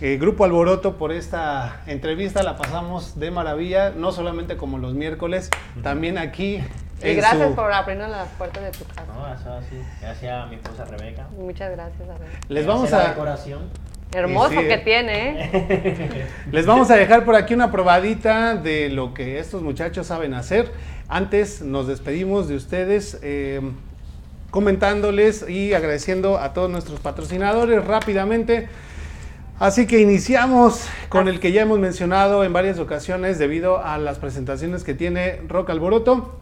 eh, 0.00 0.16
Grupo 0.18 0.44
Alboroto, 0.44 0.96
por 0.96 1.12
esta 1.12 1.82
entrevista. 1.86 2.42
La 2.42 2.56
pasamos 2.56 3.18
de 3.20 3.30
maravilla, 3.30 3.90
no 3.90 4.10
solamente 4.10 4.56
como 4.56 4.78
los 4.78 4.94
miércoles, 4.94 5.50
también 5.82 6.16
aquí. 6.16 6.62
Y 7.02 7.08
en 7.10 7.16
gracias 7.18 7.48
su- 7.50 7.54
por 7.54 7.70
abrirnos 7.72 8.08
las 8.10 8.28
puertas 8.30 8.62
de 8.62 8.70
tu 8.70 8.84
casa. 8.86 9.02
eso 9.38 9.58
es 9.58 9.66
así. 9.66 9.76
Gracias 10.00 10.32
a 10.32 10.46
mi 10.46 10.54
esposa 10.54 10.84
Rebeca. 10.86 11.26
Muchas 11.38 11.70
gracias, 11.72 12.08
Abel. 12.08 12.28
Les 12.48 12.64
Ella 12.64 12.72
vamos 12.72 12.90
la 12.90 12.98
a, 13.04 13.08
decoración. 13.10 13.60
Hermoso 14.14 14.50
Sí, 14.50 14.56
sí. 14.60 14.68
que 14.68 14.78
tiene, 14.78 15.40
¿eh? 15.46 16.26
les 16.52 16.64
vamos 16.66 16.90
a 16.90 16.96
dejar 16.96 17.24
por 17.24 17.34
aquí 17.34 17.54
una 17.54 17.70
probadita 17.70 18.54
de 18.56 18.88
lo 18.90 19.14
que 19.14 19.38
estos 19.38 19.62
muchachos 19.62 20.06
saben 20.06 20.32
hacer. 20.34 20.70
Antes 21.08 21.60
nos 21.62 21.86
despedimos 21.86 22.46
de 22.48 22.56
ustedes 22.56 23.18
eh, 23.22 23.60
comentándoles 24.52 25.48
y 25.48 25.72
agradeciendo 25.72 26.38
a 26.38 26.52
todos 26.52 26.70
nuestros 26.70 27.00
patrocinadores 27.00 27.84
rápidamente. 27.84 28.68
Así 29.58 29.86
que 29.86 29.98
iniciamos 30.00 30.86
con 31.08 31.26
el 31.26 31.40
que 31.40 31.52
ya 31.52 31.62
hemos 31.62 31.78
mencionado 31.78 32.44
en 32.44 32.52
varias 32.52 32.78
ocasiones 32.78 33.38
debido 33.38 33.82
a 33.82 33.96
las 33.96 34.18
presentaciones 34.18 34.84
que 34.84 34.92
tiene 34.92 35.40
Rock 35.48 35.70
Alboroto. 35.70 36.38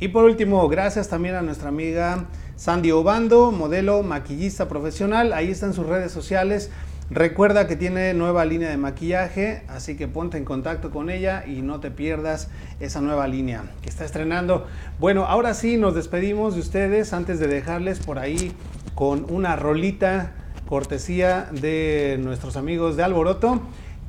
Y 0.00 0.08
por 0.08 0.24
último, 0.24 0.66
gracias 0.68 1.08
también 1.10 1.34
a 1.34 1.42
nuestra 1.42 1.68
amiga 1.68 2.24
Sandy 2.56 2.90
Obando, 2.92 3.50
modelo 3.52 4.02
maquillista 4.02 4.66
profesional. 4.68 5.34
Ahí 5.34 5.50
están 5.50 5.74
sus 5.74 5.86
redes 5.86 6.10
sociales. 6.12 6.70
Recuerda 7.10 7.66
que 7.66 7.74
tiene 7.74 8.12
nueva 8.12 8.44
línea 8.44 8.68
de 8.68 8.76
maquillaje, 8.76 9.62
así 9.68 9.96
que 9.96 10.08
ponte 10.08 10.36
en 10.36 10.44
contacto 10.44 10.90
con 10.90 11.08
ella 11.08 11.42
y 11.46 11.62
no 11.62 11.80
te 11.80 11.90
pierdas 11.90 12.50
esa 12.80 13.00
nueva 13.00 13.26
línea 13.26 13.64
que 13.80 13.88
está 13.88 14.04
estrenando. 14.04 14.66
Bueno, 14.98 15.24
ahora 15.24 15.54
sí 15.54 15.78
nos 15.78 15.94
despedimos 15.94 16.54
de 16.54 16.60
ustedes 16.60 17.14
antes 17.14 17.40
de 17.40 17.46
dejarles 17.46 18.00
por 18.00 18.18
ahí 18.18 18.52
con 18.94 19.24
una 19.30 19.56
rolita 19.56 20.32
cortesía 20.68 21.48
de 21.50 22.18
nuestros 22.20 22.58
amigos 22.58 22.98
de 22.98 23.04
Alboroto. 23.04 23.62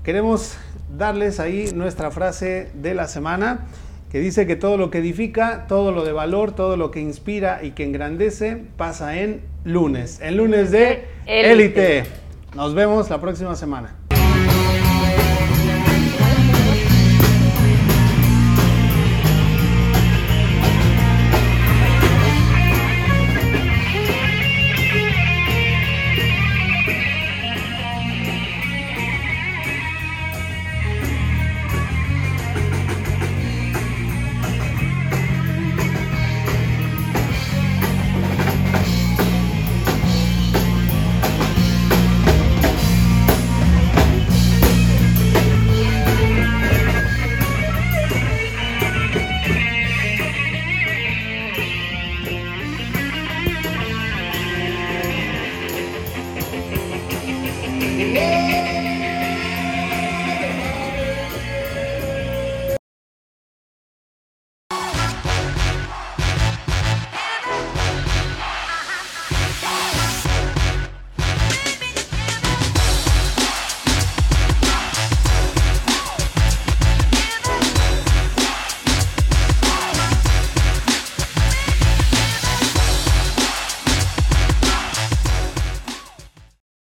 Queremos 0.03 0.57
darles 0.97 1.39
ahí 1.39 1.71
nuestra 1.73 2.11
frase 2.11 2.69
de 2.73 2.95
la 2.95 3.07
semana 3.07 3.67
que 4.11 4.19
dice 4.19 4.45
que 4.45 4.57
todo 4.57 4.75
lo 4.75 4.89
que 4.89 4.97
edifica, 4.97 5.67
todo 5.69 5.93
lo 5.93 6.03
de 6.03 6.11
valor, 6.11 6.51
todo 6.53 6.75
lo 6.75 6.91
que 6.91 6.99
inspira 6.99 7.63
y 7.63 7.71
que 7.71 7.85
engrandece 7.85 8.61
pasa 8.75 9.19
en 9.19 9.39
lunes, 9.63 10.19
el 10.21 10.35
lunes 10.35 10.71
de 10.71 11.05
Élite. 11.25 12.28
Nos 12.55 12.73
vemos 12.73 13.09
la 13.09 13.21
próxima 13.21 13.55
semana. 13.55 13.98